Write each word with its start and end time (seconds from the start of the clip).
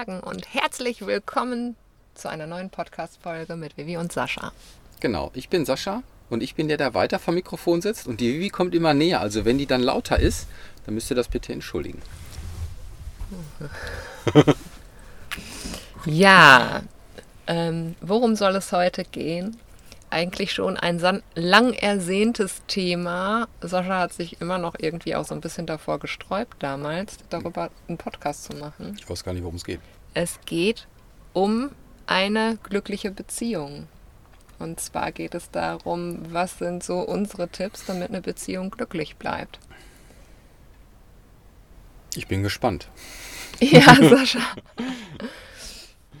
Morgen 0.00 0.20
und 0.20 0.54
herzlich 0.54 1.04
willkommen 1.04 1.76
zu 2.14 2.30
einer 2.30 2.46
neuen 2.46 2.70
Podcast-Folge 2.70 3.54
mit 3.56 3.76
Vivi 3.76 3.98
und 3.98 4.10
Sascha. 4.10 4.50
Genau, 5.00 5.30
ich 5.34 5.50
bin 5.50 5.66
Sascha 5.66 6.02
und 6.30 6.42
ich 6.42 6.54
bin 6.54 6.68
der, 6.68 6.78
der 6.78 6.94
weiter 6.94 7.18
vom 7.18 7.34
Mikrofon 7.34 7.82
sitzt 7.82 8.06
und 8.06 8.18
die 8.18 8.32
Vivi 8.32 8.48
kommt 8.48 8.74
immer 8.74 8.94
näher. 8.94 9.20
Also 9.20 9.44
wenn 9.44 9.58
die 9.58 9.66
dann 9.66 9.82
lauter 9.82 10.18
ist, 10.18 10.46
dann 10.86 10.94
müsst 10.94 11.10
ihr 11.10 11.16
das 11.16 11.28
bitte 11.28 11.52
entschuldigen. 11.52 12.00
ja, 16.06 16.80
ähm, 17.46 17.94
worum 18.00 18.36
soll 18.36 18.56
es 18.56 18.72
heute 18.72 19.04
gehen? 19.04 19.58
Eigentlich 20.10 20.52
schon 20.52 20.76
ein 20.76 21.00
lang 21.34 21.72
ersehntes 21.72 22.62
Thema. 22.66 23.48
Sascha 23.60 24.00
hat 24.00 24.12
sich 24.12 24.40
immer 24.40 24.58
noch 24.58 24.74
irgendwie 24.78 25.14
auch 25.14 25.24
so 25.24 25.34
ein 25.34 25.40
bisschen 25.40 25.66
davor 25.66 25.98
gesträubt, 25.98 26.62
damals 26.62 27.18
darüber 27.30 27.70
einen 27.88 27.98
Podcast 27.98 28.44
zu 28.44 28.56
machen. 28.56 28.96
Ich 28.98 29.08
weiß 29.08 29.24
gar 29.24 29.32
nicht, 29.32 29.42
worum 29.42 29.56
es 29.56 29.64
geht. 29.64 29.80
Es 30.14 30.40
geht 30.44 30.86
um 31.32 31.70
eine 32.06 32.58
glückliche 32.62 33.10
Beziehung. 33.12 33.86
Und 34.58 34.80
zwar 34.80 35.12
geht 35.12 35.34
es 35.34 35.50
darum, 35.50 36.32
was 36.32 36.58
sind 36.58 36.82
so 36.82 36.98
unsere 36.98 37.48
Tipps, 37.48 37.86
damit 37.86 38.10
eine 38.10 38.20
Beziehung 38.20 38.70
glücklich 38.70 39.16
bleibt. 39.16 39.58
Ich 42.14 42.26
bin 42.26 42.42
gespannt. 42.42 42.88
Ja, 43.60 43.94
Sascha. 44.10 44.40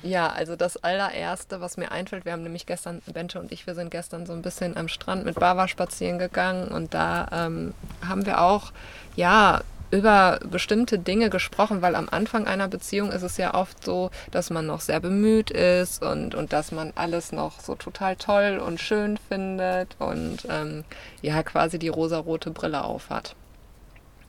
Ja, 0.02 0.28
also 0.28 0.56
das 0.56 0.82
allererste, 0.82 1.60
was 1.60 1.76
mir 1.76 1.92
einfällt, 1.92 2.24
wir 2.24 2.32
haben 2.32 2.42
nämlich 2.42 2.66
gestern, 2.66 3.02
Bente 3.12 3.38
und 3.38 3.52
ich, 3.52 3.66
wir 3.66 3.74
sind 3.74 3.90
gestern 3.90 4.24
so 4.24 4.32
ein 4.32 4.42
bisschen 4.42 4.76
am 4.76 4.88
Strand 4.88 5.24
mit 5.24 5.34
Bava 5.34 5.68
spazieren 5.68 6.18
gegangen 6.18 6.68
und 6.68 6.94
da 6.94 7.28
ähm, 7.32 7.74
haben 8.06 8.24
wir 8.24 8.40
auch, 8.40 8.72
ja, 9.16 9.60
über 9.90 10.38
bestimmte 10.48 10.98
Dinge 10.98 11.30
gesprochen, 11.30 11.82
weil 11.82 11.96
am 11.96 12.08
Anfang 12.08 12.46
einer 12.46 12.68
Beziehung 12.68 13.10
ist 13.10 13.22
es 13.22 13.36
ja 13.36 13.54
oft 13.54 13.84
so, 13.84 14.10
dass 14.30 14.50
man 14.50 14.66
noch 14.66 14.80
sehr 14.80 15.00
bemüht 15.00 15.50
ist 15.50 16.02
und, 16.02 16.34
und 16.34 16.52
dass 16.52 16.70
man 16.72 16.92
alles 16.94 17.32
noch 17.32 17.60
so 17.60 17.74
total 17.74 18.16
toll 18.16 18.62
und 18.64 18.80
schön 18.80 19.18
findet 19.28 19.96
und 19.98 20.46
ähm, 20.48 20.84
ja, 21.22 21.42
quasi 21.42 21.78
die 21.78 21.88
rosarote 21.88 22.50
Brille 22.50 22.84
aufhat. 22.84 23.34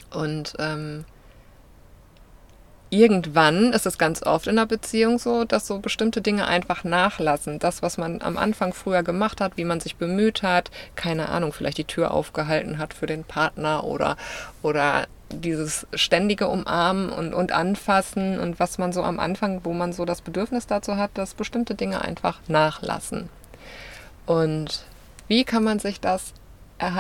Und 0.10 0.56
ähm, 0.60 1.06
irgendwann 2.92 3.72
ist 3.74 3.88
es 3.88 3.98
ganz 3.98 4.22
oft 4.22 4.48
in 4.48 4.60
einer 4.60 4.68
Beziehung 4.68 5.18
so, 5.18 5.46
dass 5.46 5.66
so 5.66 5.80
bestimmte 5.80 6.22
Dinge 6.22 6.46
einfach 6.46 6.84
nachlassen. 6.84 7.58
Das, 7.58 7.82
was 7.82 7.98
man 7.98 8.22
am 8.22 8.38
Anfang 8.38 8.74
früher 8.74 9.02
gemacht 9.02 9.42
hat, 9.42 9.54
wie 9.56 9.64
man 9.64 9.80
sich 9.80 9.96
bemüht 9.96 10.44
hat, 10.44 10.70
keine 10.96 11.30
Ahnung, 11.30 11.54
vielleicht 11.54 11.78
die 11.78 11.86
Tür 11.86 12.12
aufgehalten 12.12 12.78
hat 12.78 12.94
für 12.94 13.08
den 13.08 13.24
Partner 13.24 13.86
oder, 13.86 14.18
oder 14.62 15.08
dieses 15.30 15.88
ständige 15.94 16.50
Umarmen 16.50 17.10
und, 17.10 17.34
und 17.34 17.54
Anfassen 17.54 18.38
und 18.38 18.60
was 18.60 18.78
man 18.78 18.92
so 18.92 19.04
am 19.04 19.20
Anfang, 19.20 19.62
wo 19.64 19.72
man 19.72 19.94
so 19.94 20.04
das 20.04 20.22
Bedürfnis 20.22 20.68
dazu 20.68 20.98
hat, 20.98 21.12
dass 21.14 21.34
bestimmte 21.34 21.76
Dinge 21.76 22.02
einfach 22.02 22.42
nachlassen. 22.50 23.30
Und 24.26 24.84
wie 25.30 25.46
kann 25.46 25.64
man 25.64 25.80
sich 25.80 26.02
das 26.02 26.34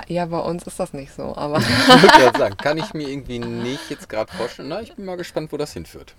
ja, 0.07 0.25
bei 0.25 0.39
uns 0.39 0.63
ist 0.63 0.79
das 0.79 0.93
nicht 0.93 1.13
so, 1.13 1.35
aber. 1.35 1.57
ich 1.59 1.65
würde 2.19 2.37
sagen, 2.37 2.57
kann 2.57 2.77
ich 2.77 2.93
mir 2.93 3.07
irgendwie 3.07 3.39
nicht 3.39 3.89
jetzt 3.89 4.09
gerade 4.09 4.31
vorstellen. 4.31 4.69
Na, 4.69 4.81
ich 4.81 4.95
bin 4.95 5.05
mal 5.05 5.17
gespannt, 5.17 5.51
wo 5.51 5.57
das 5.57 5.73
hinführt. 5.73 6.13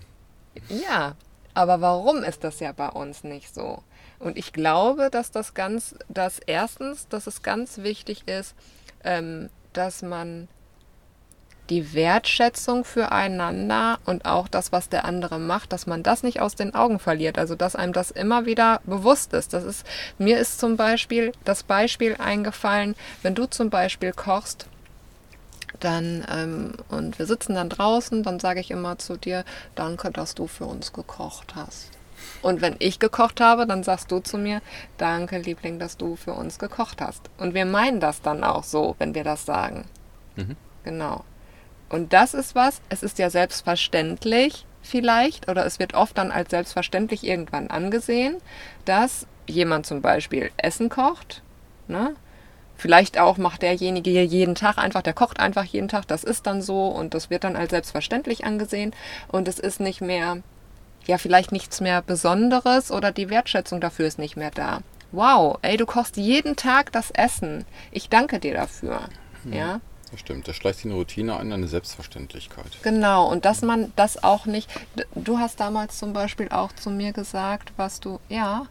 Ja, 0.69 1.15
aber 1.53 1.81
warum 1.81 2.23
ist 2.23 2.43
das 2.43 2.59
ja 2.59 2.71
bei 2.71 2.89
uns 2.89 3.23
nicht 3.23 3.53
so? 3.53 3.83
Und 4.19 4.37
ich 4.37 4.53
glaube, 4.53 5.09
dass 5.09 5.31
das 5.31 5.53
ganz, 5.53 5.95
dass 6.07 6.39
erstens, 6.39 7.07
dass 7.07 7.27
es 7.27 7.41
ganz 7.41 7.79
wichtig 7.79 8.27
ist, 8.27 8.55
ähm, 9.03 9.49
dass 9.73 10.01
man 10.01 10.47
die 11.69 11.93
Wertschätzung 11.93 12.83
füreinander 12.83 13.99
und 14.05 14.25
auch 14.25 14.47
das, 14.47 14.71
was 14.71 14.89
der 14.89 15.05
andere 15.05 15.39
macht, 15.39 15.71
dass 15.71 15.87
man 15.87 16.03
das 16.03 16.23
nicht 16.23 16.41
aus 16.41 16.55
den 16.55 16.75
Augen 16.75 16.99
verliert. 16.99 17.37
Also, 17.37 17.55
dass 17.55 17.75
einem 17.75 17.93
das 17.93 18.11
immer 18.11 18.45
wieder 18.45 18.81
bewusst 18.85 19.33
ist. 19.33 19.53
Das 19.53 19.63
ist, 19.63 19.85
mir 20.17 20.37
ist 20.39 20.59
zum 20.59 20.75
Beispiel 20.75 21.31
das 21.45 21.63
Beispiel 21.63 22.15
eingefallen, 22.17 22.95
wenn 23.21 23.35
du 23.35 23.45
zum 23.45 23.69
Beispiel 23.69 24.11
kochst, 24.11 24.67
dann, 25.79 26.25
ähm, 26.31 26.73
und 26.89 27.17
wir 27.19 27.25
sitzen 27.25 27.55
dann 27.55 27.69
draußen, 27.69 28.23
dann 28.23 28.39
sage 28.39 28.59
ich 28.59 28.71
immer 28.71 28.97
zu 28.97 29.17
dir, 29.17 29.43
danke, 29.75 30.11
dass 30.11 30.35
du 30.35 30.47
für 30.47 30.65
uns 30.65 30.93
gekocht 30.93 31.55
hast. 31.55 31.89
Und 32.41 32.61
wenn 32.61 32.75
ich 32.79 32.99
gekocht 32.99 33.41
habe, 33.41 33.65
dann 33.65 33.83
sagst 33.83 34.11
du 34.11 34.19
zu 34.19 34.37
mir, 34.37 34.61
danke, 34.97 35.39
Liebling, 35.39 35.79
dass 35.79 35.97
du 35.97 36.15
für 36.15 36.33
uns 36.33 36.59
gekocht 36.59 37.01
hast. 37.01 37.29
Und 37.37 37.53
wir 37.53 37.65
meinen 37.65 37.99
das 37.99 38.21
dann 38.21 38.43
auch 38.43 38.63
so, 38.63 38.95
wenn 38.99 39.15
wir 39.15 39.23
das 39.23 39.45
sagen. 39.45 39.85
Mhm. 40.35 40.55
Genau. 40.83 41.23
Und 41.93 42.11
das 42.11 42.33
ist 42.33 42.55
was, 42.55 42.81
es 42.89 43.03
ist 43.03 43.19
ja 43.19 43.29
selbstverständlich 43.29 44.65
vielleicht, 44.81 45.47
oder 45.47 45.63
es 45.63 45.77
wird 45.77 45.93
oft 45.93 46.17
dann 46.17 46.31
als 46.31 46.49
selbstverständlich 46.49 47.23
irgendwann 47.23 47.67
angesehen, 47.67 48.37
dass 48.85 49.27
jemand 49.45 49.85
zum 49.85 50.01
Beispiel 50.01 50.49
Essen 50.57 50.89
kocht, 50.89 51.43
ne? 51.87 52.15
Vielleicht 52.75 53.19
auch 53.19 53.37
macht 53.37 53.61
derjenige 53.61 54.09
hier 54.09 54.25
jeden 54.25 54.55
Tag 54.55 54.79
einfach, 54.79 55.03
der 55.03 55.13
kocht 55.13 55.39
einfach 55.39 55.65
jeden 55.65 55.87
Tag, 55.87 56.07
das 56.07 56.23
ist 56.23 56.47
dann 56.47 56.63
so 56.63 56.87
und 56.87 57.13
das 57.13 57.29
wird 57.29 57.43
dann 57.43 57.55
als 57.55 57.69
selbstverständlich 57.69 58.43
angesehen 58.43 58.95
und 59.27 59.47
es 59.47 59.59
ist 59.59 59.79
nicht 59.79 60.01
mehr, 60.01 60.37
ja, 61.05 61.19
vielleicht 61.19 61.51
nichts 61.51 61.79
mehr 61.79 62.01
Besonderes 62.01 62.89
oder 62.89 63.11
die 63.11 63.29
Wertschätzung 63.29 63.79
dafür 63.79 64.07
ist 64.07 64.17
nicht 64.17 64.35
mehr 64.35 64.49
da. 64.49 64.79
Wow, 65.11 65.59
ey, 65.61 65.77
du 65.77 65.85
kochst 65.85 66.17
jeden 66.17 66.55
Tag 66.55 66.91
das 66.91 67.11
Essen. 67.11 67.65
Ich 67.91 68.09
danke 68.09 68.39
dir 68.39 68.55
dafür. 68.55 69.01
Hm. 69.43 69.53
Ja. 69.53 69.79
Das 70.13 70.19
stimmt, 70.19 70.47
da 70.47 70.53
schleicht 70.53 70.85
eine 70.85 70.93
Routine 70.93 71.37
ein, 71.37 71.51
eine 71.51 71.67
Selbstverständlichkeit. 71.67 72.77
Genau, 72.83 73.31
und 73.31 73.45
dass 73.45 73.63
man 73.63 73.91
das 73.95 74.23
auch 74.23 74.45
nicht. 74.45 74.69
Du 75.15 75.39
hast 75.39 75.59
damals 75.59 75.97
zum 75.97 76.13
Beispiel 76.13 76.49
auch 76.49 76.71
zu 76.71 76.91
mir 76.91 77.13
gesagt, 77.13 77.73
was 77.77 77.99
du, 77.99 78.19
ja, 78.29 78.67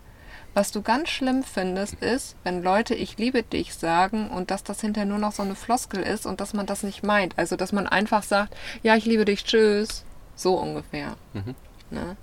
was 0.55 0.71
du 0.71 0.83
ganz 0.83 1.09
schlimm 1.09 1.43
findest, 1.43 1.95
ist, 1.95 2.37
wenn 2.45 2.63
Leute 2.63 2.95
ich 2.95 3.19
liebe 3.19 3.43
dich 3.43 3.75
sagen 3.75 4.31
und 4.31 4.53
dass 4.53 4.63
das 4.63 4.83
hinterher 4.83 5.09
nur 5.09 5.19
noch 5.19 5.33
so 5.33 5.43
eine 5.43 5.57
Floskel 5.57 6.05
ist 6.05 6.27
und 6.27 6.41
dass 6.41 6.55
man 6.55 6.67
das 6.67 6.85
nicht 6.85 7.03
meint. 7.03 7.37
Also, 7.37 7.57
dass 7.57 7.73
man 7.73 7.89
einfach 7.89 8.23
sagt, 8.23 8.55
ja, 8.85 8.95
ich 8.95 9.05
liebe 9.05 9.25
dich, 9.25 9.43
tschüss. 9.43 10.05
So 10.37 10.55
ungefähr. 10.55 11.17
Mhm. 11.33 11.57
Ne? 11.91 12.17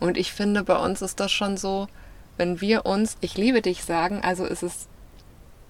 Und 0.00 0.16
ich 0.16 0.32
finde, 0.32 0.64
bei 0.64 0.76
uns 0.76 1.02
ist 1.02 1.20
das 1.20 1.30
schon 1.30 1.56
so, 1.56 1.86
wenn 2.36 2.60
wir 2.60 2.84
uns 2.84 3.16
ich 3.20 3.36
liebe 3.36 3.62
dich 3.62 3.84
sagen, 3.84 4.22
also 4.24 4.44
ist 4.44 4.64
es 4.64 4.88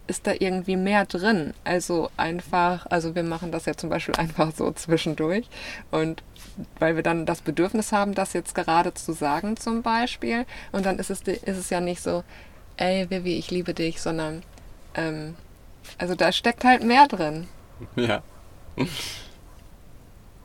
ist 0.07 0.27
da 0.27 0.33
irgendwie 0.39 0.77
mehr 0.77 1.05
drin. 1.05 1.55
Also 1.65 2.11
einfach, 2.17 2.87
also 2.91 3.15
wir 3.15 3.23
machen 3.23 3.53
das 3.53 3.67
ja 3.67 3.77
zum 3.77 3.91
Beispiel 3.91 4.15
einfach 4.19 4.53
so 4.55 4.71
zwischendurch 4.73 5.47
und 5.91 6.23
weil 6.79 6.97
wir 6.97 7.03
dann 7.03 7.27
das 7.27 7.43
Bedürfnis 7.43 7.93
haben, 7.93 8.15
das 8.15 8.33
jetzt 8.33 8.55
gerade 8.55 8.95
zu 8.95 9.13
sagen 9.13 9.57
zum 9.57 9.83
Beispiel 9.83 10.47
und 10.73 10.87
dann 10.87 10.99
ist 10.99 11.11
es, 11.11 11.21
ist 11.23 11.59
es 11.59 11.71
ja 11.71 11.81
nicht 11.81 12.03
so, 12.03 12.25
ey 12.77 13.09
Vivi, 13.11 13.37
ich 13.37 13.51
liebe 13.51 13.75
dich, 13.75 14.01
sondern 14.01 14.43
ähm, 14.95 15.35
also 15.99 16.15
da 16.15 16.33
steckt 16.33 16.65
halt 16.65 16.83
mehr 16.83 17.07
drin. 17.09 17.49
Ja. 17.97 18.23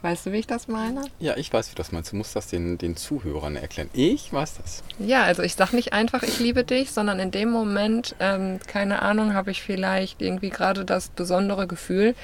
Weißt 0.01 0.25
du, 0.25 0.31
wie 0.31 0.37
ich 0.37 0.47
das 0.47 0.67
meine? 0.67 1.03
Ja, 1.19 1.37
ich 1.37 1.53
weiß, 1.53 1.67
wie 1.69 1.75
du 1.75 1.77
das 1.77 1.91
meinst. 1.91 2.11
Du 2.11 2.15
musst 2.15 2.35
das 2.35 2.47
den, 2.47 2.79
den 2.79 2.95
Zuhörern 2.95 3.55
erklären. 3.55 3.89
Ich 3.93 4.33
weiß 4.33 4.55
das. 4.57 4.83
Ja, 4.97 5.23
also 5.23 5.43
ich 5.43 5.53
sage 5.53 5.75
nicht 5.75 5.93
einfach, 5.93 6.23
ich 6.23 6.39
liebe 6.39 6.63
dich, 6.63 6.91
sondern 6.91 7.19
in 7.19 7.29
dem 7.29 7.51
Moment, 7.51 8.15
ähm, 8.19 8.59
keine 8.65 9.03
Ahnung, 9.03 9.35
habe 9.35 9.51
ich 9.51 9.61
vielleicht 9.61 10.21
irgendwie 10.21 10.49
gerade 10.49 10.85
das 10.85 11.09
besondere 11.09 11.67
Gefühl. 11.67 12.15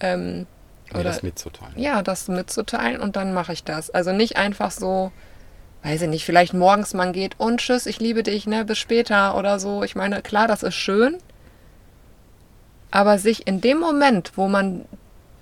Ähm, 0.00 0.46
oder, 0.92 1.02
das 1.04 1.22
mitzuteilen. 1.22 1.74
Ja, 1.76 2.02
das 2.02 2.28
mitzuteilen 2.28 3.00
und 3.02 3.16
dann 3.16 3.34
mache 3.34 3.52
ich 3.52 3.64
das. 3.64 3.90
Also 3.90 4.12
nicht 4.12 4.38
einfach 4.38 4.70
so, 4.70 5.12
weiß 5.82 6.02
ich 6.02 6.08
nicht, 6.08 6.24
vielleicht 6.24 6.54
morgens 6.54 6.94
man 6.94 7.12
geht 7.12 7.38
und 7.38 7.60
tschüss, 7.60 7.84
ich 7.84 8.00
liebe 8.00 8.22
dich, 8.22 8.46
ne, 8.46 8.64
bis 8.64 8.78
später 8.78 9.36
oder 9.36 9.58
so. 9.60 9.82
Ich 9.82 9.94
meine, 9.94 10.22
klar, 10.22 10.48
das 10.48 10.62
ist 10.62 10.76
schön. 10.76 11.18
Aber 12.90 13.18
sich 13.18 13.46
in 13.46 13.60
dem 13.60 13.78
Moment, 13.78 14.32
wo 14.36 14.48
man 14.48 14.86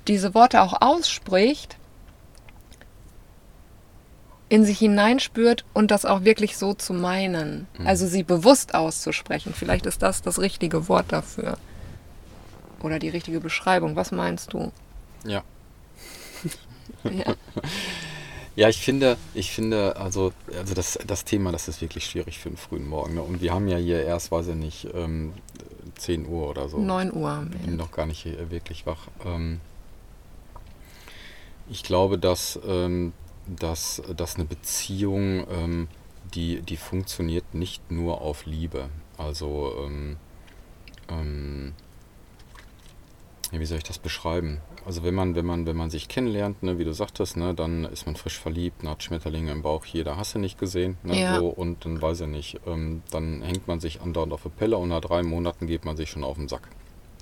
diese 0.08 0.34
Worte 0.34 0.60
auch 0.60 0.80
ausspricht, 0.80 1.76
in 4.54 4.64
sich 4.64 4.78
hineinspürt 4.78 5.64
und 5.74 5.90
das 5.90 6.04
auch 6.04 6.22
wirklich 6.22 6.56
so 6.56 6.74
zu 6.74 6.94
meinen. 6.94 7.66
Mhm. 7.76 7.86
Also 7.88 8.06
sie 8.06 8.22
bewusst 8.22 8.76
auszusprechen. 8.76 9.52
Vielleicht 9.52 9.84
ist 9.84 10.00
das 10.00 10.22
das 10.22 10.38
richtige 10.38 10.88
Wort 10.88 11.06
dafür. 11.08 11.58
Oder 12.80 13.00
die 13.00 13.08
richtige 13.08 13.40
Beschreibung. 13.40 13.96
Was 13.96 14.12
meinst 14.12 14.52
du? 14.52 14.70
Ja. 15.24 15.42
ja. 17.04 17.34
Ja, 18.54 18.68
ich 18.68 18.78
finde, 18.78 19.16
ich 19.34 19.50
finde, 19.50 19.96
also, 19.96 20.32
also 20.56 20.74
das, 20.74 20.96
das 21.04 21.24
Thema, 21.24 21.50
das 21.50 21.66
ist 21.66 21.80
wirklich 21.80 22.06
schwierig 22.06 22.38
für 22.38 22.50
einen 22.50 22.56
frühen 22.56 22.86
Morgen. 22.86 23.14
Ne? 23.14 23.22
Und 23.22 23.40
wir 23.40 23.52
haben 23.52 23.66
ja 23.66 23.78
hier 23.78 24.04
erst, 24.04 24.30
weiß 24.30 24.46
ich 24.46 24.54
nicht, 24.54 24.86
ähm, 24.94 25.32
10 25.96 26.28
Uhr 26.28 26.50
oder 26.50 26.68
so. 26.68 26.78
9 26.78 27.12
Uhr. 27.12 27.48
Ich 27.54 27.66
bin 27.66 27.76
noch 27.76 27.90
gar 27.90 28.06
nicht 28.06 28.24
wirklich 28.50 28.86
wach. 28.86 29.08
Ähm, 29.26 29.58
ich 31.68 31.82
glaube, 31.82 32.18
dass 32.18 32.60
ähm, 32.64 33.12
dass, 33.46 34.02
dass 34.16 34.36
eine 34.36 34.44
Beziehung, 34.44 35.46
ähm, 35.50 35.88
die, 36.34 36.62
die 36.62 36.76
funktioniert 36.76 37.54
nicht 37.54 37.90
nur 37.90 38.20
auf 38.20 38.46
Liebe. 38.46 38.88
Also, 39.18 39.74
ähm, 39.84 40.16
ähm, 41.08 41.72
wie 43.52 43.66
soll 43.66 43.78
ich 43.78 43.84
das 43.84 43.98
beschreiben? 43.98 44.60
Also 44.84 45.02
wenn 45.02 45.14
man, 45.14 45.34
wenn 45.34 45.46
man, 45.46 45.64
wenn 45.66 45.76
man 45.76 45.90
sich 45.90 46.08
kennenlernt, 46.08 46.62
ne, 46.62 46.78
wie 46.78 46.84
du 46.84 46.92
sagtest, 46.92 47.36
ne, 47.36 47.54
dann 47.54 47.84
ist 47.84 48.04
man 48.06 48.16
frisch 48.16 48.38
verliebt, 48.38 48.84
hat 48.84 49.02
Schmetterlinge 49.02 49.52
im 49.52 49.62
Bauch, 49.62 49.84
jeder 49.86 50.16
hast 50.16 50.34
du 50.34 50.38
nicht 50.38 50.58
gesehen, 50.58 50.98
ne, 51.02 51.18
Ja. 51.20 51.38
so, 51.38 51.48
und 51.48 51.84
dann 51.84 52.02
weiß 52.02 52.22
ich 52.22 52.26
nicht, 52.26 52.60
ähm, 52.66 53.02
dann 53.10 53.42
hängt 53.42 53.66
man 53.66 53.80
sich 53.80 54.00
andauernd 54.00 54.32
auf 54.32 54.42
die 54.42 54.48
Pelle 54.50 54.76
und 54.76 54.88
nach 54.88 55.00
drei 55.00 55.22
Monaten 55.22 55.66
geht 55.66 55.84
man 55.84 55.96
sich 55.96 56.10
schon 56.10 56.24
auf 56.24 56.36
den 56.36 56.48
Sack. 56.48 56.68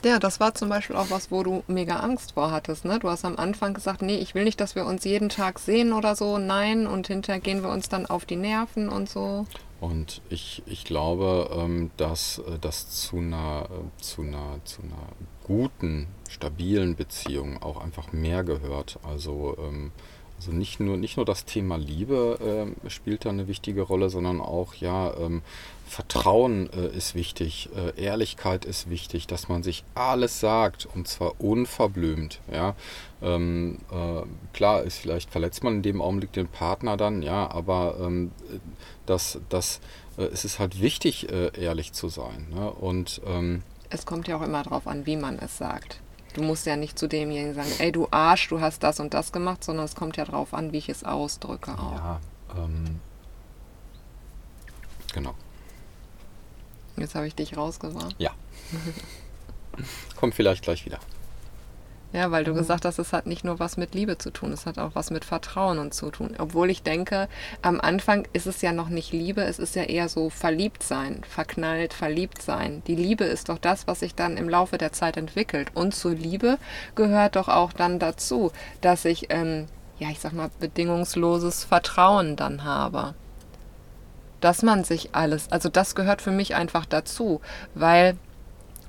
Ja, 0.04 0.18
das 0.18 0.40
war 0.40 0.54
zum 0.54 0.68
Beispiel 0.68 0.96
auch 0.96 1.10
was, 1.10 1.30
wo 1.30 1.44
du 1.44 1.62
mega 1.68 2.00
Angst 2.00 2.32
vor 2.32 2.50
hattest. 2.50 2.84
Ne? 2.84 2.98
Du 2.98 3.08
hast 3.08 3.24
am 3.24 3.36
Anfang 3.36 3.72
gesagt, 3.72 4.02
nee, 4.02 4.16
ich 4.16 4.34
will 4.34 4.42
nicht, 4.44 4.60
dass 4.60 4.74
wir 4.74 4.84
uns 4.84 5.04
jeden 5.04 5.28
Tag 5.28 5.60
sehen 5.60 5.92
oder 5.92 6.16
so. 6.16 6.38
Nein, 6.38 6.88
und 6.88 7.06
hinterher 7.06 7.40
gehen 7.40 7.62
wir 7.62 7.70
uns 7.70 7.88
dann 7.88 8.06
auf 8.06 8.24
die 8.24 8.36
Nerven 8.36 8.88
und 8.88 9.08
so. 9.08 9.46
Und 9.80 10.20
ich, 10.28 10.62
ich 10.66 10.84
glaube, 10.84 11.50
ähm, 11.56 11.90
dass 11.96 12.38
äh, 12.38 12.58
das 12.60 12.88
zu 12.90 13.18
einer, 13.18 13.68
äh, 13.70 14.00
zu, 14.00 14.22
einer, 14.22 14.60
zu 14.64 14.82
einer 14.82 15.08
guten, 15.44 16.06
stabilen 16.28 16.94
Beziehung 16.94 17.62
auch 17.62 17.80
einfach 17.80 18.12
mehr 18.12 18.44
gehört. 18.44 18.98
Also, 19.02 19.56
ähm, 19.58 19.92
also 20.42 20.50
nicht, 20.50 20.80
nur, 20.80 20.96
nicht 20.96 21.16
nur 21.16 21.24
das 21.24 21.44
Thema 21.44 21.76
Liebe 21.76 22.36
ähm, 22.44 22.90
spielt 22.90 23.24
da 23.24 23.28
eine 23.28 23.46
wichtige 23.46 23.82
Rolle, 23.82 24.10
sondern 24.10 24.40
auch, 24.40 24.74
ja, 24.74 25.14
ähm, 25.16 25.40
Vertrauen 25.86 26.68
äh, 26.72 26.88
ist 26.96 27.14
wichtig, 27.14 27.68
äh, 27.76 28.02
Ehrlichkeit 28.02 28.64
ist 28.64 28.90
wichtig, 28.90 29.28
dass 29.28 29.48
man 29.48 29.62
sich 29.62 29.84
alles 29.94 30.40
sagt 30.40 30.88
und 30.92 31.06
zwar 31.06 31.40
unverblümt. 31.40 32.40
Ja? 32.50 32.74
Ähm, 33.22 33.78
äh, 33.92 34.22
klar, 34.52 34.82
ist 34.82 34.98
vielleicht 34.98 35.30
verletzt 35.30 35.62
man 35.62 35.76
in 35.76 35.82
dem 35.82 36.02
Augenblick 36.02 36.32
den 36.32 36.48
Partner 36.48 36.96
dann, 36.96 37.22
ja, 37.22 37.48
aber 37.48 37.98
ähm, 38.00 38.32
das, 39.06 39.38
das, 39.48 39.80
äh, 40.16 40.24
es 40.24 40.44
ist 40.44 40.58
halt 40.58 40.80
wichtig, 40.80 41.30
äh, 41.30 41.52
ehrlich 41.56 41.92
zu 41.92 42.08
sein. 42.08 42.48
Ne? 42.52 42.68
Und 42.68 43.20
ähm, 43.26 43.62
Es 43.90 44.06
kommt 44.06 44.26
ja 44.26 44.38
auch 44.38 44.42
immer 44.42 44.64
drauf 44.64 44.88
an, 44.88 45.06
wie 45.06 45.16
man 45.16 45.38
es 45.38 45.56
sagt. 45.56 46.01
Du 46.34 46.42
musst 46.42 46.66
ja 46.66 46.76
nicht 46.76 46.98
zu 46.98 47.08
demjenigen 47.08 47.54
sagen, 47.54 47.70
ey 47.78 47.92
du 47.92 48.08
Arsch, 48.10 48.48
du 48.48 48.60
hast 48.60 48.82
das 48.82 49.00
und 49.00 49.12
das 49.12 49.32
gemacht, 49.32 49.62
sondern 49.64 49.84
es 49.84 49.94
kommt 49.94 50.16
ja 50.16 50.24
drauf 50.24 50.54
an, 50.54 50.72
wie 50.72 50.78
ich 50.78 50.88
es 50.88 51.04
ausdrücke 51.04 51.72
auch. 51.72 51.92
ja, 51.92 52.20
ähm, 52.56 53.00
genau. 55.12 55.34
Jetzt 56.96 57.14
habe 57.14 57.26
ich 57.26 57.34
dich 57.34 57.56
rausgebracht. 57.56 58.14
Ja. 58.18 58.32
Kommt 60.16 60.34
vielleicht 60.34 60.62
gleich 60.62 60.84
wieder. 60.84 60.98
Ja, 62.12 62.30
weil 62.30 62.44
du 62.44 62.52
gesagt 62.52 62.84
hast, 62.84 62.98
es 62.98 63.14
hat 63.14 63.26
nicht 63.26 63.42
nur 63.42 63.58
was 63.58 63.78
mit 63.78 63.94
Liebe 63.94 64.18
zu 64.18 64.30
tun, 64.30 64.52
es 64.52 64.66
hat 64.66 64.78
auch 64.78 64.90
was 64.94 65.10
mit 65.10 65.24
Vertrauen 65.24 65.78
und 65.78 65.94
zu 65.94 66.10
tun. 66.10 66.34
Obwohl 66.38 66.68
ich 66.68 66.82
denke, 66.82 67.26
am 67.62 67.80
Anfang 67.80 68.28
ist 68.34 68.46
es 68.46 68.60
ja 68.60 68.72
noch 68.72 68.90
nicht 68.90 69.12
Liebe, 69.12 69.42
es 69.42 69.58
ist 69.58 69.74
ja 69.76 69.84
eher 69.84 70.10
so 70.10 70.28
verliebt 70.28 70.82
sein, 70.82 71.22
verknallt, 71.26 71.94
verliebt 71.94 72.42
sein. 72.42 72.82
Die 72.86 72.96
Liebe 72.96 73.24
ist 73.24 73.48
doch 73.48 73.56
das, 73.56 73.86
was 73.86 74.00
sich 74.00 74.14
dann 74.14 74.36
im 74.36 74.50
Laufe 74.50 74.76
der 74.76 74.92
Zeit 74.92 75.16
entwickelt. 75.16 75.70
Und 75.72 75.94
zur 75.94 76.12
Liebe 76.12 76.58
gehört 76.94 77.36
doch 77.36 77.48
auch 77.48 77.72
dann 77.72 77.98
dazu, 77.98 78.52
dass 78.82 79.06
ich, 79.06 79.28
ähm, 79.30 79.66
ja, 79.98 80.10
ich 80.10 80.20
sag 80.20 80.34
mal, 80.34 80.50
bedingungsloses 80.60 81.64
Vertrauen 81.64 82.36
dann 82.36 82.64
habe. 82.64 83.14
Dass 84.40 84.62
man 84.62 84.84
sich 84.84 85.14
alles, 85.14 85.50
also 85.50 85.70
das 85.70 85.94
gehört 85.94 86.20
für 86.20 86.32
mich 86.32 86.54
einfach 86.56 86.84
dazu, 86.84 87.40
weil 87.74 88.18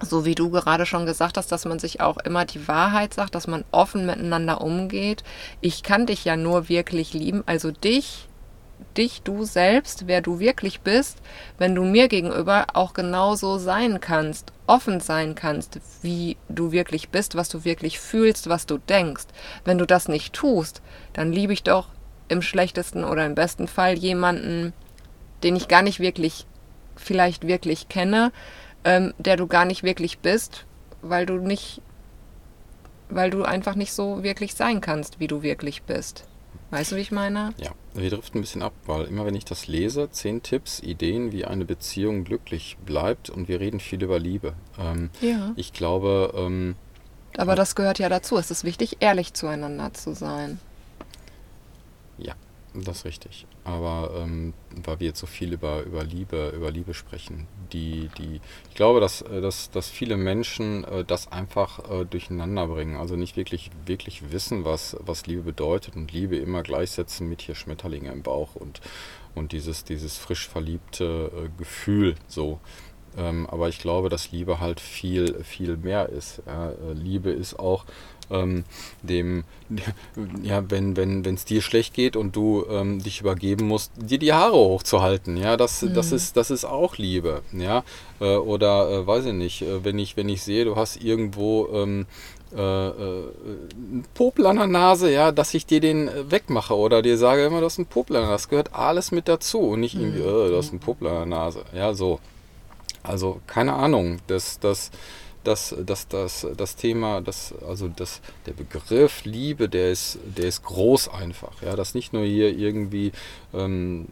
so 0.04 0.26
wie 0.26 0.36
du 0.36 0.50
gerade 0.50 0.86
schon 0.86 1.06
gesagt 1.06 1.38
hast, 1.38 1.52
dass 1.52 1.66
man 1.66 1.80
sich 1.80 2.02
auch 2.02 2.18
immer 2.18 2.46
die 2.46 2.68
Wahrheit 2.68 3.14
sagt, 3.14 3.36
dass 3.36 3.48
man 3.48 3.66
offen 3.72 4.06
miteinander 4.06 4.62
umgeht. 4.62 5.24
Ich 5.62 5.84
kann 5.84 6.06
dich 6.06 6.26
ja 6.26 6.36
nur 6.36 6.70
wirklich 6.70 7.14
lieben, 7.14 7.44
also 7.46 7.72
dich, 7.72 8.28
dich, 8.98 9.22
du 9.24 9.44
selbst, 9.44 10.08
wer 10.08 10.22
du 10.22 10.40
wirklich 10.40 10.82
bist, 10.82 11.20
wenn 11.58 11.76
du 11.76 11.84
mir 11.84 12.08
gegenüber 12.08 12.68
auch 12.74 12.94
genauso 12.94 13.58
sein 13.58 14.00
kannst, 14.00 14.52
offen 14.68 15.00
sein 15.00 15.36
kannst, 15.36 15.80
wie 16.02 16.38
du 16.50 16.72
wirklich 16.72 17.10
bist, 17.10 17.36
was 17.36 17.50
du 17.50 17.64
wirklich 17.64 18.00
fühlst, 18.00 18.50
was 18.50 18.66
du 18.66 18.78
denkst. 18.78 19.26
Wenn 19.66 19.78
du 19.78 19.86
das 19.86 20.08
nicht 20.08 20.34
tust, 20.34 20.82
dann 21.14 21.32
liebe 21.32 21.54
ich 21.54 21.64
doch 21.64 21.88
im 22.28 22.42
schlechtesten 22.42 23.04
oder 23.04 23.26
im 23.26 23.36
besten 23.36 23.68
Fall 23.68 23.98
jemanden, 23.98 24.74
den 25.44 25.56
ich 25.56 25.68
gar 25.68 25.82
nicht 25.82 26.00
wirklich, 26.00 26.46
vielleicht 26.96 27.48
wirklich 27.48 27.90
kenne, 27.90 28.32
ähm, 28.84 29.14
der 29.18 29.38
du 29.38 29.48
gar 29.48 29.66
nicht 29.66 29.84
wirklich 29.84 30.20
bist, 30.20 30.66
weil 31.02 31.26
du 31.26 31.38
nicht, 31.38 31.82
weil 33.10 33.30
du 33.30 33.44
einfach 33.44 33.76
nicht 33.76 33.94
so 33.94 34.24
wirklich 34.24 34.54
sein 34.56 34.82
kannst, 34.82 35.20
wie 35.20 35.28
du 35.28 35.42
wirklich 35.44 35.84
bist. 35.84 36.26
Weißt 36.72 36.92
du, 36.92 36.96
wie 36.96 37.02
ich 37.02 37.12
meine? 37.12 37.54
Ja, 37.58 37.70
wir 37.94 38.10
driften 38.10 38.40
ein 38.40 38.42
bisschen 38.42 38.64
ab, 38.64 38.74
weil 38.88 39.06
immer 39.06 39.26
wenn 39.28 39.36
ich 39.36 39.46
das 39.46 39.68
lese, 39.68 40.10
zehn 40.10 40.42
Tipps, 40.42 40.80
Ideen, 40.80 41.32
wie 41.32 41.46
eine 41.46 41.66
Beziehung 41.66 42.24
glücklich 42.24 42.78
bleibt 42.84 43.30
und 43.30 43.48
wir 43.48 43.60
reden 43.60 43.80
viel 43.80 44.02
über 44.02 44.18
Liebe. 44.18 44.54
Ähm, 44.80 45.12
Ja. 45.22 45.52
ich 45.56 45.74
glaube, 45.74 46.34
ähm, 46.36 46.76
Aber 47.38 47.56
das 47.56 47.76
gehört 47.76 48.00
ja 48.00 48.10
dazu. 48.10 48.38
Es 48.38 48.50
ist 48.50 48.64
wichtig, 48.64 48.98
ehrlich 49.02 49.34
zueinander 49.36 49.94
zu 49.94 50.16
sein. 50.16 50.60
ja, 52.18 52.34
das 52.74 53.00
ist 53.00 53.06
richtig. 53.06 53.46
Aber 53.64 54.12
ähm, 54.18 54.54
weil 54.84 55.00
wir 55.00 55.08
jetzt 55.08 55.20
so 55.20 55.28
viel 55.28 55.54
über, 55.54 55.84
über 55.84 56.04
Liebe, 56.04 56.52
über 56.56 56.72
Liebe 56.72 56.94
sprechen, 56.94 57.48
die, 57.72 58.10
die, 58.18 58.42
ich 58.70 58.76
glaube, 58.76 59.00
dass, 59.00 59.22
äh, 59.22 59.42
dass, 59.42 59.70
dass 59.70 59.90
viele 59.90 60.18
Menschen 60.18 60.84
äh, 60.84 61.06
das 61.06 61.32
einfach 61.32 61.90
äh, 61.90 62.06
durcheinander 62.06 62.68
bringen. 62.68 62.98
Also 62.98 63.16
nicht 63.16 63.38
wirklich, 63.38 63.70
wirklich 63.86 64.32
wissen, 64.32 64.66
was, 64.66 64.98
was 65.00 65.28
Liebe 65.28 65.44
bedeutet 65.44 65.96
und 65.96 66.12
Liebe 66.12 66.36
immer 66.38 66.64
gleichsetzen 66.64 67.30
mit 67.30 67.42
hier 67.42 67.56
Schmetterlinge 67.56 68.12
im 68.12 68.24
Bauch 68.24 68.56
und, 68.56 68.82
und 69.36 69.52
dieses, 69.52 69.84
dieses 69.84 70.18
frisch 70.18 70.48
verliebte 70.48 71.32
äh, 71.36 71.50
Gefühl 71.58 72.16
so. 72.28 72.60
Ähm, 73.16 73.48
aber 73.50 73.70
ich 73.70 73.80
glaube, 73.80 74.10
dass 74.10 74.32
Liebe 74.32 74.60
halt 74.60 74.80
viel, 74.80 75.44
viel 75.44 75.78
mehr 75.78 76.10
ist. 76.10 76.42
Äh, 76.48 76.94
Liebe 76.94 77.30
ist 77.30 77.60
auch 77.60 77.86
ähm, 78.32 78.64
dem, 79.02 79.44
ja, 80.44 80.64
wenn 80.70 80.96
wenn 80.96 81.26
wenn, 81.26 81.36
es 81.36 81.46
dir 81.46 81.62
schlecht 81.62 81.94
geht 81.94 82.16
und 82.16 82.36
du 82.36 82.66
ähm, 82.70 83.02
dich 83.02 83.22
übergeben 83.22 83.68
musst, 83.68 83.92
dir 83.98 84.20
die 84.20 84.34
Haare 84.34 84.56
hochzuhalten, 84.56 85.38
ja, 85.38 85.58
das, 85.58 85.86
das 85.94 86.12
ist, 86.12 86.38
das 86.38 86.52
ist 86.52 86.66
auch 86.66 86.98
Liebe, 86.98 87.42
ja. 87.52 87.84
Äh, 88.20 88.36
oder 88.36 88.90
äh, 88.90 89.08
weiß 89.08 89.26
ich 89.26 89.34
nicht, 89.34 89.62
äh, 89.62 89.84
wenn 89.84 90.00
ich, 90.00 90.18
wenn 90.18 90.30
ich 90.30 90.44
sehe, 90.44 90.66
du 90.66 90.76
hast 90.76 91.04
irgendwo 91.04 91.68
ähm, 91.74 92.06
äh, 92.56 92.88
äh, 92.88 92.92
einen 92.92 94.06
Popel 94.14 94.46
an 94.46 94.58
der 94.58 94.68
Nase, 94.68 95.12
ja, 95.12 95.32
dass 95.32 95.54
ich 95.56 95.66
dir 95.66 95.80
den 95.80 96.08
äh, 96.08 96.30
wegmache 96.30 96.76
oder 96.76 97.02
dir 97.02 97.18
sage 97.18 97.46
immer, 97.46 97.60
du 97.60 97.66
hast 97.66 97.80
einen 97.80 97.88
Popel 97.88 98.16
an 98.16 98.24
der 98.24 98.30
Nase. 98.30 98.44
Das 98.44 98.50
gehört 98.50 98.76
alles 98.76 99.12
mit 99.12 99.28
dazu 99.28 99.60
und 99.60 99.80
nicht 99.80 99.96
irgendwie, 99.96 100.20
äh, 100.20 100.50
du 100.50 100.58
hast 100.58 100.70
einen 100.70 100.80
Popel 100.80 101.08
an 101.08 101.16
der 101.16 101.26
Nase. 101.26 101.66
Ja, 101.74 101.94
so. 101.94 102.20
Also 103.02 103.42
keine 103.48 103.74
Ahnung, 103.74 104.20
das, 104.28 104.60
das, 104.60 104.92
das, 105.44 105.76
das, 105.86 106.08
das, 106.08 106.48
das 106.56 106.76
Thema, 106.76 107.22
das, 107.22 107.54
also 107.68 107.88
das, 107.88 108.22
der 108.46 108.54
Begriff 108.54 109.26
Liebe, 109.26 109.70
der 109.70 109.92
ist, 109.92 110.20
der 110.24 110.46
ist 110.46 110.64
groß 110.64 111.10
einfach. 111.10 111.62
Ja, 111.62 111.76
das 111.76 111.94
nicht 111.96 112.14
nur 112.14 112.24
hier 112.24 112.56
irgendwie, 112.56 113.12
ähm, 113.54 114.08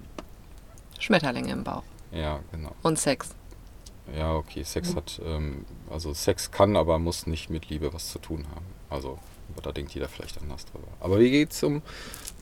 Schmetterlinge 1.00 1.52
im 1.52 1.64
Bauch. 1.64 1.84
ja, 2.12 2.40
genau. 2.52 2.76
Und 2.84 3.00
Sex. 3.00 3.30
Ja, 4.16 4.36
okay, 4.36 4.64
Sex 4.64 4.96
hat, 4.96 5.22
ähm, 5.26 5.66
also 5.90 6.14
Sex 6.14 6.52
kann, 6.52 6.76
aber 6.76 7.00
muss 7.00 7.28
nicht 7.28 7.50
mit 7.50 7.70
Liebe 7.70 7.94
was 7.94 8.12
zu 8.12 8.20
tun 8.20 8.46
haben. 8.54 8.66
Also, 8.90 9.18
aber 9.54 9.62
da 9.62 9.72
denkt 9.72 9.94
jeder 9.94 10.10
vielleicht 10.10 10.42
anders 10.42 10.66
drüber. 10.66 10.88
Aber 11.00 11.20
wie 11.20 11.32
geht's 11.32 11.64
um 11.64 11.82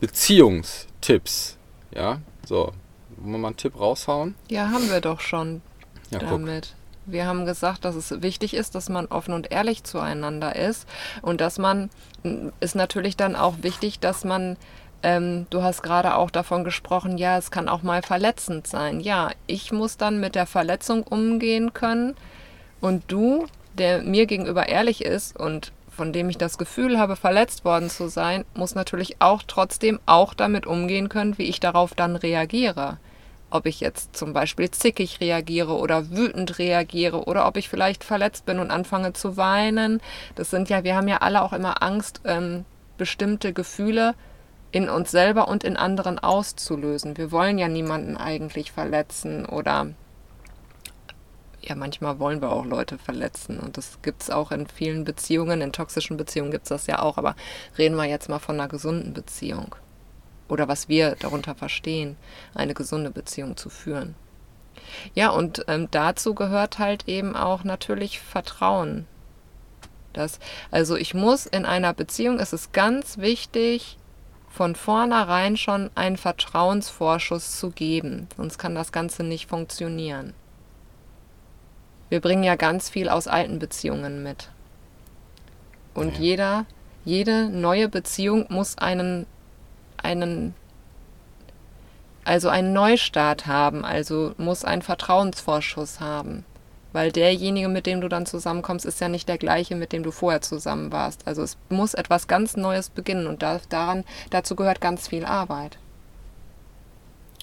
Beziehungstipps? 0.00 1.56
Ja, 1.94 2.20
so, 2.46 2.72
wollen 3.16 3.32
wir 3.32 3.38
mal 3.38 3.48
einen 3.48 3.56
Tipp 3.56 3.78
raushauen? 3.78 4.34
Ja, 4.48 4.70
haben 4.70 4.90
wir 4.90 5.00
doch 5.00 5.20
schon 5.20 5.62
Ja, 6.10 6.18
guck. 6.18 6.62
Wir 7.10 7.26
haben 7.26 7.46
gesagt, 7.46 7.84
dass 7.84 7.94
es 7.94 8.22
wichtig 8.22 8.54
ist, 8.54 8.74
dass 8.74 8.88
man 8.88 9.06
offen 9.06 9.34
und 9.34 9.50
ehrlich 9.50 9.84
zueinander 9.84 10.56
ist 10.56 10.88
und 11.22 11.40
dass 11.40 11.58
man, 11.58 11.90
ist 12.60 12.74
natürlich 12.74 13.16
dann 13.16 13.36
auch 13.36 13.56
wichtig, 13.62 14.00
dass 14.00 14.24
man, 14.24 14.56
ähm, 15.02 15.46
du 15.50 15.62
hast 15.62 15.82
gerade 15.82 16.16
auch 16.16 16.30
davon 16.30 16.64
gesprochen, 16.64 17.18
ja, 17.18 17.38
es 17.38 17.50
kann 17.50 17.68
auch 17.68 17.82
mal 17.82 18.02
verletzend 18.02 18.66
sein. 18.66 19.00
Ja, 19.00 19.30
ich 19.46 19.72
muss 19.72 19.96
dann 19.96 20.20
mit 20.20 20.34
der 20.34 20.46
Verletzung 20.46 21.02
umgehen 21.02 21.72
können 21.72 22.14
und 22.80 23.04
du, 23.08 23.46
der 23.74 24.02
mir 24.02 24.26
gegenüber 24.26 24.68
ehrlich 24.68 25.04
ist 25.04 25.38
und 25.38 25.72
von 25.90 26.12
dem 26.12 26.30
ich 26.30 26.38
das 26.38 26.56
Gefühl 26.56 26.98
habe, 26.98 27.16
verletzt 27.16 27.64
worden 27.64 27.90
zu 27.90 28.08
sein, 28.08 28.44
muss 28.54 28.74
natürlich 28.74 29.20
auch 29.20 29.42
trotzdem 29.46 30.00
auch 30.06 30.32
damit 30.34 30.66
umgehen 30.66 31.08
können, 31.08 31.36
wie 31.36 31.44
ich 31.44 31.60
darauf 31.60 31.94
dann 31.94 32.16
reagiere 32.16 32.98
ob 33.50 33.66
ich 33.66 33.80
jetzt 33.80 34.16
zum 34.16 34.32
Beispiel 34.32 34.70
zickig 34.70 35.20
reagiere 35.20 35.76
oder 35.76 36.10
wütend 36.10 36.58
reagiere 36.58 37.24
oder 37.24 37.46
ob 37.46 37.56
ich 37.56 37.68
vielleicht 37.68 38.04
verletzt 38.04 38.46
bin 38.46 38.58
und 38.58 38.70
anfange 38.70 39.12
zu 39.12 39.36
weinen. 39.36 40.00
Das 40.36 40.50
sind 40.50 40.68
ja, 40.68 40.84
wir 40.84 40.96
haben 40.96 41.08
ja 41.08 41.18
alle 41.18 41.42
auch 41.42 41.52
immer 41.52 41.82
Angst, 41.82 42.20
ähm, 42.24 42.64
bestimmte 42.96 43.52
Gefühle 43.52 44.14
in 44.72 44.88
uns 44.88 45.10
selber 45.10 45.48
und 45.48 45.64
in 45.64 45.76
anderen 45.76 46.18
auszulösen. 46.18 47.16
Wir 47.16 47.32
wollen 47.32 47.58
ja 47.58 47.68
niemanden 47.68 48.16
eigentlich 48.16 48.72
verletzen 48.72 49.46
oder 49.46 49.88
ja, 51.62 51.74
manchmal 51.74 52.18
wollen 52.18 52.40
wir 52.40 52.52
auch 52.52 52.64
Leute 52.64 52.96
verletzen 52.98 53.58
und 53.58 53.76
das 53.76 53.98
gibt 54.02 54.22
es 54.22 54.30
auch 54.30 54.50
in 54.50 54.66
vielen 54.66 55.04
Beziehungen, 55.04 55.60
in 55.60 55.72
toxischen 55.72 56.16
Beziehungen 56.16 56.50
gibt 56.50 56.64
es 56.64 56.70
das 56.70 56.86
ja 56.86 57.00
auch, 57.00 57.18
aber 57.18 57.36
reden 57.76 57.96
wir 57.96 58.06
jetzt 58.06 58.28
mal 58.28 58.38
von 58.38 58.58
einer 58.58 58.68
gesunden 58.68 59.12
Beziehung 59.12 59.74
oder 60.50 60.68
was 60.68 60.88
wir 60.88 61.16
darunter 61.16 61.54
verstehen, 61.54 62.16
eine 62.54 62.74
gesunde 62.74 63.10
Beziehung 63.10 63.56
zu 63.56 63.70
führen. 63.70 64.14
Ja, 65.14 65.30
und 65.30 65.64
ähm, 65.68 65.88
dazu 65.90 66.34
gehört 66.34 66.78
halt 66.78 67.08
eben 67.08 67.36
auch 67.36 67.64
natürlich 67.64 68.20
Vertrauen. 68.20 69.06
Das, 70.12 70.40
also 70.70 70.96
ich 70.96 71.14
muss 71.14 71.46
in 71.46 71.64
einer 71.64 71.94
Beziehung, 71.94 72.40
es 72.40 72.52
ist 72.52 72.72
ganz 72.72 73.18
wichtig, 73.18 73.96
von 74.48 74.74
vornherein 74.74 75.56
schon 75.56 75.90
einen 75.94 76.16
Vertrauensvorschuss 76.16 77.58
zu 77.58 77.70
geben, 77.70 78.26
sonst 78.36 78.58
kann 78.58 78.74
das 78.74 78.90
Ganze 78.90 79.22
nicht 79.22 79.48
funktionieren. 79.48 80.34
Wir 82.08 82.20
bringen 82.20 82.42
ja 82.42 82.56
ganz 82.56 82.90
viel 82.90 83.08
aus 83.08 83.28
alten 83.28 83.60
Beziehungen 83.60 84.24
mit. 84.24 84.50
Und 85.94 86.18
jeder, 86.18 86.66
jede 87.04 87.48
neue 87.48 87.88
Beziehung 87.88 88.46
muss 88.48 88.76
einen, 88.78 89.26
einen, 90.02 90.54
also 92.24 92.48
einen 92.48 92.72
Neustart 92.72 93.46
haben, 93.46 93.84
also 93.84 94.34
muss 94.38 94.64
einen 94.64 94.82
Vertrauensvorschuss 94.82 96.00
haben. 96.00 96.44
Weil 96.92 97.12
derjenige, 97.12 97.68
mit 97.68 97.86
dem 97.86 98.00
du 98.00 98.08
dann 98.08 98.26
zusammenkommst, 98.26 98.84
ist 98.84 99.00
ja 99.00 99.08
nicht 99.08 99.28
der 99.28 99.38
gleiche, 99.38 99.76
mit 99.76 99.92
dem 99.92 100.02
du 100.02 100.10
vorher 100.10 100.40
zusammen 100.40 100.90
warst. 100.90 101.26
Also 101.26 101.42
es 101.42 101.56
muss 101.68 101.94
etwas 101.94 102.26
ganz 102.26 102.56
Neues 102.56 102.90
beginnen 102.90 103.26
und 103.26 103.42
da, 103.42 103.60
daran, 103.68 104.04
dazu 104.30 104.56
gehört 104.56 104.80
ganz 104.80 105.06
viel 105.06 105.24
Arbeit. 105.24 105.78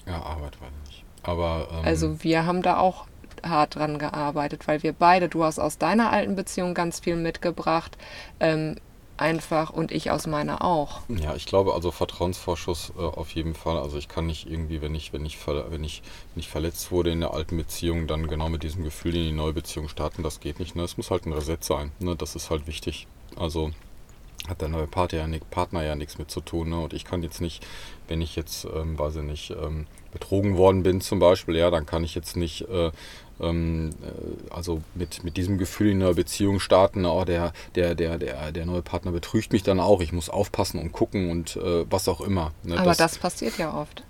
Ja, 0.06 0.22
Arbeit 0.22 0.56
ich 0.56 0.88
nicht. 0.90 1.04
Aber 1.22 1.68
ähm, 1.70 1.84
Also 1.84 2.22
wir 2.22 2.44
haben 2.44 2.62
da 2.62 2.78
auch 2.78 3.06
hart 3.42 3.76
dran 3.76 3.98
gearbeitet, 3.98 4.66
weil 4.66 4.82
wir 4.82 4.92
beide, 4.92 5.28
du 5.28 5.44
hast 5.44 5.58
aus 5.58 5.78
deiner 5.78 6.10
alten 6.10 6.34
Beziehung 6.34 6.74
ganz 6.74 7.00
viel 7.00 7.16
mitgebracht, 7.16 7.96
ähm, 8.40 8.76
einfach 9.20 9.70
und 9.70 9.92
ich 9.92 10.10
aus 10.10 10.26
meiner 10.26 10.64
auch. 10.64 11.00
Ja, 11.08 11.34
ich 11.34 11.46
glaube 11.46 11.74
also 11.74 11.90
Vertrauensvorschuss 11.90 12.92
äh, 12.98 13.00
auf 13.00 13.30
jeden 13.30 13.54
Fall. 13.54 13.78
Also 13.78 13.98
ich 13.98 14.08
kann 14.08 14.26
nicht 14.26 14.50
irgendwie, 14.50 14.80
wenn 14.82 14.94
ich, 14.94 15.12
wenn 15.12 15.24
ich, 15.24 15.38
wenn 15.46 15.84
ich, 15.84 16.02
wenn 16.34 16.42
verletzt 16.42 16.90
wurde 16.90 17.10
in 17.10 17.20
der 17.20 17.34
alten 17.34 17.56
Beziehung, 17.56 18.06
dann 18.06 18.26
genau 18.28 18.48
mit 18.48 18.62
diesem 18.62 18.84
Gefühl 18.84 19.16
in 19.16 19.24
die 19.24 19.32
neue 19.32 19.52
Beziehung 19.52 19.88
starten. 19.88 20.22
Das 20.22 20.40
geht 20.40 20.58
nicht. 20.58 20.76
Ne? 20.76 20.82
Es 20.82 20.96
muss 20.96 21.10
halt 21.10 21.26
ein 21.26 21.32
Reset 21.32 21.58
sein. 21.60 21.92
Ne? 21.98 22.16
Das 22.16 22.36
ist 22.36 22.50
halt 22.50 22.66
wichtig. 22.66 23.06
Also 23.36 23.70
hat 24.48 24.60
der 24.60 24.68
neue 24.68 24.86
Partner 24.86 25.18
ja, 25.20 25.26
nick- 25.26 25.50
Partner 25.50 25.82
ja 25.84 25.94
nichts 25.94 26.18
mit 26.18 26.30
zu 26.30 26.40
tun. 26.40 26.70
Ne? 26.70 26.80
Und 26.80 26.92
ich 26.92 27.04
kann 27.04 27.22
jetzt 27.22 27.40
nicht, 27.40 27.64
wenn 28.08 28.20
ich 28.20 28.36
jetzt, 28.36 28.64
ähm, 28.64 28.98
weiß 28.98 29.16
ich 29.16 29.22
nicht, 29.22 29.50
ähm, 29.50 29.86
betrogen 30.12 30.56
worden 30.56 30.82
bin 30.82 31.00
zum 31.00 31.18
Beispiel, 31.18 31.56
ja, 31.56 31.70
dann 31.70 31.84
kann 31.86 32.02
ich 32.04 32.14
jetzt 32.14 32.36
nicht 32.36 32.62
äh, 32.68 32.90
ähm, 33.40 33.90
äh, 34.02 34.52
also 34.54 34.80
mit, 34.94 35.22
mit 35.22 35.36
diesem 35.36 35.58
Gefühl 35.58 35.90
in 35.90 36.02
einer 36.02 36.14
Beziehung 36.14 36.60
starten, 36.60 37.04
oh, 37.06 37.24
der, 37.24 37.52
der, 37.74 37.94
der, 37.94 38.18
der, 38.18 38.52
der 38.52 38.66
neue 38.66 38.82
Partner 38.82 39.12
betrügt 39.12 39.52
mich 39.52 39.62
dann 39.62 39.80
auch, 39.80 40.00
ich 40.00 40.12
muss 40.12 40.28
aufpassen 40.30 40.80
und 40.80 40.92
gucken 40.92 41.30
und 41.30 41.56
äh, 41.56 41.84
was 41.90 42.08
auch 42.08 42.20
immer. 42.20 42.52
Ne? 42.64 42.78
Aber 42.78 42.94
das 42.94 43.18
passiert 43.18 43.58
ja 43.58 43.74
oft. 43.74 44.02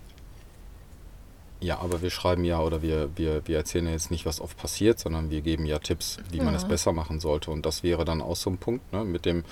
Ja, 1.61 1.81
aber 1.81 2.03
wir 2.03 2.11
schreiben 2.11 2.45
ja 2.45 2.61
oder 2.61 2.83
wir, 2.83 3.09
wir, 3.17 3.43
wir 3.47 3.57
erzählen 3.57 3.87
ja 3.87 3.93
jetzt 3.93 4.13
nicht, 4.13 4.25
was 4.27 4.41
oft 4.41 4.57
passiert, 4.57 5.01
sondern 5.01 5.31
wir 5.31 5.41
geben 5.41 5.67
ja 5.67 5.81
Tipps, 5.81 6.19
wie 6.31 6.39
man 6.39 6.51
Ja. 6.51 6.57
es 6.57 6.65
besser 6.69 6.93
machen 6.93 7.19
sollte. 7.19 7.51
Und 7.51 7.67
das 7.67 7.83
wäre 7.83 8.05
dann 8.05 8.23
auch 8.23 8.37
so 8.37 8.49
ein 8.51 8.59
Punkt 8.59 8.93
ne, 8.93 9.05
mit 9.05 9.25
dem 9.25 9.43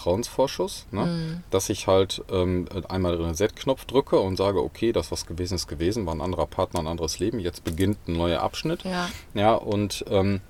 Vertrauensvorschuss, 0.00 0.86
ne, 0.90 1.04
Mhm. 1.06 1.42
dass 1.50 1.68
ich 1.68 1.86
halt 1.86 2.22
ähm, 2.32 2.66
einmal 2.88 3.16
den 3.16 3.26
Reset-Knopf 3.26 3.84
drücke 3.84 4.18
und 4.18 4.36
sage, 4.36 4.62
okay, 4.62 4.92
das, 4.92 5.10
was 5.12 5.26
gewesen 5.26 5.54
ist, 5.54 5.68
gewesen, 5.68 6.06
war 6.06 6.14
ein 6.14 6.20
anderer 6.22 6.46
Partner, 6.46 6.80
ein 6.80 6.86
anderes 6.86 7.18
Leben, 7.18 7.38
jetzt 7.40 7.62
beginnt 7.64 7.98
ein 8.08 8.14
neuer 8.14 8.40
Abschnitt. 8.40 8.84
Ja. 8.84 9.08
Ja, 9.34 9.54
und 9.54 10.04
ähm, 10.08 10.40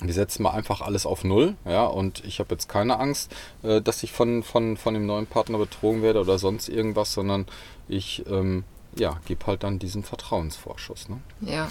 wir 0.00 0.14
setzen 0.14 0.42
mal 0.44 0.50
einfach 0.50 0.80
alles 0.80 1.06
auf 1.06 1.24
Null. 1.24 1.54
Ja, 1.64 1.86
und 1.86 2.24
ich 2.24 2.38
habe 2.38 2.54
jetzt 2.54 2.68
keine 2.68 2.98
Angst, 3.00 3.32
äh, 3.62 3.80
dass 3.80 4.02
ich 4.02 4.12
von, 4.12 4.42
von, 4.42 4.76
von 4.76 4.94
dem 4.94 5.06
neuen 5.06 5.26
Partner 5.26 5.58
betrogen 5.58 6.02
werde 6.02 6.20
oder 6.20 6.38
sonst 6.38 6.68
irgendwas, 6.68 7.12
sondern 7.12 7.46
ich 7.88 8.24
ähm, 8.30 8.64
ja, 8.96 9.20
gebe 9.26 9.46
halt 9.46 9.62
dann 9.62 9.78
diesen 9.78 10.02
Vertrauensvorschuss. 10.02 11.08
Ne? 11.08 11.20
Ja. 11.40 11.68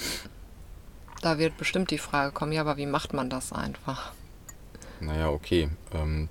Da 1.21 1.37
wird 1.37 1.57
bestimmt 1.57 1.91
die 1.91 1.99
Frage 1.99 2.31
kommen, 2.31 2.51
ja, 2.51 2.61
aber 2.61 2.77
wie 2.77 2.87
macht 2.87 3.13
man 3.13 3.29
das 3.29 3.53
einfach? 3.53 4.11
Naja, 4.99 5.29
okay. 5.29 5.69
Ähm, 5.93 6.29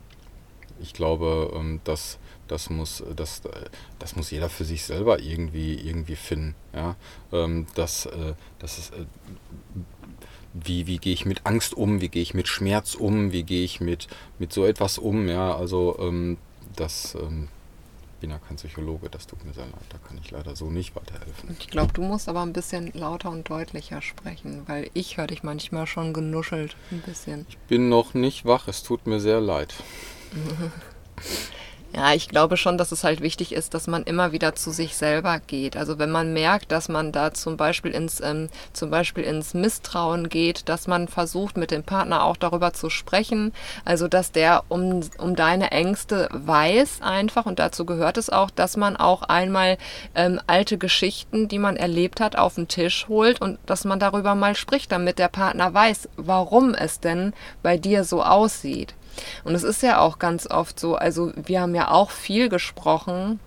ich 0.80 0.92
glaube, 0.94 1.52
ähm, 1.54 1.80
dass 1.84 2.18
das 2.48 2.68
muss, 2.68 3.04
das, 3.14 3.42
das 4.00 4.16
muss 4.16 4.30
jeder 4.32 4.48
für 4.48 4.64
sich 4.64 4.82
selber 4.82 5.20
irgendwie, 5.20 5.74
irgendwie 5.74 6.16
finden. 6.16 6.56
Ja? 6.74 6.96
Ähm, 7.32 7.66
das, 7.76 8.06
äh, 8.06 8.34
das 8.58 8.78
ist, 8.78 8.92
äh, 8.92 9.04
wie, 10.52 10.88
wie 10.88 10.98
gehe 10.98 11.12
ich 11.12 11.24
mit 11.26 11.46
Angst 11.46 11.74
um, 11.74 12.00
wie 12.00 12.08
gehe 12.08 12.22
ich 12.22 12.34
mit 12.34 12.48
Schmerz 12.48 12.96
um, 12.96 13.30
wie 13.30 13.44
gehe 13.44 13.62
ich 13.64 13.80
mit, 13.80 14.08
mit 14.40 14.52
so 14.52 14.64
etwas 14.64 14.98
um. 14.98 15.28
Ja? 15.28 15.54
Also 15.54 15.96
ähm, 16.00 16.38
das 16.74 17.14
ähm, 17.14 17.48
bin 18.20 18.30
ja 18.30 18.38
kein 18.38 18.56
Psychologe, 18.56 19.08
das 19.08 19.26
tut 19.26 19.44
mir 19.44 19.52
sehr 19.52 19.64
leid, 19.64 19.84
da 19.88 19.98
kann 19.98 20.18
ich 20.22 20.30
leider 20.30 20.54
so 20.54 20.70
nicht 20.70 20.94
weiterhelfen. 20.94 21.56
Ich 21.58 21.68
glaube, 21.68 21.92
du 21.92 22.02
musst 22.02 22.28
aber 22.28 22.42
ein 22.42 22.52
bisschen 22.52 22.92
lauter 22.92 23.30
und 23.30 23.48
deutlicher 23.48 24.02
sprechen, 24.02 24.62
weil 24.66 24.90
ich 24.94 25.16
höre 25.16 25.26
dich 25.26 25.42
manchmal 25.42 25.86
schon 25.86 26.12
genuschelt 26.12 26.76
ein 26.90 27.00
bisschen. 27.00 27.46
Ich 27.48 27.58
bin 27.58 27.88
noch 27.88 28.14
nicht 28.14 28.44
wach, 28.44 28.68
es 28.68 28.82
tut 28.82 29.06
mir 29.06 29.20
sehr 29.20 29.40
leid. 29.40 29.74
Ja, 31.92 32.14
ich 32.14 32.28
glaube 32.28 32.56
schon, 32.56 32.78
dass 32.78 32.92
es 32.92 33.02
halt 33.02 33.20
wichtig 33.20 33.50
ist, 33.52 33.74
dass 33.74 33.88
man 33.88 34.04
immer 34.04 34.30
wieder 34.30 34.54
zu 34.54 34.70
sich 34.70 34.96
selber 34.96 35.40
geht. 35.40 35.76
Also 35.76 35.98
wenn 35.98 36.12
man 36.12 36.32
merkt, 36.32 36.70
dass 36.70 36.88
man 36.88 37.10
da 37.10 37.34
zum 37.34 37.56
Beispiel 37.56 37.90
ins, 37.90 38.20
ähm, 38.20 38.48
zum 38.72 38.90
Beispiel 38.90 39.24
ins 39.24 39.54
Misstrauen 39.54 40.28
geht, 40.28 40.68
dass 40.68 40.86
man 40.86 41.08
versucht, 41.08 41.56
mit 41.56 41.72
dem 41.72 41.82
Partner 41.82 42.22
auch 42.22 42.36
darüber 42.36 42.72
zu 42.72 42.90
sprechen. 42.90 43.52
Also 43.84 44.06
dass 44.06 44.30
der 44.30 44.62
um, 44.68 45.00
um 45.18 45.34
deine 45.34 45.72
Ängste 45.72 46.28
weiß 46.30 47.02
einfach 47.02 47.46
und 47.46 47.58
dazu 47.58 47.84
gehört 47.84 48.18
es 48.18 48.30
auch, 48.30 48.50
dass 48.50 48.76
man 48.76 48.96
auch 48.96 49.22
einmal 49.22 49.76
ähm, 50.14 50.40
alte 50.46 50.78
Geschichten, 50.78 51.48
die 51.48 51.58
man 51.58 51.76
erlebt 51.76 52.20
hat, 52.20 52.36
auf 52.36 52.54
den 52.54 52.68
Tisch 52.68 53.08
holt 53.08 53.40
und 53.40 53.58
dass 53.66 53.84
man 53.84 53.98
darüber 53.98 54.36
mal 54.36 54.54
spricht, 54.54 54.92
damit 54.92 55.18
der 55.18 55.28
Partner 55.28 55.74
weiß, 55.74 56.08
warum 56.16 56.72
es 56.72 57.00
denn 57.00 57.32
bei 57.64 57.76
dir 57.78 58.04
so 58.04 58.22
aussieht. 58.22 58.94
Und 59.44 59.54
es 59.54 59.62
ist 59.62 59.82
ja 59.82 60.00
auch 60.00 60.18
ganz 60.18 60.46
oft 60.46 60.78
so, 60.78 60.96
also 60.96 61.32
wir 61.34 61.60
haben 61.60 61.74
ja 61.74 61.90
auch 61.90 62.10
viel 62.10 62.48
gesprochen, 62.48 63.40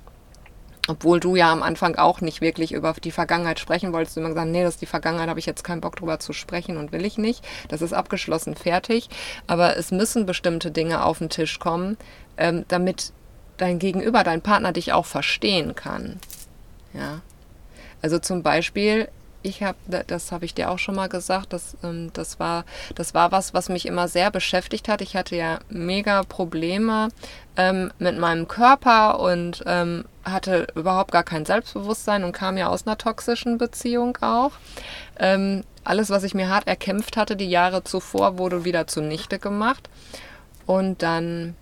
obwohl 0.88 1.20
du 1.20 1.36
ja 1.36 1.52
am 1.52 1.64
Anfang 1.64 1.96
auch 1.96 2.20
nicht 2.20 2.42
wirklich 2.42 2.74
über 2.74 2.94
die 2.94 3.12
Vergangenheit 3.12 3.60
sprechen 3.60 3.94
wolltest. 3.94 4.18
Du 4.18 4.20
immer 4.20 4.30
gesagt, 4.30 4.50
nee, 4.50 4.64
das 4.64 4.76
ist 4.76 4.82
die 4.82 4.86
Vergangenheit, 4.86 5.30
habe 5.30 5.40
ich 5.40 5.46
jetzt 5.46 5.64
keinen 5.64 5.82
Bock 5.82 5.96
drüber 5.96 6.20
zu 6.20 6.34
sprechen 6.34 6.78
und 6.78 6.92
will 6.92 7.06
ich 7.06 7.18
nicht. 7.18 7.46
Das 7.70 7.82
ist 7.82 7.94
abgeschlossen, 7.94 8.56
fertig. 8.56 9.10
Aber 9.48 9.78
es 9.78 9.92
müssen 9.92 10.26
bestimmte 10.26 10.72
Dinge 10.72 11.06
auf 11.06 11.20
den 11.20 11.30
Tisch 11.30 11.60
kommen, 11.60 11.98
ähm, 12.38 12.66
damit 12.68 13.14
dein 13.58 13.80
Gegenüber, 13.80 14.24
dein 14.24 14.42
Partner 14.42 14.74
dich 14.74 14.92
auch 14.92 15.06
verstehen 15.06 15.76
kann. 15.76 16.20
Ja. 16.94 17.22
Also 18.02 18.20
zum 18.20 18.44
Beispiel, 18.44 19.08
ich 19.44 19.62
habe, 19.62 19.78
das 20.08 20.32
habe 20.32 20.46
ich 20.46 20.54
dir 20.54 20.72
auch 20.72 20.80
schon 20.80 20.96
mal 20.96 21.10
gesagt, 21.10 21.54
das, 21.54 21.78
ähm, 21.84 22.12
das, 22.14 22.40
war, 22.40 22.66
das 22.96 23.14
war 23.14 23.32
was, 23.32 23.54
was 23.54 23.70
mich 23.70 23.86
immer 23.86 24.08
sehr 24.08 24.32
beschäftigt 24.32 24.88
hat. 24.88 25.02
Ich 25.02 25.16
hatte 25.16 25.36
ja 25.36 25.60
mega 25.70 26.24
Probleme 26.24 27.10
ähm, 27.58 27.92
mit 28.00 28.18
meinem 28.18 28.48
Körper 28.48 29.20
und 29.20 29.64
ähm, 29.68 30.06
hatte 30.24 30.68
überhaupt 30.76 31.12
gar 31.12 31.24
kein 31.24 31.46
Selbstbewusstsein 31.46 32.24
und 32.24 32.32
kam 32.32 32.58
ja 32.58 32.68
aus 32.70 32.88
einer 32.88 32.98
toxischen 32.98 33.58
Beziehung 33.58 34.18
auch. 34.22 34.54
Ähm, 35.20 35.64
alles, 35.84 36.10
was 36.10 36.24
ich 36.24 36.34
mir 36.34 36.50
hart 36.50 36.68
erkämpft 36.68 37.18
hatte, 37.18 37.36
die 37.36 37.50
Jahre 37.50 37.84
zuvor, 37.84 38.38
wurde 38.38 38.66
wieder 38.66 38.88
zunichte 38.88 39.38
gemacht. 39.38 39.90
Und 40.66 41.04
dann 41.04 41.56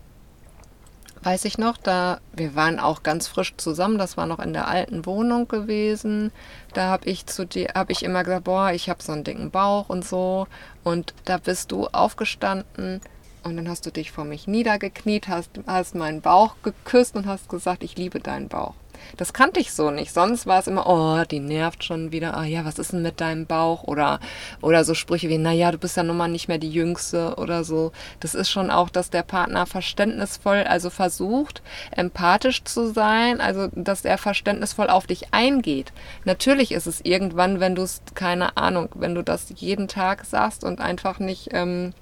weiß 1.22 1.44
ich 1.44 1.58
noch, 1.58 1.76
da 1.76 2.20
wir 2.32 2.54
waren 2.54 2.78
auch 2.78 3.02
ganz 3.02 3.28
frisch 3.28 3.54
zusammen, 3.56 3.98
das 3.98 4.16
war 4.16 4.26
noch 4.26 4.38
in 4.38 4.52
der 4.52 4.68
alten 4.68 5.06
Wohnung 5.06 5.48
gewesen. 5.48 6.32
Da 6.74 6.88
habe 6.88 7.08
ich 7.08 7.26
zu 7.26 7.46
dir 7.46 7.72
habe 7.74 7.92
ich 7.92 8.02
immer 8.02 8.24
gesagt, 8.24 8.44
boah, 8.44 8.72
ich 8.72 8.88
habe 8.88 9.02
so 9.02 9.12
einen 9.12 9.24
dicken 9.24 9.50
Bauch 9.50 9.88
und 9.88 10.04
so 10.04 10.46
und 10.84 11.14
da 11.24 11.38
bist 11.38 11.72
du 11.72 11.86
aufgestanden 11.86 13.00
und 13.44 13.56
dann 13.56 13.68
hast 13.68 13.86
du 13.86 13.90
dich 13.90 14.12
vor 14.12 14.24
mich 14.24 14.46
niedergekniet, 14.46 15.28
hast 15.28 15.50
hast 15.66 15.94
meinen 15.94 16.20
Bauch 16.20 16.56
geküsst 16.62 17.16
und 17.16 17.26
hast 17.26 17.48
gesagt, 17.48 17.82
ich 17.82 17.96
liebe 17.96 18.20
deinen 18.20 18.48
Bauch. 18.48 18.74
Das 19.16 19.32
kannte 19.32 19.60
ich 19.60 19.72
so 19.72 19.90
nicht. 19.90 20.12
Sonst 20.12 20.46
war 20.46 20.60
es 20.60 20.66
immer, 20.66 20.86
oh, 20.86 21.24
die 21.24 21.40
nervt 21.40 21.84
schon 21.84 22.12
wieder. 22.12 22.36
Ah 22.36 22.44
ja, 22.44 22.64
was 22.64 22.78
ist 22.78 22.92
denn 22.92 23.02
mit 23.02 23.20
deinem 23.20 23.46
Bauch? 23.46 23.84
Oder, 23.84 24.20
oder 24.60 24.84
so 24.84 24.94
Sprüche 24.94 25.28
wie, 25.28 25.38
naja, 25.38 25.70
du 25.72 25.78
bist 25.78 25.96
ja 25.96 26.02
nun 26.02 26.16
mal 26.16 26.28
nicht 26.28 26.48
mehr 26.48 26.58
die 26.58 26.70
Jüngste 26.70 27.36
oder 27.36 27.64
so. 27.64 27.92
Das 28.20 28.34
ist 28.34 28.50
schon 28.50 28.70
auch, 28.70 28.90
dass 28.90 29.10
der 29.10 29.22
Partner 29.22 29.66
verständnisvoll, 29.66 30.64
also 30.64 30.90
versucht, 30.90 31.62
empathisch 31.90 32.64
zu 32.64 32.92
sein, 32.92 33.40
also 33.40 33.68
dass 33.74 34.04
er 34.04 34.18
verständnisvoll 34.18 34.88
auf 34.88 35.06
dich 35.06 35.32
eingeht. 35.32 35.92
Natürlich 36.24 36.72
ist 36.72 36.86
es 36.86 37.00
irgendwann, 37.02 37.60
wenn 37.60 37.74
du 37.74 37.82
es, 37.82 38.02
keine 38.14 38.56
Ahnung, 38.56 38.90
wenn 38.94 39.14
du 39.14 39.22
das 39.22 39.52
jeden 39.56 39.88
Tag 39.88 40.24
sagst 40.24 40.64
und 40.64 40.80
einfach 40.80 41.18
nicht 41.18 41.48
ähm, 41.52 41.92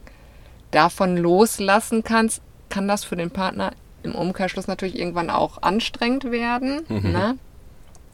davon 0.71 1.17
loslassen 1.17 2.05
kannst, 2.05 2.43
kann 2.69 2.89
das 2.89 3.05
für 3.05 3.17
den 3.17 3.31
Partner 3.31 3.73
im 4.03 4.15
Umkehrschluss 4.15 4.67
natürlich 4.67 4.99
irgendwann 4.99 5.31
auch 5.31 5.63
anstrengend 5.63 6.25
werden. 6.31 6.83
Mhm. 6.89 7.13
Ne? 7.13 7.39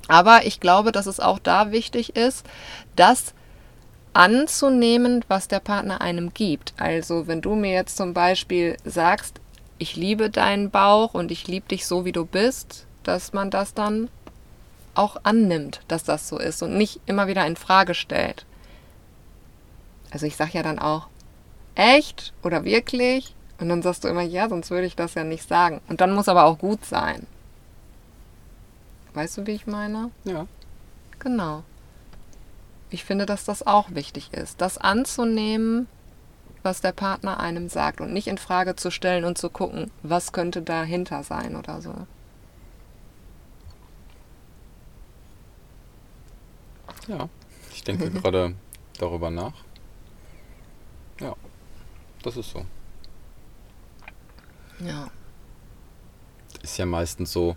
Aber 0.08 0.46
ich 0.46 0.60
glaube, 0.60 0.92
dass 0.92 1.06
es 1.06 1.20
auch 1.20 1.38
da 1.38 1.72
wichtig 1.72 2.16
ist, 2.16 2.46
das 2.94 3.34
anzunehmen, 4.12 5.24
was 5.28 5.48
der 5.48 5.60
Partner 5.60 6.00
einem 6.00 6.32
gibt. 6.32 6.72
Also 6.78 7.26
wenn 7.26 7.42
du 7.42 7.54
mir 7.54 7.72
jetzt 7.72 7.96
zum 7.96 8.14
Beispiel 8.14 8.76
sagst, 8.84 9.40
ich 9.78 9.96
liebe 9.96 10.30
deinen 10.30 10.70
Bauch 10.70 11.12
und 11.12 11.30
ich 11.30 11.46
liebe 11.46 11.68
dich 11.68 11.86
so, 11.86 12.04
wie 12.04 12.12
du 12.12 12.24
bist, 12.24 12.86
dass 13.02 13.32
man 13.32 13.50
das 13.50 13.74
dann 13.74 14.08
auch 14.94 15.18
annimmt, 15.22 15.80
dass 15.88 16.04
das 16.04 16.28
so 16.28 16.38
ist 16.38 16.62
und 16.62 16.78
nicht 16.78 17.00
immer 17.04 17.26
wieder 17.26 17.46
in 17.46 17.56
Frage 17.56 17.94
stellt. 17.94 18.46
Also 20.10 20.24
ich 20.24 20.36
sage 20.36 20.52
ja 20.54 20.62
dann 20.62 20.78
auch, 20.78 21.08
echt 21.74 22.32
oder 22.42 22.64
wirklich? 22.64 23.35
Und 23.58 23.68
dann 23.68 23.82
sagst 23.82 24.04
du 24.04 24.08
immer, 24.08 24.22
ja, 24.22 24.48
sonst 24.48 24.70
würde 24.70 24.86
ich 24.86 24.96
das 24.96 25.14
ja 25.14 25.24
nicht 25.24 25.48
sagen. 25.48 25.80
Und 25.88 26.00
dann 26.00 26.14
muss 26.14 26.28
aber 26.28 26.44
auch 26.44 26.58
gut 26.58 26.84
sein. 26.84 27.26
Weißt 29.14 29.38
du, 29.38 29.46
wie 29.46 29.52
ich 29.52 29.66
meine? 29.66 30.10
Ja. 30.24 30.46
Genau. 31.18 31.62
Ich 32.90 33.04
finde, 33.04 33.26
dass 33.26 33.44
das 33.44 33.66
auch 33.66 33.90
wichtig 33.90 34.32
ist, 34.32 34.60
das 34.60 34.78
anzunehmen, 34.78 35.88
was 36.62 36.80
der 36.80 36.92
Partner 36.92 37.40
einem 37.40 37.68
sagt 37.68 38.00
und 38.00 38.12
nicht 38.12 38.26
in 38.26 38.38
Frage 38.38 38.76
zu 38.76 38.90
stellen 38.90 39.24
und 39.24 39.38
zu 39.38 39.50
gucken, 39.50 39.90
was 40.02 40.32
könnte 40.32 40.62
dahinter 40.62 41.22
sein 41.22 41.56
oder 41.56 41.80
so. 41.80 41.94
Ja, 47.08 47.28
ich 47.72 47.84
denke 47.84 48.10
gerade 48.20 48.54
darüber 48.98 49.30
nach. 49.30 49.54
Ja, 51.20 51.34
das 52.22 52.36
ist 52.36 52.50
so. 52.50 52.66
Ja. 54.80 55.10
Ist 56.62 56.78
ja 56.78 56.86
meistens 56.86 57.32
so, 57.32 57.56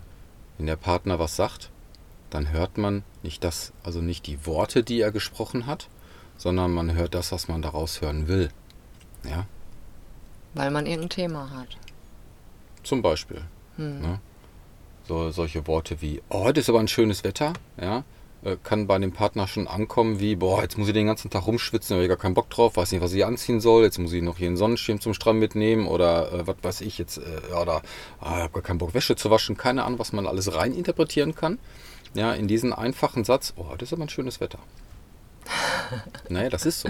wenn 0.56 0.66
der 0.66 0.76
Partner 0.76 1.18
was 1.18 1.36
sagt, 1.36 1.70
dann 2.30 2.50
hört 2.52 2.78
man 2.78 3.02
nicht 3.22 3.42
das, 3.44 3.72
also 3.82 4.00
nicht 4.00 4.26
die 4.26 4.46
Worte, 4.46 4.82
die 4.82 5.00
er 5.00 5.10
gesprochen 5.10 5.66
hat, 5.66 5.88
sondern 6.36 6.72
man 6.72 6.94
hört 6.94 7.14
das, 7.14 7.32
was 7.32 7.48
man 7.48 7.62
daraus 7.62 8.00
hören 8.00 8.28
will. 8.28 8.50
Ja, 9.24 9.46
Weil 10.54 10.70
man 10.70 10.86
irgendein 10.86 11.10
Thema 11.10 11.50
hat. 11.50 11.76
zum 12.82 13.02
Beispiel. 13.02 13.42
Hm. 13.76 14.00
Ne? 14.00 14.20
So, 15.06 15.30
solche 15.30 15.66
Worte 15.66 16.00
wie, 16.00 16.22
oh, 16.30 16.44
heute 16.44 16.60
ist 16.60 16.68
aber 16.68 16.80
ein 16.80 16.88
schönes 16.88 17.24
Wetter, 17.24 17.52
ja, 17.80 18.04
kann 18.62 18.86
bei 18.86 18.98
dem 18.98 19.12
Partner 19.12 19.46
schon 19.46 19.68
ankommen 19.68 20.18
wie, 20.20 20.36
boah, 20.36 20.62
jetzt 20.62 20.78
muss 20.78 20.88
ich 20.88 20.94
den 20.94 21.06
ganzen 21.06 21.30
Tag 21.30 21.46
rumschwitzen, 21.46 21.94
habe 21.94 22.04
ich 22.04 22.08
gar 22.08 22.16
keinen 22.16 22.34
Bock 22.34 22.48
drauf, 22.48 22.76
weiß 22.76 22.92
nicht, 22.92 23.02
was 23.02 23.12
ich 23.12 23.24
anziehen 23.24 23.60
soll, 23.60 23.82
jetzt 23.82 23.98
muss 23.98 24.12
ich 24.12 24.22
noch 24.22 24.38
hier 24.38 24.46
einen 24.46 24.56
Sonnenschirm 24.56 25.00
zum 25.00 25.12
Strand 25.14 25.38
mitnehmen 25.38 25.86
oder 25.86 26.32
äh, 26.32 26.46
was 26.46 26.56
weiß 26.62 26.80
ich 26.82 26.98
jetzt, 26.98 27.18
äh, 27.18 27.54
oder 27.54 27.82
ah, 28.20 28.36
ich 28.36 28.42
habe 28.42 28.52
gar 28.54 28.62
keinen 28.62 28.78
Bock 28.78 28.94
Wäsche 28.94 29.16
zu 29.16 29.30
waschen, 29.30 29.56
keine 29.56 29.84
Ahnung, 29.84 29.98
was 29.98 30.12
man 30.12 30.26
alles 30.26 30.54
rein 30.54 30.72
interpretieren 30.72 31.34
kann. 31.34 31.58
Ja, 32.14 32.32
in 32.32 32.48
diesen 32.48 32.72
einfachen 32.72 33.24
Satz, 33.24 33.52
oh, 33.56 33.66
heute 33.68 33.84
ist 33.84 33.92
aber 33.92 34.02
ein 34.02 34.08
schönes 34.08 34.40
Wetter. 34.40 34.58
naja, 36.28 36.48
das 36.48 36.66
ist 36.66 36.80
so. 36.80 36.88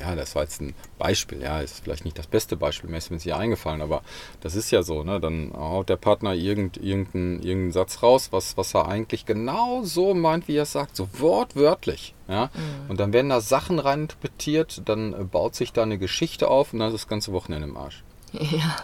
Ja, 0.00 0.14
das 0.16 0.34
war 0.34 0.42
jetzt 0.42 0.62
ein 0.62 0.74
Beispiel, 0.98 1.42
ja, 1.42 1.60
ist 1.60 1.84
vielleicht 1.84 2.04
nicht 2.04 2.18
das 2.18 2.26
beste 2.26 2.56
Beispiel, 2.56 2.88
mir 2.88 2.96
ist 2.96 3.10
mir 3.10 3.16
jetzt 3.16 3.24
hier 3.24 3.36
eingefallen, 3.36 3.82
aber 3.82 4.02
das 4.40 4.54
ist 4.54 4.70
ja 4.70 4.82
so, 4.82 5.04
ne? 5.04 5.20
Dann 5.20 5.52
haut 5.54 5.90
der 5.90 5.96
Partner 5.96 6.32
irgend, 6.32 6.78
irgendeinen, 6.78 7.42
irgendeinen 7.42 7.72
Satz 7.72 8.02
raus, 8.02 8.28
was, 8.30 8.56
was 8.56 8.74
er 8.74 8.88
eigentlich 8.88 9.26
genau 9.26 9.82
so 9.82 10.14
meint, 10.14 10.48
wie 10.48 10.56
er 10.56 10.62
es 10.62 10.72
sagt, 10.72 10.96
so 10.96 11.08
wortwörtlich, 11.18 12.14
ja. 12.28 12.50
Und 12.88 12.98
dann 12.98 13.12
werden 13.12 13.28
da 13.28 13.40
Sachen 13.40 13.78
rein 13.78 14.02
interpretiert, 14.02 14.82
dann 14.86 15.12
äh, 15.12 15.24
baut 15.24 15.54
sich 15.54 15.72
da 15.72 15.82
eine 15.82 15.98
Geschichte 15.98 16.48
auf 16.48 16.72
und 16.72 16.78
dann 16.78 16.88
ist 16.88 17.02
das 17.02 17.08
ganze 17.08 17.32
Wochenende 17.32 17.68
im 17.68 17.76
Arsch. 17.76 18.02
Ja. 18.32 18.76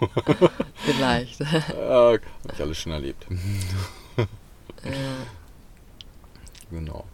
Vielleicht. 0.74 1.40
Äh, 1.40 1.44
Habe 1.44 2.20
ich 2.52 2.60
alles 2.60 2.78
schon 2.78 2.92
erlebt. 2.92 3.26
Genau. 6.70 7.04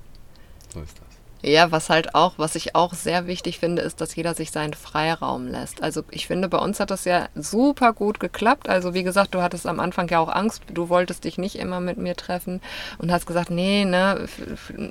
So 0.72 0.80
ist 0.80 0.96
das. 0.98 1.09
Ja, 1.42 1.72
was 1.72 1.88
halt 1.88 2.14
auch, 2.14 2.34
was 2.36 2.54
ich 2.54 2.74
auch 2.74 2.92
sehr 2.92 3.26
wichtig 3.26 3.58
finde, 3.58 3.80
ist, 3.80 4.02
dass 4.02 4.14
jeder 4.14 4.34
sich 4.34 4.50
seinen 4.50 4.74
Freiraum 4.74 5.46
lässt. 5.46 5.82
Also 5.82 6.02
ich 6.10 6.26
finde, 6.26 6.48
bei 6.48 6.58
uns 6.58 6.80
hat 6.80 6.90
das 6.90 7.06
ja 7.06 7.28
super 7.34 7.94
gut 7.94 8.20
geklappt. 8.20 8.68
Also 8.68 8.92
wie 8.92 9.04
gesagt, 9.04 9.34
du 9.34 9.40
hattest 9.40 9.66
am 9.66 9.80
Anfang 9.80 10.08
ja 10.08 10.18
auch 10.18 10.28
Angst, 10.28 10.62
du 10.72 10.90
wolltest 10.90 11.24
dich 11.24 11.38
nicht 11.38 11.56
immer 11.56 11.80
mit 11.80 11.96
mir 11.96 12.14
treffen 12.14 12.60
und 12.98 13.10
hast 13.10 13.26
gesagt, 13.26 13.50
nee, 13.50 13.86
ne, 13.86 14.26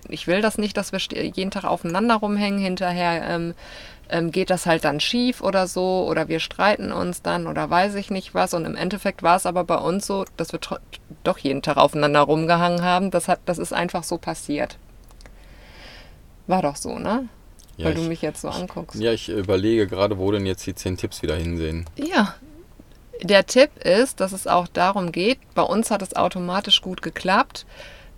ich 0.07 0.25
will 0.25 0.41
das 0.41 0.57
nicht, 0.57 0.75
dass 0.75 0.91
wir 0.91 0.99
jeden 0.99 1.51
Tag 1.51 1.65
aufeinander 1.65 2.15
rumhängen. 2.15 2.59
Hinterher 2.59 3.23
ähm, 3.29 3.53
ähm, 4.09 4.31
geht 4.31 4.49
das 4.49 4.65
halt 4.65 4.85
dann 4.85 4.99
schief 4.99 5.41
oder 5.41 5.67
so 5.67 6.07
oder 6.09 6.27
wir 6.29 6.39
streiten 6.39 6.91
uns 6.91 7.21
dann 7.21 7.45
oder 7.45 7.69
weiß 7.69 7.93
ich 7.93 8.09
nicht 8.09 8.33
was. 8.33 8.55
Und 8.55 8.65
im 8.65 8.75
Endeffekt 8.75 9.21
war 9.21 9.35
es 9.35 9.45
aber 9.45 9.63
bei 9.63 9.77
uns 9.77 10.07
so, 10.07 10.25
dass 10.35 10.51
wir 10.51 10.59
doch 11.23 11.37
jeden 11.37 11.61
Tag 11.61 11.77
aufeinander 11.77 12.21
rumgehangen 12.21 12.83
haben. 12.83 13.11
Das, 13.11 13.27
hat, 13.27 13.39
das 13.45 13.59
ist 13.59 13.71
einfach 13.71 14.03
so 14.03 14.17
passiert. 14.17 14.77
War 16.49 16.63
doch 16.63 16.75
so, 16.75 16.97
ne? 16.97 17.29
Ja, 17.77 17.85
Weil 17.85 17.93
du 17.93 18.01
ich, 18.01 18.07
mich 18.07 18.21
jetzt 18.23 18.41
so 18.41 18.49
anguckst. 18.49 18.99
ja, 18.99 19.13
ich 19.13 19.29
überlege 19.29 19.85
gerade, 19.85 20.17
wo 20.17 20.31
denn 20.31 20.47
jetzt 20.47 20.65
die 20.65 20.73
10 20.73 20.97
Tipps 20.97 21.21
wieder 21.21 21.35
hinsehen. 21.35 21.85
Ja. 21.95 22.33
Der 23.21 23.45
Tipp 23.45 23.69
ist, 23.83 24.19
dass 24.19 24.31
es 24.31 24.47
auch 24.47 24.67
darum 24.67 25.11
geht, 25.11 25.37
bei 25.53 25.61
uns 25.61 25.91
hat 25.91 26.01
es 26.01 26.15
automatisch 26.15 26.81
gut 26.81 27.03
geklappt, 27.03 27.67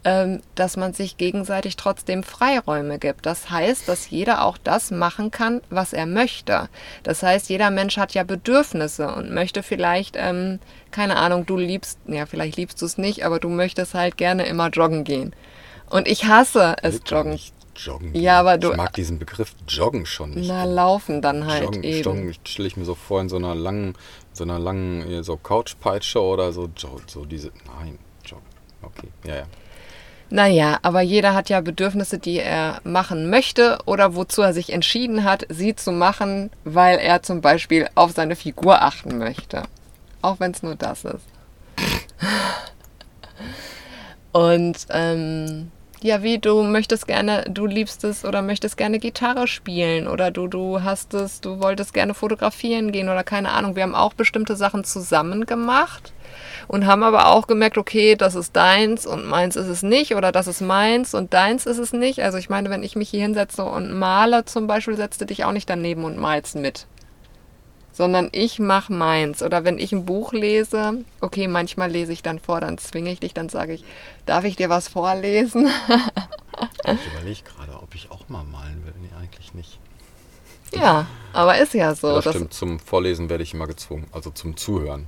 ähm, 0.05 0.41
dass 0.55 0.77
man 0.77 0.93
sich 0.93 1.17
gegenseitig 1.17 1.75
trotzdem 1.75 2.23
Freiräume 2.23 2.99
gibt. 2.99 3.25
Das 3.25 3.49
heißt, 3.49 3.89
dass 3.89 4.09
jeder 4.09 4.45
auch 4.45 4.57
das 4.57 4.91
machen 4.91 5.29
kann, 5.29 5.61
was 5.69 5.91
er 5.91 6.05
möchte. 6.05 6.69
Das 7.03 7.23
heißt, 7.23 7.49
jeder 7.49 7.69
Mensch 7.69 7.97
hat 7.97 8.13
ja 8.13 8.23
Bedürfnisse 8.23 9.13
und 9.13 9.33
möchte 9.33 9.61
vielleicht, 9.61 10.15
ähm, 10.17 10.59
keine 10.91 11.17
Ahnung, 11.17 11.45
du 11.45 11.57
liebst, 11.57 11.99
ja, 12.07 12.25
vielleicht 12.25 12.55
liebst 12.55 12.81
du 12.81 12.85
es 12.85 12.97
nicht, 12.97 13.25
aber 13.25 13.39
du 13.39 13.49
möchtest 13.49 13.93
halt 13.93 14.15
gerne 14.15 14.45
immer 14.45 14.69
joggen 14.69 15.03
gehen. 15.03 15.35
Und 15.89 16.07
ich 16.07 16.25
hasse 16.25 16.77
es, 16.81 17.03
gar 17.03 17.25
joggen. 17.75 18.07
joggen. 18.07 18.21
Ja, 18.21 18.39
aber 18.39 18.57
du- 18.57 18.71
Ich 18.71 18.77
mag 18.77 18.93
diesen 18.93 19.19
Begriff 19.19 19.53
Joggen 19.67 20.05
schon 20.05 20.31
nicht. 20.31 20.47
Na, 20.47 20.65
laufen 20.65 21.21
dann 21.21 21.45
halt 21.47 21.63
Joggen, 21.63 21.83
eben. 21.83 22.03
Joggen 22.03 22.35
stelle 22.45 22.67
ich 22.67 22.77
mir 22.77 22.85
so 22.85 22.95
vor 22.95 23.21
in 23.21 23.29
so 23.29 23.37
einer 23.37 23.55
langen, 23.55 23.95
so 24.33 24.43
einer 24.43 24.59
langen 24.59 25.23
so 25.23 25.37
Couchpeitsche 25.37 26.21
oder 26.21 26.51
so, 26.51 26.69
so 27.07 27.25
diese. 27.25 27.51
Nein, 27.79 27.97
Joggen. 28.25 28.45
Okay, 28.81 29.07
ja, 29.25 29.35
ja. 29.37 29.43
Naja, 30.33 30.79
aber 30.81 31.01
jeder 31.01 31.33
hat 31.33 31.49
ja 31.49 31.59
Bedürfnisse, 31.59 32.17
die 32.17 32.39
er 32.39 32.79
machen 32.85 33.29
möchte 33.29 33.79
oder 33.85 34.15
wozu 34.15 34.41
er 34.41 34.53
sich 34.53 34.71
entschieden 34.71 35.25
hat, 35.25 35.45
sie 35.49 35.75
zu 35.75 35.91
machen, 35.91 36.51
weil 36.63 36.99
er 36.99 37.21
zum 37.21 37.41
Beispiel 37.41 37.89
auf 37.95 38.13
seine 38.13 38.37
Figur 38.37 38.81
achten 38.81 39.17
möchte. 39.17 39.63
Auch 40.21 40.39
wenn 40.39 40.51
es 40.51 40.63
nur 40.63 40.75
das 40.75 41.03
ist. 41.03 41.25
Und 44.31 44.87
ähm, 44.89 45.71
ja, 46.03 46.23
wie 46.23 46.39
du 46.39 46.63
möchtest 46.63 47.07
gerne, 47.07 47.45
du 47.49 47.65
liebst 47.65 48.03
es 48.03 48.25
oder 48.25 48.41
möchtest 48.41 48.75
gerne 48.75 48.97
Gitarre 48.97 49.47
spielen 49.47 50.07
oder 50.07 50.31
du, 50.31 50.47
du 50.47 50.81
hast 50.81 51.13
es, 51.13 51.41
du 51.41 51.59
wolltest 51.61 51.93
gerne 51.93 52.13
fotografieren 52.13 52.91
gehen 52.91 53.09
oder 53.09 53.23
keine 53.23 53.51
Ahnung. 53.51 53.75
Wir 53.75 53.83
haben 53.83 53.95
auch 53.95 54.13
bestimmte 54.13 54.55
Sachen 54.55 54.83
zusammen 54.83 55.45
gemacht 55.45 56.13
und 56.67 56.85
haben 56.87 57.03
aber 57.03 57.27
auch 57.27 57.45
gemerkt, 57.45 57.77
okay, 57.77 58.15
das 58.15 58.35
ist 58.35 58.55
deins 58.55 59.05
und 59.05 59.27
meins 59.27 59.55
ist 59.55 59.67
es 59.67 59.83
nicht 59.83 60.15
oder 60.15 60.31
das 60.31 60.47
ist 60.47 60.61
meins 60.61 61.13
und 61.13 61.33
deins 61.33 61.65
ist 61.65 61.77
es 61.77 61.93
nicht. 61.93 62.23
Also 62.23 62.37
ich 62.37 62.49
meine, 62.49 62.69
wenn 62.69 62.83
ich 62.83 62.95
mich 62.95 63.09
hier 63.09 63.21
hinsetze 63.21 63.63
und 63.63 63.93
male 63.93 64.45
zum 64.45 64.67
Beispiel, 64.67 64.97
setzt 64.97 65.21
du 65.21 65.25
dich 65.25 65.45
auch 65.45 65.51
nicht 65.51 65.69
daneben 65.69 66.03
und 66.03 66.17
malst 66.17 66.55
mit. 66.55 66.87
Sondern 68.01 68.29
ich 68.31 68.57
mache 68.57 68.91
meins. 68.91 69.43
Oder 69.43 69.63
wenn 69.63 69.77
ich 69.77 69.91
ein 69.91 70.05
Buch 70.07 70.33
lese, 70.33 71.05
okay, 71.19 71.47
manchmal 71.47 71.91
lese 71.91 72.11
ich 72.13 72.23
dann 72.23 72.39
vor, 72.39 72.59
dann 72.59 72.79
zwinge 72.79 73.11
ich 73.11 73.19
dich, 73.19 73.35
dann 73.35 73.47
sage 73.47 73.73
ich, 73.73 73.83
darf 74.25 74.43
ich 74.43 74.55
dir 74.55 74.69
was 74.69 74.87
vorlesen? 74.87 75.69
Ich 76.87 77.05
überlege 77.13 77.41
gerade, 77.43 77.79
ob 77.79 77.93
ich 77.93 78.09
auch 78.09 78.27
mal 78.27 78.43
malen 78.43 78.83
will. 78.85 78.93
Nee, 78.99 79.09
eigentlich 79.19 79.53
nicht. 79.53 79.77
ja, 80.73 81.05
aber 81.31 81.59
ist 81.59 81.75
ja 81.75 81.93
so. 81.93 82.07
ja, 82.07 82.21
das 82.21 82.33
stimmt, 82.33 82.55
zum 82.55 82.79
Vorlesen 82.79 83.29
werde 83.29 83.43
ich 83.43 83.53
immer 83.53 83.67
gezwungen. 83.67 84.07
Also 84.11 84.31
zum 84.31 84.57
Zuhören. 84.57 85.05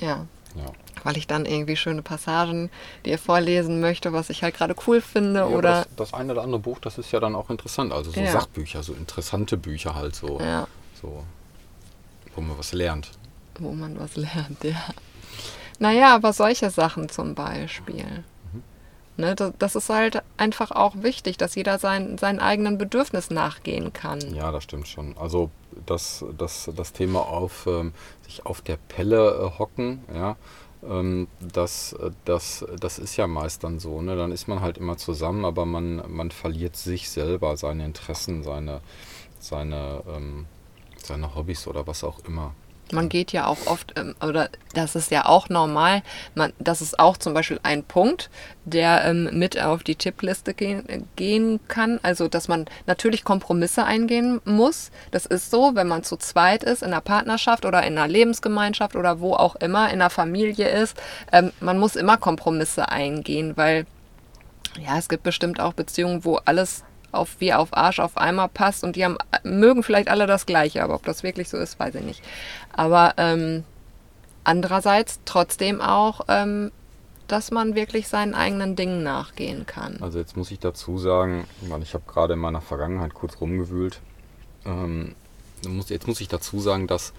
ja, 0.00 0.24
Ja. 0.56 0.72
weil 1.04 1.18
ich 1.18 1.26
dann 1.26 1.44
irgendwie 1.44 1.76
schöne 1.76 2.00
Passagen 2.00 2.70
dir 3.04 3.18
vorlesen 3.18 3.82
möchte, 3.82 4.14
was 4.14 4.30
ich 4.30 4.42
halt 4.42 4.54
gerade 4.56 4.74
cool 4.86 5.02
finde. 5.02 5.40
Ja, 5.40 5.46
oder 5.48 5.72
das, 5.84 5.88
das 5.96 6.14
eine 6.14 6.32
oder 6.32 6.44
andere 6.44 6.60
Buch, 6.60 6.78
das 6.80 6.96
ist 6.96 7.12
ja 7.12 7.20
dann 7.20 7.34
auch 7.34 7.50
interessant. 7.50 7.92
Also 7.92 8.10
so. 8.10 8.24
Sachbücher, 8.24 8.82
so 8.82 8.94
interessante 8.94 9.58
Bücher 9.58 9.94
halt 9.94 10.14
so. 10.16 10.40
ja, 10.40 10.66
so 10.98 11.24
wo 12.34 12.40
man 12.40 12.58
was 12.58 12.72
lernt. 12.72 13.10
wo 13.58 13.72
man 13.72 13.98
was 13.98 14.16
lernt, 14.16 14.64
ja. 14.64 14.82
Naja, 15.78 16.14
aber 16.14 16.32
solche 16.32 16.70
Sachen 16.70 17.08
zum 17.08 17.34
Beispiel. 17.34 18.24
Ne, 19.18 19.34
das, 19.34 19.52
das 19.58 19.76
ist 19.76 19.90
halt 19.90 20.22
einfach 20.38 20.70
auch 20.70 20.94
wichtig, 20.96 21.36
dass 21.36 21.54
jeder 21.54 21.78
sein, 21.78 22.16
seinen 22.16 22.40
eigenen 22.40 22.78
Bedürfnis 22.78 23.30
nachgehen 23.30 23.92
kann. 23.92 24.34
Ja, 24.34 24.50
das 24.52 24.64
stimmt 24.64 24.88
schon. 24.88 25.14
Also 25.18 25.50
das, 25.84 26.24
das, 26.38 26.70
das 26.74 26.94
Thema 26.94 27.20
auf 27.20 27.66
ähm, 27.66 27.92
sich 28.22 28.46
auf 28.46 28.62
der 28.62 28.78
Pelle 28.88 29.32
äh, 29.54 29.58
hocken, 29.58 30.02
ja, 30.14 30.36
ähm, 30.82 31.28
das, 31.40 31.92
äh, 31.94 32.10
das, 32.24 32.64
das 32.80 32.98
ist 32.98 33.16
ja 33.16 33.26
meist 33.26 33.64
dann 33.64 33.78
so. 33.80 34.00
Ne? 34.00 34.16
Dann 34.16 34.32
ist 34.32 34.48
man 34.48 34.60
halt 34.60 34.78
immer 34.78 34.96
zusammen, 34.96 35.44
aber 35.44 35.66
man, 35.66 36.02
man 36.10 36.30
verliert 36.30 36.76
sich 36.76 37.10
selber, 37.10 37.56
seine 37.56 37.84
Interessen, 37.84 38.42
seine, 38.42 38.80
seine, 39.38 40.02
ähm, 40.08 40.46
seine 41.06 41.34
Hobbys 41.34 41.66
oder 41.66 41.86
was 41.86 42.04
auch 42.04 42.20
immer. 42.26 42.54
Man 42.92 43.08
geht 43.08 43.32
ja 43.32 43.46
auch 43.46 43.66
oft, 43.66 43.98
ähm, 43.98 44.14
oder 44.20 44.50
das 44.74 44.96
ist 44.96 45.10
ja 45.10 45.24
auch 45.24 45.48
normal, 45.48 46.02
man, 46.34 46.52
das 46.58 46.82
ist 46.82 46.98
auch 46.98 47.16
zum 47.16 47.32
Beispiel 47.32 47.58
ein 47.62 47.84
Punkt, 47.84 48.28
der 48.66 49.04
ähm, 49.06 49.30
mit 49.32 49.60
auf 49.60 49.82
die 49.82 49.94
Tippliste 49.94 50.52
gehen, 50.52 50.86
äh, 50.90 51.00
gehen 51.16 51.58
kann. 51.68 52.00
Also, 52.02 52.28
dass 52.28 52.48
man 52.48 52.66
natürlich 52.86 53.24
Kompromisse 53.24 53.84
eingehen 53.84 54.42
muss. 54.44 54.90
Das 55.10 55.24
ist 55.24 55.50
so, 55.50 55.74
wenn 55.74 55.88
man 55.88 56.04
zu 56.04 56.18
zweit 56.18 56.64
ist, 56.64 56.82
in 56.82 56.88
einer 56.88 57.00
Partnerschaft 57.00 57.64
oder 57.64 57.82
in 57.82 57.96
einer 57.96 58.08
Lebensgemeinschaft 58.08 58.94
oder 58.94 59.20
wo 59.20 59.32
auch 59.34 59.56
immer, 59.56 59.86
in 59.86 59.94
einer 59.94 60.10
Familie 60.10 60.68
ist. 60.68 61.00
Ähm, 61.32 61.50
man 61.60 61.78
muss 61.78 61.96
immer 61.96 62.18
Kompromisse 62.18 62.90
eingehen, 62.90 63.56
weil 63.56 63.86
ja, 64.78 64.98
es 64.98 65.08
gibt 65.08 65.22
bestimmt 65.22 65.60
auch 65.60 65.72
Beziehungen, 65.72 66.24
wo 66.24 66.36
alles 66.44 66.84
auf 67.12 67.36
wie 67.38 67.52
auf 67.52 67.76
Arsch 67.76 68.00
auf 68.00 68.16
einmal 68.16 68.48
passt 68.48 68.84
und 68.84 68.96
die 68.96 69.04
haben, 69.04 69.18
mögen 69.44 69.82
vielleicht 69.82 70.08
alle 70.08 70.26
das 70.26 70.46
Gleiche, 70.46 70.82
aber 70.82 70.94
ob 70.94 71.04
das 71.04 71.22
wirklich 71.22 71.48
so 71.48 71.58
ist, 71.58 71.78
weiß 71.78 71.94
ich 71.96 72.04
nicht. 72.04 72.22
Aber 72.72 73.14
ähm, 73.18 73.64
andererseits 74.44 75.20
trotzdem 75.24 75.80
auch, 75.80 76.22
ähm, 76.28 76.72
dass 77.28 77.50
man 77.50 77.74
wirklich 77.74 78.08
seinen 78.08 78.34
eigenen 78.34 78.76
Dingen 78.76 79.02
nachgehen 79.02 79.64
kann. 79.66 79.98
Also 80.00 80.18
jetzt 80.18 80.36
muss 80.36 80.50
ich 80.50 80.58
dazu 80.58 80.98
sagen, 80.98 81.46
weil 81.62 81.82
ich 81.82 81.94
habe 81.94 82.04
gerade 82.06 82.34
in 82.34 82.40
meiner 82.40 82.60
Vergangenheit 82.60 83.14
kurz 83.14 83.40
rumgewühlt, 83.40 84.00
ähm, 84.64 85.14
jetzt 85.88 86.06
muss 86.06 86.20
ich 86.20 86.28
dazu 86.28 86.60
sagen, 86.60 86.86
dass, 86.86 87.12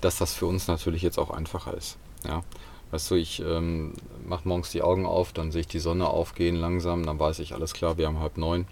dass 0.00 0.18
das 0.18 0.34
für 0.34 0.46
uns 0.46 0.68
natürlich 0.68 1.02
jetzt 1.02 1.18
auch 1.18 1.30
einfacher 1.30 1.74
ist. 1.74 1.96
Ja? 2.26 2.42
Weißt 2.90 3.10
du, 3.10 3.14
ich 3.14 3.40
ähm, 3.40 3.94
mache 4.26 4.46
morgens 4.46 4.70
die 4.70 4.82
Augen 4.82 5.06
auf, 5.06 5.32
dann 5.32 5.50
sehe 5.50 5.62
ich 5.62 5.66
die 5.66 5.78
Sonne 5.78 6.08
aufgehen 6.08 6.56
langsam, 6.56 7.06
dann 7.06 7.18
weiß 7.18 7.38
ich, 7.38 7.54
alles 7.54 7.72
klar, 7.72 7.96
wir 7.96 8.06
haben 8.06 8.20
halb 8.20 8.36
neun. 8.36 8.66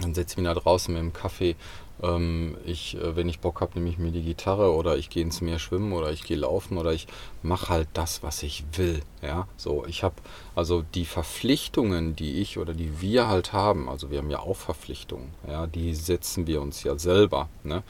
Dann 0.00 0.14
setze 0.14 0.34
ich 0.34 0.36
mich 0.38 0.46
da 0.46 0.54
draußen 0.54 0.92
mit 0.92 1.02
dem 1.02 1.12
Kaffee. 1.12 1.56
Ähm, 2.02 2.56
ich, 2.64 2.96
äh, 2.96 3.14
wenn 3.16 3.28
ich 3.28 3.40
Bock 3.40 3.60
habe, 3.60 3.72
nehme 3.74 3.88
ich 3.88 3.98
mir 3.98 4.10
die 4.10 4.22
Gitarre 4.22 4.74
oder 4.74 4.96
ich 4.96 5.10
gehe 5.10 5.22
ins 5.22 5.40
Meer 5.40 5.58
schwimmen 5.58 5.92
oder 5.92 6.10
ich 6.10 6.24
gehe 6.24 6.36
laufen 6.36 6.76
oder 6.76 6.92
ich 6.92 7.06
mache 7.42 7.68
halt 7.68 7.88
das, 7.94 8.22
was 8.22 8.42
ich 8.42 8.64
will. 8.76 9.00
Ja, 9.22 9.46
so 9.56 9.86
ich 9.86 10.02
habe 10.02 10.16
also 10.56 10.84
die 10.94 11.04
Verpflichtungen, 11.04 12.16
die 12.16 12.40
ich 12.40 12.58
oder 12.58 12.74
die 12.74 13.00
wir 13.00 13.28
halt 13.28 13.52
haben. 13.52 13.88
Also 13.88 14.10
wir 14.10 14.18
haben 14.18 14.30
ja 14.30 14.40
auch 14.40 14.56
Verpflichtungen. 14.56 15.28
Ja, 15.48 15.66
die 15.66 15.94
setzen 15.94 16.46
wir 16.46 16.60
uns 16.60 16.82
ja 16.82 16.98
selber. 16.98 17.48
Ne? 17.62 17.84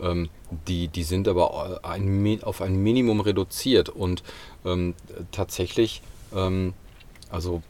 Ähm, 0.00 0.28
die, 0.68 0.88
die 0.88 1.02
sind 1.02 1.26
aber 1.26 1.80
ein, 1.84 2.42
auf 2.42 2.62
ein 2.62 2.76
Minimum 2.76 3.20
reduziert 3.20 3.88
und 3.88 4.22
ähm, 4.64 4.94
tatsächlich, 5.32 6.02
ähm, 6.34 6.74
also 7.30 7.62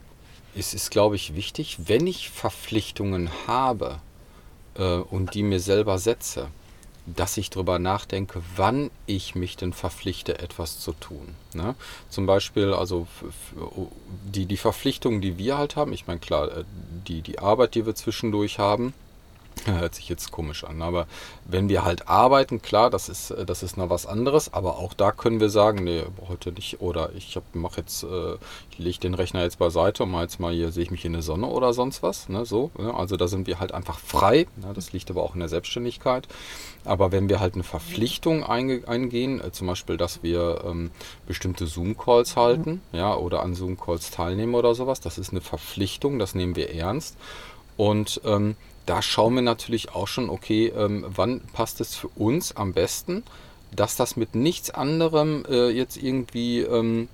es 0.59 0.75
ist, 0.75 0.91
glaube 0.91 1.17
ich, 1.17 1.35
wichtig, 1.35 1.79
wenn 1.87 2.07
ich 2.07 2.31
Verpflichtungen 2.31 3.31
habe 3.47 4.01
äh, 4.75 4.97
und 4.97 5.35
die 5.35 5.43
mir 5.43 5.61
selber 5.61 5.99
setze, 5.99 6.49
dass 7.07 7.37
ich 7.37 7.49
darüber 7.49 7.79
nachdenke, 7.79 8.43
wann 8.57 8.91
ich 9.07 9.35
mich 9.35 9.57
denn 9.57 9.73
verpflichte, 9.73 10.41
etwas 10.41 10.81
zu 10.81 10.93
tun. 10.93 11.35
Ne? 11.55 11.75
Zum 12.11 12.27
Beispiel, 12.27 12.75
also 12.75 13.07
die, 14.25 14.47
die 14.47 14.57
Verpflichtungen, 14.57 15.21
die 15.21 15.39
wir 15.39 15.57
halt 15.57 15.77
haben, 15.77 15.93
ich 15.93 16.07
meine, 16.07 16.21
klar, 16.21 16.49
äh, 16.49 16.65
die, 17.07 17.23
die 17.23 17.39
Arbeit, 17.39 17.75
die 17.75 17.87
wir 17.87 17.95
zwischendurch 17.95 18.59
haben, 18.59 18.93
Hört 19.67 19.95
sich 19.95 20.09
jetzt 20.09 20.31
komisch 20.31 20.65
an, 20.65 20.83
aber 20.83 21.07
wenn 21.45 21.69
wir 21.69 21.85
halt 21.85 22.09
arbeiten, 22.09 22.63
klar, 22.63 22.91
das 22.91 23.09
ist, 23.09 23.31
äh, 23.31 23.45
das 23.45 23.63
ist 23.63 23.77
noch 23.77 23.91
was 23.91 24.07
anderes, 24.07 24.53
aber 24.53 24.79
auch 24.79 24.95
da 24.95 25.13
können 25.13 25.41
wir 25.41 25.51
sagen, 25.51 25.85
nee, 25.85 26.03
heute 26.29 26.53
nicht, 26.53 26.81
oder 26.81 27.13
ich 27.15 27.39
mache 27.53 27.81
jetzt, 27.81 28.03
äh, 28.05 28.35
ich 28.71 28.79
lege 28.79 28.99
den 29.01 29.15
Rechner 29.15 29.43
jetzt 29.43 29.59
beiseite 29.59 30.03
und 30.05 30.11
mal 30.11 30.23
jetzt 30.23 30.41
mal 30.41 30.53
hier 30.53 30.73
sehe 30.73 30.85
ich 30.85 30.91
mich 30.91 31.05
in 31.05 31.13
der 31.13 31.23
Sonne 31.23 31.47
oder 31.47 31.73
sonst 31.73 32.03
was, 32.03 32.29
ne, 32.29 32.45
so, 32.45 32.71
ne, 32.79 32.95
also 32.95 33.17
da 33.17 33.29
sind 33.29 33.47
wir 33.47 33.61
halt 33.61 33.73
einfach 33.73 33.99
frei, 33.99 34.47
ne, 34.57 34.73
das 34.75 34.93
liegt 34.93 35.11
aber 35.11 35.23
auch 35.23 35.35
in 35.35 35.41
der 35.41 35.49
Selbstständigkeit, 35.49 36.29
aber 36.85 37.13
wenn 37.13 37.29
wir 37.29 37.41
halt 37.41 37.55
eine 37.55 37.65
Verpflichtung 37.65 38.45
einge 38.45 38.87
eingehen, 38.87 39.41
äh, 39.41 39.53
zum 39.53 39.67
Beispiel, 39.67 39.97
dass 39.97 40.23
wir 40.23 40.63
ähm, 40.65 40.91
bestimmte 41.27 41.67
Zoom-Calls 41.67 42.37
halten, 42.37 42.81
ja, 42.93 43.15
oder 43.15 43.43
an 43.43 43.55
Zoom-Calls 43.55 44.11
teilnehmen 44.11 44.55
oder 44.55 44.75
sowas, 44.75 45.01
das 45.01 45.19
ist 45.19 45.31
eine 45.31 45.41
Verpflichtung, 45.41 46.19
das 46.19 46.35
nehmen 46.35 46.57
wir 46.57 46.75
ernst. 46.75 47.17
Und 47.77 48.21
ähm, 48.25 48.57
da 48.89 49.03
schauen 49.03 49.35
wir 49.35 49.43
natürlich 49.43 49.95
auch 49.95 50.09
schon, 50.09 50.31
okay, 50.31 50.69
ähm, 50.69 51.05
wann 51.09 51.41
passt 51.53 51.81
es 51.81 51.95
für 51.95 52.09
uns 52.09 52.57
am 52.57 52.73
besten, 52.73 53.23
dass 53.71 53.97
das 53.97 54.17
mit 54.17 54.35
nichts 54.35 54.71
anderem 54.71 55.45
äh, 55.49 55.69
jetzt 55.69 55.97
irgendwie 55.99 56.61
ähm, 56.61 57.09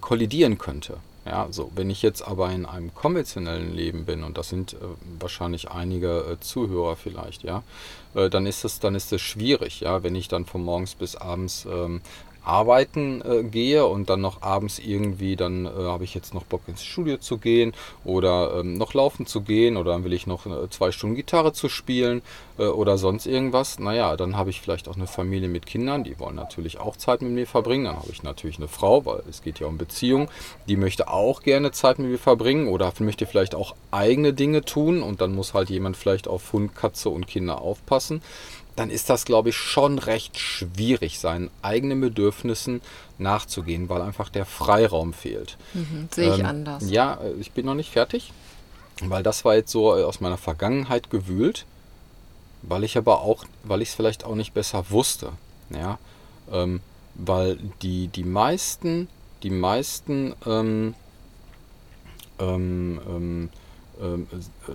kollidieren 0.00 0.56
könnte. 0.56 0.96
Ja, 1.26 1.48
so, 1.50 1.72
wenn 1.74 1.90
ich 1.90 2.02
jetzt 2.02 2.22
aber 2.22 2.50
in 2.52 2.64
einem 2.64 2.94
konventionellen 2.94 3.74
Leben 3.74 4.04
bin, 4.04 4.22
und 4.22 4.38
das 4.38 4.48
sind 4.48 4.74
äh, 4.74 4.76
wahrscheinlich 5.18 5.70
einige 5.70 6.20
äh, 6.20 6.40
Zuhörer 6.40 6.94
vielleicht, 6.94 7.42
ja, 7.42 7.64
äh, 8.14 8.30
dann 8.30 8.46
ist 8.46 8.64
es, 8.64 8.78
dann 8.78 8.94
ist 8.94 9.12
es 9.12 9.20
schwierig, 9.20 9.80
ja, 9.80 10.04
wenn 10.04 10.14
ich 10.14 10.28
dann 10.28 10.46
von 10.46 10.62
morgens 10.62 10.94
bis 10.94 11.16
abends 11.16 11.66
ähm, 11.68 12.00
arbeiten 12.46 13.22
äh, 13.22 13.42
gehe 13.42 13.86
und 13.86 14.08
dann 14.08 14.20
noch 14.20 14.42
abends 14.42 14.78
irgendwie, 14.78 15.36
dann 15.36 15.66
äh, 15.66 15.70
habe 15.70 16.04
ich 16.04 16.14
jetzt 16.14 16.32
noch 16.32 16.44
Bock 16.44 16.62
ins 16.68 16.84
Studio 16.84 17.18
zu 17.18 17.38
gehen 17.38 17.72
oder 18.04 18.60
ähm, 18.60 18.74
noch 18.74 18.94
laufen 18.94 19.26
zu 19.26 19.40
gehen 19.40 19.76
oder 19.76 19.92
dann 19.92 20.04
will 20.04 20.12
ich 20.12 20.26
noch 20.26 20.46
äh, 20.46 20.70
zwei 20.70 20.92
Stunden 20.92 21.16
Gitarre 21.16 21.52
zu 21.52 21.68
spielen 21.68 22.22
äh, 22.58 22.66
oder 22.66 22.98
sonst 22.98 23.26
irgendwas. 23.26 23.78
Naja, 23.78 24.16
dann 24.16 24.36
habe 24.36 24.50
ich 24.50 24.60
vielleicht 24.60 24.88
auch 24.88 24.96
eine 24.96 25.08
Familie 25.08 25.48
mit 25.48 25.66
Kindern, 25.66 26.04
die 26.04 26.18
wollen 26.20 26.36
natürlich 26.36 26.78
auch 26.78 26.96
Zeit 26.96 27.20
mit 27.20 27.32
mir 27.32 27.46
verbringen. 27.46 27.84
Dann 27.84 27.96
habe 27.96 28.10
ich 28.12 28.22
natürlich 28.22 28.58
eine 28.58 28.68
Frau, 28.68 29.04
weil 29.04 29.22
es 29.28 29.42
geht 29.42 29.58
ja 29.58 29.66
um 29.66 29.78
Beziehung, 29.78 30.28
die 30.68 30.76
möchte 30.76 31.08
auch 31.08 31.42
gerne 31.42 31.72
Zeit 31.72 31.98
mit 31.98 32.10
mir 32.10 32.18
verbringen 32.18 32.68
oder 32.68 32.92
möchte 33.00 33.26
vielleicht 33.26 33.54
auch 33.54 33.74
eigene 33.90 34.32
Dinge 34.32 34.62
tun 34.62 35.02
und 35.02 35.20
dann 35.20 35.34
muss 35.34 35.52
halt 35.52 35.68
jemand 35.68 35.96
vielleicht 35.96 36.28
auf 36.28 36.52
Hund, 36.52 36.74
Katze 36.74 37.08
und 37.10 37.26
Kinder 37.26 37.60
aufpassen 37.60 38.22
dann 38.76 38.90
ist 38.90 39.08
das, 39.08 39.24
glaube 39.24 39.48
ich, 39.48 39.56
schon 39.56 39.98
recht 39.98 40.38
schwierig, 40.38 41.18
seinen 41.18 41.50
eigenen 41.62 42.00
Bedürfnissen 42.00 42.82
nachzugehen, 43.18 43.88
weil 43.88 44.02
einfach 44.02 44.28
der 44.28 44.44
Freiraum 44.44 45.14
fehlt. 45.14 45.56
Mhm, 45.72 46.08
sehe 46.10 46.32
ich 46.32 46.40
ähm, 46.40 46.46
anders. 46.46 46.88
Ja, 46.88 47.14
äh, 47.14 47.32
ich 47.40 47.52
bin 47.52 47.64
noch 47.66 47.74
nicht 47.74 47.90
fertig, 47.90 48.32
weil 49.02 49.22
das 49.22 49.44
war 49.44 49.54
jetzt 49.54 49.72
so 49.72 49.96
äh, 49.96 50.04
aus 50.04 50.20
meiner 50.20 50.36
Vergangenheit 50.36 51.10
gewühlt, 51.10 51.64
weil 52.62 52.84
ich 52.84 52.98
aber 52.98 53.22
auch, 53.22 53.44
weil 53.64 53.80
ich 53.80 53.88
es 53.88 53.94
vielleicht 53.94 54.24
auch 54.24 54.34
nicht 54.34 54.52
besser 54.52 54.90
wusste. 54.90 55.32
Ja, 55.70 55.98
ähm, 56.52 56.80
weil 57.14 57.58
die, 57.80 58.08
die 58.08 58.24
meisten, 58.24 59.08
die 59.42 59.50
meisten 59.50 60.34
ähm, 60.44 60.94
ähm, 62.38 63.00
ähm, 63.08 63.50
ähm 64.00 64.26
äh, 64.32 64.72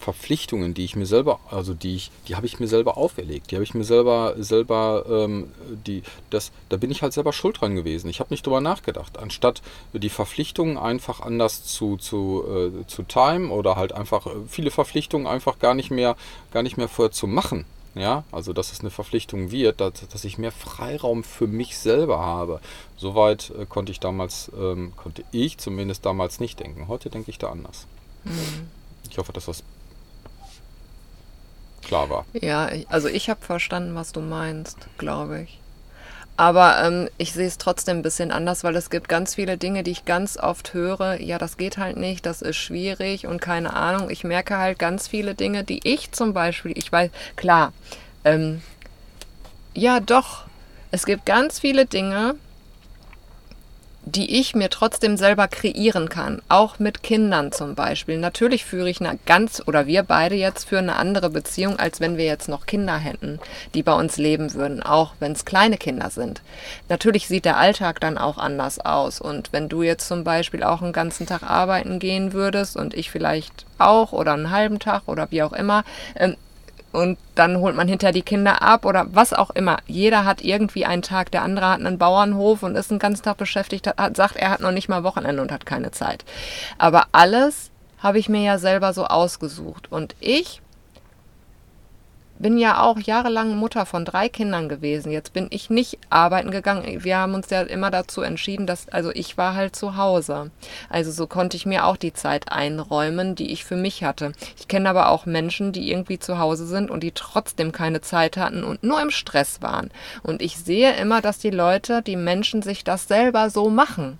Verpflichtungen, 0.00 0.72
die 0.72 0.84
ich 0.84 0.96
mir 0.96 1.04
selber, 1.04 1.40
also 1.50 1.74
die 1.74 1.94
ich, 1.94 2.10
die 2.26 2.34
habe 2.34 2.46
ich 2.46 2.58
mir 2.58 2.66
selber 2.66 2.96
auferlegt. 2.96 3.50
Die 3.50 3.56
habe 3.56 3.64
ich 3.64 3.74
mir 3.74 3.84
selber, 3.84 4.34
selber, 4.38 5.04
ähm, 5.08 5.52
die, 5.86 6.02
das, 6.30 6.52
da 6.70 6.78
bin 6.78 6.90
ich 6.90 7.02
halt 7.02 7.12
selber 7.12 7.34
schuld 7.34 7.60
dran 7.60 7.74
gewesen. 7.74 8.08
Ich 8.08 8.18
habe 8.18 8.32
nicht 8.32 8.46
drüber 8.46 8.62
nachgedacht. 8.62 9.18
Anstatt 9.18 9.60
die 9.92 10.08
Verpflichtungen 10.08 10.78
einfach 10.78 11.20
anders 11.20 11.64
zu, 11.64 11.98
zu, 11.98 12.44
äh, 12.48 12.86
zu 12.86 13.02
time 13.02 13.50
oder 13.50 13.76
halt 13.76 13.92
einfach 13.92 14.26
äh, 14.26 14.30
viele 14.48 14.70
Verpflichtungen 14.70 15.26
einfach 15.26 15.58
gar 15.58 15.74
nicht 15.74 15.90
mehr, 15.90 16.16
gar 16.50 16.62
nicht 16.62 16.78
mehr 16.78 16.88
vorher 16.88 17.12
zu 17.12 17.26
machen. 17.26 17.66
Ja, 17.94 18.22
also 18.30 18.52
dass 18.52 18.72
es 18.72 18.80
eine 18.80 18.90
Verpflichtung 18.90 19.50
wird, 19.50 19.80
dass, 19.80 20.06
dass 20.08 20.24
ich 20.24 20.38
mehr 20.38 20.52
Freiraum 20.52 21.24
für 21.24 21.48
mich 21.48 21.76
selber 21.76 22.20
habe. 22.20 22.60
Soweit 22.96 23.50
äh, 23.50 23.66
konnte 23.66 23.92
ich 23.92 24.00
damals, 24.00 24.50
ähm, 24.56 24.92
konnte 24.96 25.24
ich 25.32 25.58
zumindest 25.58 26.06
damals 26.06 26.40
nicht 26.40 26.60
denken. 26.60 26.88
Heute 26.88 27.10
denke 27.10 27.30
ich 27.30 27.38
da 27.38 27.50
anders. 27.50 27.86
Mhm. 28.24 28.68
Ich 29.10 29.18
hoffe, 29.18 29.32
dass 29.32 29.46
das 29.46 29.64
klar 31.82 32.10
war. 32.10 32.24
Ja, 32.32 32.68
also 32.88 33.08
ich 33.08 33.30
habe 33.30 33.40
verstanden, 33.44 33.94
was 33.94 34.12
du 34.12 34.20
meinst, 34.20 34.78
glaube 34.98 35.42
ich. 35.42 35.58
Aber 36.36 36.82
ähm, 36.82 37.10
ich 37.18 37.34
sehe 37.34 37.46
es 37.46 37.58
trotzdem 37.58 37.98
ein 37.98 38.02
bisschen 38.02 38.32
anders, 38.32 38.64
weil 38.64 38.74
es 38.74 38.88
gibt 38.88 39.10
ganz 39.10 39.34
viele 39.34 39.58
Dinge, 39.58 39.82
die 39.82 39.90
ich 39.90 40.06
ganz 40.06 40.38
oft 40.38 40.72
höre. 40.72 41.20
Ja, 41.20 41.36
das 41.36 41.58
geht 41.58 41.76
halt 41.76 41.98
nicht, 41.98 42.24
das 42.24 42.40
ist 42.40 42.56
schwierig 42.56 43.26
und 43.26 43.42
keine 43.42 43.74
Ahnung. 43.74 44.08
Ich 44.08 44.24
merke 44.24 44.56
halt 44.56 44.78
ganz 44.78 45.06
viele 45.06 45.34
Dinge, 45.34 45.64
die 45.64 45.80
ich 45.84 46.12
zum 46.12 46.32
Beispiel, 46.32 46.72
ich 46.78 46.90
weiß, 46.90 47.10
klar, 47.36 47.74
ähm, 48.24 48.62
ja 49.74 50.00
doch, 50.00 50.44
es 50.90 51.04
gibt 51.04 51.26
ganz 51.26 51.60
viele 51.60 51.84
Dinge, 51.84 52.36
die 54.10 54.40
ich 54.40 54.54
mir 54.54 54.70
trotzdem 54.70 55.16
selber 55.16 55.46
kreieren 55.46 56.08
kann, 56.08 56.42
auch 56.48 56.78
mit 56.78 57.02
Kindern 57.02 57.52
zum 57.52 57.74
Beispiel. 57.74 58.18
Natürlich 58.18 58.64
führe 58.64 58.90
ich 58.90 59.00
eine 59.00 59.18
ganz, 59.24 59.62
oder 59.66 59.86
wir 59.86 60.02
beide 60.02 60.34
jetzt 60.34 60.68
führen 60.68 60.90
eine 60.90 60.98
andere 60.98 61.30
Beziehung, 61.30 61.78
als 61.78 62.00
wenn 62.00 62.16
wir 62.16 62.24
jetzt 62.24 62.48
noch 62.48 62.66
Kinder 62.66 62.96
hätten, 62.96 63.38
die 63.74 63.82
bei 63.82 63.92
uns 63.92 64.16
leben 64.16 64.52
würden, 64.54 64.82
auch 64.82 65.14
wenn 65.20 65.32
es 65.32 65.44
kleine 65.44 65.76
Kinder 65.76 66.10
sind. 66.10 66.42
Natürlich 66.88 67.28
sieht 67.28 67.44
der 67.44 67.58
Alltag 67.58 68.00
dann 68.00 68.18
auch 68.18 68.38
anders 68.38 68.80
aus. 68.80 69.20
Und 69.20 69.52
wenn 69.52 69.68
du 69.68 69.82
jetzt 69.82 70.08
zum 70.08 70.24
Beispiel 70.24 70.64
auch 70.64 70.82
einen 70.82 70.92
ganzen 70.92 71.26
Tag 71.26 71.42
arbeiten 71.42 71.98
gehen 72.00 72.32
würdest 72.32 72.76
und 72.76 72.94
ich 72.94 73.10
vielleicht 73.10 73.66
auch 73.78 74.12
oder 74.12 74.32
einen 74.32 74.50
halben 74.50 74.80
Tag 74.80 75.02
oder 75.06 75.30
wie 75.30 75.42
auch 75.42 75.52
immer, 75.52 75.84
ähm, 76.16 76.36
und 76.92 77.18
dann 77.34 77.58
holt 77.58 77.76
man 77.76 77.86
hinter 77.86 78.12
die 78.12 78.22
Kinder 78.22 78.62
ab 78.62 78.84
oder 78.84 79.06
was 79.12 79.32
auch 79.32 79.50
immer. 79.50 79.78
Jeder 79.86 80.24
hat 80.24 80.42
irgendwie 80.42 80.84
einen 80.84 81.02
Tag. 81.02 81.30
Der 81.30 81.42
andere 81.42 81.68
hat 81.68 81.80
einen 81.80 81.98
Bauernhof 81.98 82.62
und 82.62 82.74
ist 82.74 82.90
den 82.90 82.98
ganzen 82.98 83.22
Tag 83.22 83.36
beschäftigt, 83.36 83.86
hat, 83.86 84.16
sagt, 84.16 84.36
er 84.36 84.50
hat 84.50 84.60
noch 84.60 84.72
nicht 84.72 84.88
mal 84.88 85.04
Wochenende 85.04 85.40
und 85.40 85.52
hat 85.52 85.66
keine 85.66 85.92
Zeit. 85.92 86.24
Aber 86.78 87.06
alles 87.12 87.70
habe 87.98 88.18
ich 88.18 88.28
mir 88.28 88.42
ja 88.42 88.58
selber 88.58 88.92
so 88.92 89.04
ausgesucht. 89.04 89.90
Und 89.92 90.16
ich 90.18 90.60
bin 92.40 92.56
ja 92.56 92.82
auch 92.82 92.98
jahrelang 92.98 93.56
Mutter 93.56 93.84
von 93.84 94.04
drei 94.04 94.28
Kindern 94.28 94.68
gewesen. 94.68 95.12
Jetzt 95.12 95.32
bin 95.32 95.48
ich 95.50 95.68
nicht 95.68 95.98
arbeiten 96.08 96.50
gegangen. 96.50 97.04
Wir 97.04 97.18
haben 97.18 97.34
uns 97.34 97.50
ja 97.50 97.62
immer 97.62 97.90
dazu 97.90 98.22
entschieden, 98.22 98.66
dass, 98.66 98.88
also 98.88 99.10
ich 99.10 99.36
war 99.36 99.54
halt 99.54 99.76
zu 99.76 99.96
Hause. 99.96 100.50
Also 100.88 101.12
so 101.12 101.26
konnte 101.26 101.56
ich 101.56 101.66
mir 101.66 101.84
auch 101.84 101.96
die 101.96 102.14
Zeit 102.14 102.50
einräumen, 102.50 103.34
die 103.34 103.52
ich 103.52 103.64
für 103.64 103.76
mich 103.76 104.04
hatte. 104.04 104.32
Ich 104.58 104.68
kenne 104.68 104.88
aber 104.88 105.10
auch 105.10 105.26
Menschen, 105.26 105.72
die 105.72 105.90
irgendwie 105.90 106.18
zu 106.18 106.38
Hause 106.38 106.66
sind 106.66 106.90
und 106.90 107.02
die 107.02 107.12
trotzdem 107.12 107.72
keine 107.72 108.00
Zeit 108.00 108.38
hatten 108.38 108.64
und 108.64 108.82
nur 108.82 109.00
im 109.02 109.10
Stress 109.10 109.60
waren. 109.60 109.90
Und 110.22 110.40
ich 110.40 110.56
sehe 110.56 110.94
immer, 110.94 111.20
dass 111.20 111.38
die 111.38 111.50
Leute, 111.50 112.00
die 112.02 112.16
Menschen 112.16 112.62
sich 112.62 112.84
das 112.84 113.06
selber 113.06 113.50
so 113.50 113.68
machen. 113.68 114.18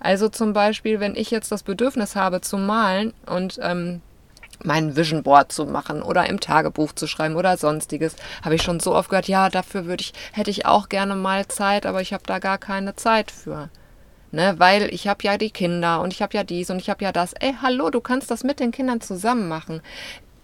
Also 0.00 0.30
zum 0.30 0.54
Beispiel, 0.54 1.00
wenn 1.00 1.14
ich 1.14 1.30
jetzt 1.30 1.52
das 1.52 1.62
Bedürfnis 1.62 2.16
habe 2.16 2.40
zu 2.40 2.56
malen 2.56 3.12
und 3.26 3.58
ähm, 3.62 4.00
mein 4.62 4.96
Vision 4.96 5.22
Board 5.22 5.52
zu 5.52 5.66
machen 5.66 6.02
oder 6.02 6.28
im 6.28 6.40
Tagebuch 6.40 6.92
zu 6.92 7.06
schreiben 7.06 7.36
oder 7.36 7.56
sonstiges. 7.56 8.16
Habe 8.42 8.54
ich 8.54 8.62
schon 8.62 8.80
so 8.80 8.94
oft 8.94 9.10
gehört, 9.10 9.28
ja, 9.28 9.48
dafür 9.48 9.86
würde 9.86 10.02
ich, 10.02 10.12
hätte 10.32 10.50
ich 10.50 10.66
auch 10.66 10.88
gerne 10.88 11.14
mal 11.14 11.46
Zeit, 11.48 11.86
aber 11.86 12.00
ich 12.00 12.12
habe 12.12 12.24
da 12.26 12.38
gar 12.38 12.58
keine 12.58 12.96
Zeit 12.96 13.30
für. 13.30 13.70
Ne, 14.30 14.56
weil 14.58 14.92
ich 14.92 15.08
habe 15.08 15.24
ja 15.24 15.38
die 15.38 15.50
Kinder 15.50 16.02
und 16.02 16.12
ich 16.12 16.20
habe 16.20 16.36
ja 16.36 16.44
dies 16.44 16.68
und 16.68 16.80
ich 16.80 16.90
habe 16.90 17.02
ja 17.02 17.12
das. 17.12 17.32
Ey, 17.32 17.54
hallo, 17.62 17.88
du 17.88 18.02
kannst 18.02 18.30
das 18.30 18.44
mit 18.44 18.60
den 18.60 18.72
Kindern 18.72 19.00
zusammen 19.00 19.48
machen. 19.48 19.80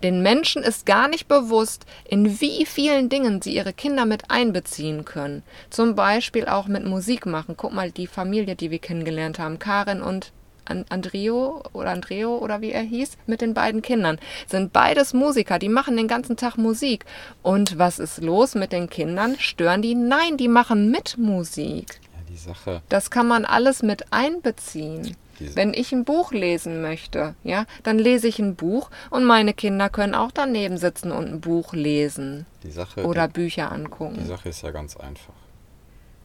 Den 0.03 0.23
Menschen 0.23 0.63
ist 0.63 0.87
gar 0.87 1.09
nicht 1.09 1.29
bewusst, 1.29 1.85
in 2.07 2.41
wie 2.41 2.67
vielen 2.67 3.09
Dingen 3.09 3.43
sie 3.43 3.55
ihre 3.55 3.73
Kinder 3.73 4.07
mit 4.07 4.31
einbeziehen 4.31 5.05
können. 5.05 5.43
Zum 5.71 5.95
Beispiel 5.95 6.47
auch 6.47 6.67
mit 6.67 6.85
Musik 6.85 7.27
machen. 7.27 7.57
Guck 7.57 7.73
mal, 7.73 7.91
die 7.91 8.07
Familie, 8.07 8.57
die 8.57 8.71
wir 8.71 8.79
kennengelernt 8.79 9.39
haben, 9.39 9.59
Karin 9.59 10.03
und 10.03 10.33
Andreo 10.67 11.63
oder 11.73 11.91
Andreo 11.91 12.39
oder 12.39 12.61
wie 12.61 12.73
er 12.73 12.83
hieß, 12.83 13.17
mit 13.27 13.41
den 13.41 13.55
beiden 13.55 13.83
Kindern. 13.83 14.19
Sind 14.47 14.73
beides 14.73 15.13
Musiker, 15.15 15.59
die 15.59 15.69
machen 15.69 15.97
den 15.97 16.09
ganzen 16.09 16.37
Tag 16.37 16.57
Musik. 16.57 17.05
Und 17.43 17.79
was 17.79 17.99
ist 17.99 18.23
los 18.23 18.55
mit 18.55 18.73
den 18.73 18.89
Kindern? 18.89 19.37
Stören 19.39 19.83
die? 19.83 19.95
Nein, 19.95 20.37
die 20.37 20.49
machen 20.49 20.91
mit 20.91 21.19
Musik. 21.19 22.01
Ja, 22.03 22.21
die 22.29 22.37
Sache. 22.37 22.83
Das 22.89 23.11
kann 23.11 23.27
man 23.27 23.45
alles 23.45 23.83
mit 23.83 24.13
einbeziehen. 24.13 25.17
Diese. 25.39 25.57
Wenn 25.57 25.75
ich 25.75 25.93
ein 25.93 26.05
Buch 26.05 26.33
lesen 26.33 26.81
möchte, 26.81 27.35
ja, 27.43 27.67
dann 27.83 27.99
lese 27.99 28.29
ich 28.29 28.39
ein 28.39 28.55
Buch 28.55 28.91
und 29.11 29.25
meine 29.25 29.53
Kinder 29.53 29.89
können 29.89 30.15
auch 30.15 30.31
daneben 30.31 30.77
sitzen 30.77 31.11
und 31.11 31.27
ein 31.27 31.41
Buch 31.41 31.73
lesen. 31.73 32.47
Die 32.63 32.71
Sache, 32.71 33.05
oder 33.05 33.29
Bücher 33.29 33.73
angucken. 33.73 34.19
Die 34.21 34.27
Sache 34.27 34.49
ist 34.49 34.63
ja 34.63 34.71
ganz 34.71 34.97
einfach. 34.97 35.35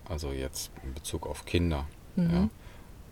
Also 0.07 0.31
jetzt 0.31 0.71
in 0.83 0.93
Bezug 0.93 1.27
auf 1.27 1.45
Kinder. 1.45 1.85
Mhm. 2.15 2.49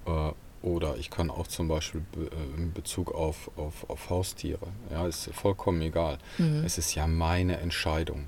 Ja, 0.05 0.29
äh, 0.29 0.33
oder 0.61 0.97
ich 0.97 1.09
kann 1.09 1.29
auch 1.29 1.47
zum 1.47 1.67
Beispiel 1.67 2.03
äh, 2.15 2.57
in 2.59 2.73
Bezug 2.73 3.13
auf, 3.13 3.51
auf, 3.55 3.89
auf 3.89 4.09
Haustiere. 4.09 4.67
Ja, 4.91 5.07
ist 5.07 5.29
vollkommen 5.33 5.81
egal. 5.81 6.17
Mhm. 6.37 6.63
Es 6.65 6.77
ist 6.77 6.95
ja 6.95 7.07
meine 7.07 7.57
Entscheidung. 7.57 8.25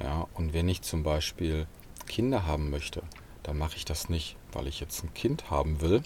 Ja, 0.00 0.26
und 0.34 0.52
wenn 0.52 0.68
ich 0.68 0.82
zum 0.82 1.02
Beispiel 1.02 1.66
Kinder 2.06 2.46
haben 2.46 2.70
möchte, 2.70 3.02
dann 3.42 3.58
mache 3.58 3.76
ich 3.76 3.84
das 3.84 4.08
nicht, 4.08 4.36
weil 4.52 4.66
ich 4.66 4.80
jetzt 4.80 5.02
ein 5.04 5.14
Kind 5.14 5.50
haben 5.50 5.80
will 5.80 6.02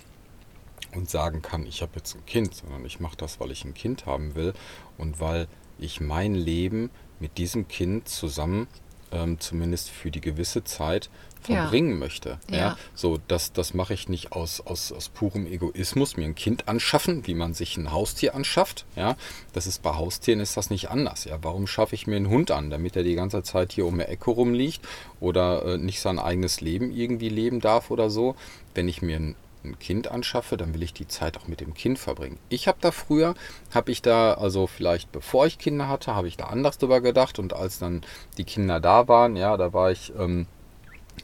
und 0.95 1.11
sagen 1.11 1.43
kann, 1.43 1.67
ich 1.67 1.83
habe 1.83 1.93
jetzt 1.97 2.15
ein 2.15 2.25
Kind, 2.27 2.55
sondern 2.55 2.85
ich 2.85 3.01
mache 3.01 3.17
das, 3.17 3.41
weil 3.41 3.51
ich 3.51 3.65
ein 3.65 3.75
Kind 3.75 4.07
haben 4.07 4.35
will 4.35 4.55
und 4.99 5.21
weil 5.21 5.49
ich 5.79 6.01
mein 6.01 6.35
Leben 6.35 6.91
mit 7.21 7.39
diesem 7.39 7.69
Kind 7.69 8.09
zusammen 8.09 8.67
ähm, 9.13 9.39
zumindest 9.39 9.91
für 9.91 10.11
die 10.11 10.21
gewisse 10.21 10.65
Zeit 10.65 11.11
verbringen 11.47 11.93
ja. 11.93 11.97
möchte. 11.97 12.39
Ja. 12.51 12.57
ja. 12.57 12.79
So, 12.95 13.19
das, 13.29 13.53
das 13.53 13.75
mache 13.75 13.95
ich 13.95 14.09
nicht 14.09 14.33
aus, 14.33 14.61
aus, 14.61 14.93
aus 14.93 15.09
purem 15.09 15.47
Egoismus, 15.47 16.17
mir 16.17 16.25
ein 16.25 16.35
Kind 16.35 16.69
anschaffen, 16.69 17.27
wie 17.27 17.35
man 17.35 17.55
sich 17.55 17.77
ein 17.77 17.93
Haustier 17.93 18.35
anschafft. 18.35 18.85
Ja, 18.95 19.17
das 19.53 19.67
ist 19.67 19.83
bei 19.83 19.95
Haustieren 19.95 20.41
ist 20.41 20.57
das 20.57 20.71
nicht 20.71 20.91
anders. 20.91 21.25
Ja, 21.25 21.39
warum 21.43 21.67
schaffe 21.67 21.95
ich 21.95 22.07
mir 22.07 22.17
einen 22.17 22.29
Hund 22.29 22.51
an, 22.51 22.71
damit 22.71 22.97
er 22.97 23.03
die 23.03 23.15
ganze 23.15 23.43
Zeit 23.43 23.73
hier 23.73 23.87
um 23.87 23.99
die 23.99 24.05
Ecke 24.05 24.31
rumliegt 24.31 24.87
oder 25.21 25.65
äh, 25.65 25.79
nicht 25.79 26.01
sein 26.01 26.19
eigenes 26.19 26.61
Leben 26.61 26.91
irgendwie 26.91 27.29
leben 27.29 27.61
darf 27.61 27.91
oder 27.91 28.11
so? 28.11 28.37
Wenn 28.75 28.89
ich 28.89 29.03
mir 29.03 29.17
ein 29.17 29.37
ein 29.67 29.79
Kind 29.79 30.09
anschaffe, 30.09 30.57
dann 30.57 30.75
will 30.75 30.83
ich 30.83 30.95
die 30.95 31.09
Zeit 31.09 31.37
auch 31.37 31.49
mit 31.49 31.61
dem 31.61 31.75
Kind 31.75 31.99
verbringen. 31.99 32.39
Ich 32.49 32.69
habe 32.69 32.79
da 32.81 32.91
früher, 32.91 33.35
habe 33.75 33.91
ich 33.91 34.03
da, 34.03 34.35
also 34.35 34.67
vielleicht 34.67 35.13
bevor 35.13 35.47
ich 35.47 35.59
Kinder 35.59 35.89
hatte, 35.89 36.15
habe 36.15 36.29
ich 36.29 36.37
da 36.37 36.47
anders 36.47 36.79
drüber 36.79 37.01
gedacht 37.01 37.39
und 37.39 37.53
als 37.53 37.79
dann 37.79 38.03
die 38.39 38.45
Kinder 38.45 38.81
da 38.81 39.09
waren, 39.09 39.37
ja, 39.37 39.57
da 39.57 39.73
war 39.73 39.91
ich, 39.91 40.13
ähm, 40.19 40.47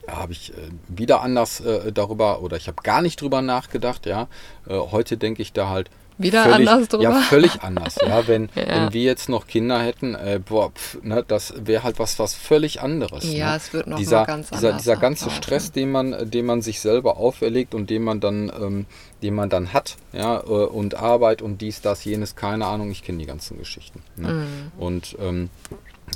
habe 0.09 0.33
ich 0.33 0.53
äh, 0.53 0.57
wieder 0.89 1.21
anders 1.23 1.61
äh, 1.61 1.93
darüber 1.93 2.43
oder 2.43 2.57
ich 2.57 2.69
habe 2.69 2.83
gar 2.83 3.03
nicht 3.03 3.21
drüber 3.21 3.43
nachgedacht, 3.43 4.07
ja. 4.07 4.29
Äh, 4.69 4.75
heute 4.75 5.17
denke 5.17 5.43
ich 5.43 5.53
da 5.53 5.69
halt, 5.69 5.91
wieder 6.19 6.45
völlig, 6.45 6.69
anders 6.69 6.89
drüber? 6.89 7.03
Ja, 7.03 7.13
völlig 7.21 7.63
anders. 7.63 7.97
Ja, 8.01 8.27
wenn, 8.27 8.49
ja. 8.55 8.69
wenn 8.69 8.93
wir 8.93 9.03
jetzt 9.03 9.29
noch 9.29 9.47
Kinder 9.47 9.81
hätten, 9.81 10.15
äh, 10.15 10.41
boah, 10.45 10.71
pf, 10.71 11.03
ne, 11.03 11.25
das 11.27 11.55
wäre 11.57 11.83
halt 11.83 11.99
was, 11.99 12.19
was 12.19 12.35
völlig 12.35 12.81
anderes. 12.81 13.25
Ja, 13.33 13.51
ne? 13.51 13.57
es 13.57 13.73
wird 13.73 13.87
noch 13.87 13.97
dieser, 13.97 14.25
ganz 14.25 14.51
dieser, 14.51 14.69
anders. 14.69 14.83
Dieser 14.83 14.97
ganze 14.97 15.31
Stress, 15.31 15.73
den 15.73 15.91
man, 15.91 16.31
den 16.31 16.47
man 16.47 16.63
sich 16.63 16.81
selber 16.81 17.17
auferlegt 17.17 17.75
und 17.75 17.91
den 17.91 18.03
man 18.03 18.21
dann, 18.21 18.53
ähm, 18.61 18.87
den 19.23 19.35
man 19.35 19.49
dann 19.49 19.73
hat, 19.73 19.97
ja, 20.13 20.39
äh, 20.41 20.43
und 20.43 20.95
Arbeit 20.95 21.43
und 21.43 21.61
dies, 21.61 21.81
das, 21.81 22.05
jenes, 22.05 22.37
keine 22.37 22.67
Ahnung, 22.67 22.91
ich 22.91 23.03
kenne 23.03 23.19
die 23.19 23.27
ganzen 23.27 23.59
Geschichten. 23.59 24.03
Ne? 24.17 24.29
Mhm. 24.29 24.73
Und 24.79 25.17
ähm, 25.21 25.51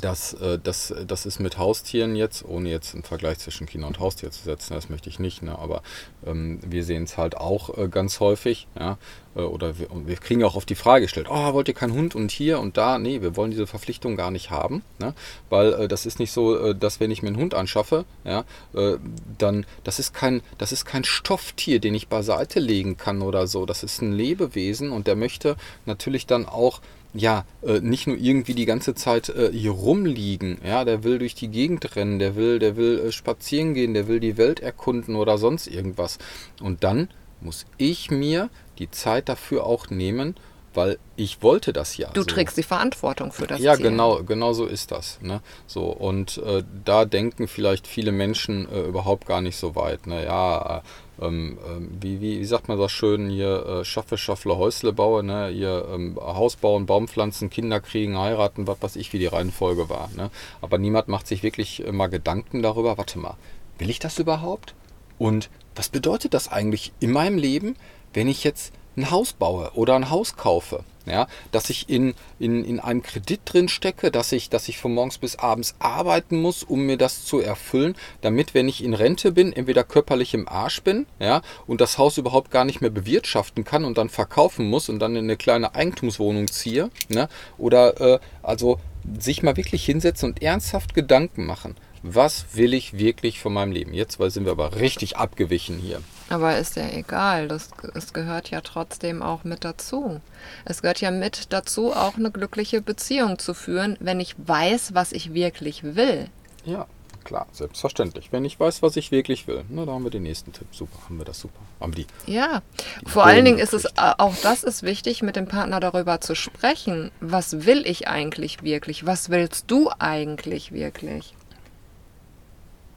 das, 0.01 0.33
äh, 0.33 0.59
das, 0.61 0.93
das 1.07 1.25
ist 1.25 1.39
mit 1.39 1.57
Haustieren 1.57 2.15
jetzt, 2.15 2.43
ohne 2.45 2.69
jetzt 2.69 2.93
einen 2.93 3.03
Vergleich 3.03 3.39
zwischen 3.39 3.67
Kinder 3.67 3.87
und 3.87 3.99
Haustier 3.99 4.31
zu 4.31 4.43
setzen, 4.43 4.73
das 4.73 4.89
möchte 4.89 5.09
ich 5.09 5.19
nicht, 5.19 5.41
ne? 5.43 5.57
aber 5.57 5.81
ähm, 6.25 6.59
wir 6.65 6.83
sehen 6.83 7.03
es 7.03 7.17
halt 7.17 7.37
auch 7.37 7.77
äh, 7.77 7.87
ganz 7.87 8.19
häufig, 8.19 8.67
ja, 8.77 8.97
äh, 9.35 9.41
oder 9.41 9.79
wir, 9.79 9.87
wir, 10.05 10.15
kriegen 10.17 10.43
auch 10.43 10.55
oft 10.55 10.69
die 10.69 10.75
Frage 10.75 11.05
gestellt, 11.05 11.27
oh, 11.29 11.53
wollt 11.53 11.67
ihr 11.67 11.73
keinen 11.73 11.93
Hund 11.93 12.15
und 12.15 12.31
hier 12.31 12.59
und 12.59 12.77
da? 12.77 12.99
Nee, 12.99 13.21
wir 13.21 13.35
wollen 13.35 13.51
diese 13.51 13.67
Verpflichtung 13.67 14.15
gar 14.17 14.31
nicht 14.31 14.51
haben, 14.51 14.83
ne? 14.99 15.13
weil 15.49 15.73
äh, 15.73 15.87
das 15.87 16.05
ist 16.05 16.19
nicht 16.19 16.31
so, 16.31 16.57
äh, 16.57 16.75
dass 16.75 16.99
wenn 16.99 17.11
ich 17.11 17.21
mir 17.21 17.29
einen 17.29 17.37
Hund 17.37 17.53
anschaffe, 17.53 18.05
ja, 18.23 18.43
äh, 18.73 18.97
dann, 19.37 19.65
das 19.83 19.99
ist, 19.99 20.13
kein, 20.13 20.41
das 20.57 20.71
ist 20.71 20.85
kein 20.85 21.03
Stofftier, 21.03 21.79
den 21.79 21.95
ich 21.95 22.07
beiseite 22.07 22.59
legen 22.59 22.97
kann 22.97 23.21
oder 23.21 23.47
so, 23.47 23.65
das 23.65 23.83
ist 23.83 24.01
ein 24.01 24.13
Lebewesen 24.13 24.91
und 24.91 25.07
der 25.07 25.15
möchte 25.15 25.55
natürlich 25.85 26.25
dann 26.27 26.45
auch 26.45 26.81
ja, 27.13 27.45
äh, 27.63 27.79
nicht 27.79 28.07
nur 28.07 28.17
irgendwie 28.17 28.53
die 28.53 28.65
ganze 28.65 28.95
Zeit 28.95 29.29
äh, 29.29 29.51
hier 29.51 29.71
rumliegen. 29.71 30.59
Ja, 30.65 30.85
der 30.85 31.03
will 31.03 31.19
durch 31.19 31.35
die 31.35 31.47
Gegend 31.47 31.95
rennen, 31.95 32.19
der 32.19 32.35
will, 32.35 32.59
der 32.59 32.75
will 32.75 32.99
äh, 32.99 33.11
spazieren 33.11 33.73
gehen, 33.73 33.93
der 33.93 34.07
will 34.07 34.19
die 34.19 34.37
Welt 34.37 34.59
erkunden 34.59 35.15
oder 35.15 35.37
sonst 35.37 35.67
irgendwas. 35.67 36.19
Und 36.61 36.83
dann 36.83 37.09
muss 37.41 37.65
ich 37.77 38.11
mir 38.11 38.49
die 38.79 38.91
Zeit 38.91 39.29
dafür 39.29 39.65
auch 39.65 39.89
nehmen, 39.89 40.35
weil 40.77 40.99
ich 41.15 41.41
wollte 41.41 41.73
das 41.73 41.97
ja. 41.97 42.09
Du 42.13 42.21
so. 42.21 42.27
trägst 42.27 42.55
die 42.55 42.63
Verantwortung 42.63 43.31
für 43.31 43.47
das 43.47 43.59
ja, 43.59 43.73
Ziel. 43.73 43.89
Genau, 43.89 44.21
genau 44.23 44.53
so 44.53 44.67
ist 44.67 44.91
das. 44.91 45.19
Ne? 45.21 45.41
So, 45.65 45.85
und 45.85 46.37
äh, 46.37 46.63
da 46.85 47.05
denken 47.05 47.47
vielleicht 47.47 47.87
viele 47.87 48.11
Menschen 48.11 48.71
äh, 48.71 48.81
überhaupt 48.81 49.25
gar 49.25 49.41
nicht 49.41 49.57
so 49.57 49.75
weit. 49.75 50.05
Ne? 50.05 50.23
Ja, 50.23 50.77
äh, 50.77 51.25
ähm, 51.25 51.57
ähm, 51.67 51.97
wie, 51.99 52.21
wie, 52.21 52.39
wie 52.39 52.45
sagt 52.45 52.67
man 52.67 52.77
das 52.77 52.91
schön 52.91 53.27
hier, 53.27 53.65
äh, 53.65 53.85
schaffe, 53.85 54.19
schaffle, 54.19 54.55
Häusle 54.55 54.93
baue, 54.93 55.23
ne? 55.23 55.47
hier 55.47 55.87
ähm, 55.91 56.15
Haus 56.15 56.55
bauen, 56.55 56.85
Baum 56.85 57.07
pflanzen, 57.07 57.49
Kinder 57.49 57.79
kriegen, 57.79 58.15
heiraten, 58.15 58.67
was 58.67 58.79
weiß 58.79 58.95
ich, 58.97 59.11
wie 59.13 59.19
die 59.19 59.25
Reihenfolge 59.25 59.89
war. 59.89 60.11
Ne? 60.15 60.29
Aber 60.61 60.77
niemand 60.77 61.07
macht 61.07 61.25
sich 61.25 61.41
wirklich 61.41 61.83
mal 61.91 62.05
Gedanken 62.05 62.61
darüber, 62.61 62.99
warte 62.99 63.17
mal, 63.17 63.35
will 63.79 63.89
ich 63.89 63.97
das 63.97 64.19
überhaupt? 64.19 64.75
Und 65.17 65.49
was 65.75 65.89
bedeutet 65.89 66.35
das 66.35 66.49
eigentlich 66.49 66.93
in 66.99 67.11
meinem 67.11 67.39
Leben, 67.39 67.75
wenn 68.13 68.27
ich 68.27 68.43
jetzt 68.43 68.73
ein 68.97 69.11
Haus 69.11 69.33
baue 69.33 69.71
oder 69.75 69.95
ein 69.95 70.09
Haus 70.09 70.35
kaufe. 70.35 70.83
Ja, 71.05 71.27
dass 71.53 71.69
ich 71.69 71.87
in, 71.87 72.15
in, 72.37 72.65
in 72.65 72.81
einem 72.81 73.01
Kredit 73.01 73.39
drin 73.45 73.69
stecke, 73.69 74.11
dass 74.11 74.33
ich, 74.33 74.49
dass 74.49 74.67
ich 74.67 74.77
von 74.77 74.93
morgens 74.93 75.17
bis 75.19 75.37
abends 75.37 75.75
arbeiten 75.79 76.41
muss, 76.41 76.63
um 76.63 76.81
mir 76.81 76.97
das 76.97 77.23
zu 77.23 77.39
erfüllen, 77.39 77.95
damit, 78.19 78.53
wenn 78.53 78.67
ich 78.67 78.83
in 78.83 78.93
Rente 78.93 79.31
bin, 79.31 79.53
entweder 79.53 79.85
körperlich 79.85 80.33
im 80.33 80.49
Arsch 80.49 80.81
bin, 80.81 81.05
ja, 81.19 81.43
und 81.65 81.79
das 81.79 81.97
Haus 81.97 82.17
überhaupt 82.17 82.51
gar 82.51 82.65
nicht 82.65 82.81
mehr 82.81 82.89
bewirtschaften 82.89 83.63
kann 83.63 83.85
und 83.85 83.97
dann 83.97 84.09
verkaufen 84.09 84.69
muss 84.69 84.89
und 84.89 84.99
dann 84.99 85.15
in 85.15 85.23
eine 85.23 85.37
kleine 85.37 85.75
Eigentumswohnung 85.75 86.47
ziehe, 86.47 86.89
ne, 87.07 87.29
oder 87.57 88.01
äh, 88.01 88.19
also 88.43 88.77
sich 89.17 89.43
mal 89.43 89.55
wirklich 89.55 89.85
hinsetzen 89.85 90.31
und 90.31 90.41
ernsthaft 90.41 90.93
Gedanken 90.93 91.45
machen. 91.45 91.77
Was 92.03 92.45
will 92.53 92.73
ich 92.73 92.97
wirklich 92.97 93.39
von 93.39 93.53
meinem 93.53 93.71
Leben? 93.71 93.93
Jetzt 93.93 94.19
weil 94.19 94.29
sind 94.29 94.45
wir 94.45 94.51
aber 94.51 94.75
richtig 94.75 95.17
abgewichen 95.17 95.77
hier. 95.77 96.01
Aber 96.29 96.57
ist 96.57 96.75
ja 96.75 96.87
egal, 96.89 97.47
das, 97.47 97.69
es 97.93 98.13
gehört 98.13 98.49
ja 98.49 98.61
trotzdem 98.61 99.21
auch 99.21 99.43
mit 99.43 99.63
dazu. 99.63 100.19
Es 100.65 100.81
gehört 100.81 100.99
ja 100.99 101.11
mit 101.11 101.53
dazu, 101.53 101.93
auch 101.93 102.17
eine 102.17 102.31
glückliche 102.31 102.81
Beziehung 102.81 103.39
zu 103.39 103.53
führen, 103.53 103.97
wenn 103.99 104.19
ich 104.19 104.35
weiß, 104.37 104.93
was 104.93 105.13
ich 105.13 105.33
wirklich 105.33 105.83
will. 105.95 106.27
Ja, 106.65 106.85
klar, 107.23 107.47
selbstverständlich. 107.53 108.31
Wenn 108.31 108.43
ich 108.43 108.59
weiß, 108.59 108.81
was 108.81 108.97
ich 108.97 109.11
wirklich 109.11 109.47
will, 109.47 109.63
na, 109.69 109.85
da 109.85 109.93
haben 109.93 110.03
wir 110.03 110.11
den 110.11 110.23
nächsten 110.23 110.51
Tipp. 110.51 110.67
Super, 110.71 110.97
haben 111.05 111.17
wir 111.17 111.25
das 111.25 111.39
super. 111.39 111.59
Haben 111.79 111.95
die. 111.95 112.07
Ja, 112.25 112.61
die 113.05 113.09
vor 113.09 113.25
allen 113.25 113.45
Dingen 113.45 113.59
ist 113.59 113.73
es, 113.73 113.85
auch 113.97 114.35
das 114.43 114.63
ist 114.63 114.83
wichtig, 114.83 115.21
mit 115.21 115.37
dem 115.37 115.47
Partner 115.47 115.79
darüber 115.79 116.19
zu 116.19 116.35
sprechen. 116.35 117.11
Was 117.21 117.65
will 117.65 117.87
ich 117.87 118.09
eigentlich 118.09 118.63
wirklich? 118.63 119.05
Was 119.05 119.29
willst 119.29 119.71
du 119.71 119.89
eigentlich 119.97 120.73
wirklich? 120.73 121.36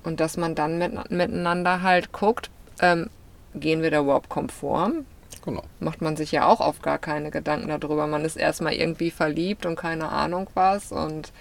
Und 0.03 0.21
dass 0.21 0.37
man 0.37 0.55
dann 0.55 0.79
mit, 0.79 1.11
miteinander 1.11 1.83
halt 1.83 2.13
guckt, 2.13 2.51
ähm, 2.81 3.11
gehen 3.55 3.83
wir 3.83 3.91
da 3.91 4.01
überhaupt 4.01 4.29
konform? 4.29 5.05
Genau. 5.45 5.63
Macht 5.79 6.03
man 6.03 6.17
sich 6.17 6.33
ja 6.33 6.47
auch 6.47 6.61
oft 6.61 6.83
gar 6.83 6.99
keine 6.99 7.31
Gedanken 7.31 7.69
darüber. 7.69 8.07
Man 8.07 8.25
ist 8.25 8.37
erstmal 8.37 8.75
irgendwie 8.75 9.11
verliebt 9.11 9.67
und 9.67 9.77
keine 9.77 10.11
Ahnung 10.11 10.49
was. 10.55 10.93
Und 10.93 11.33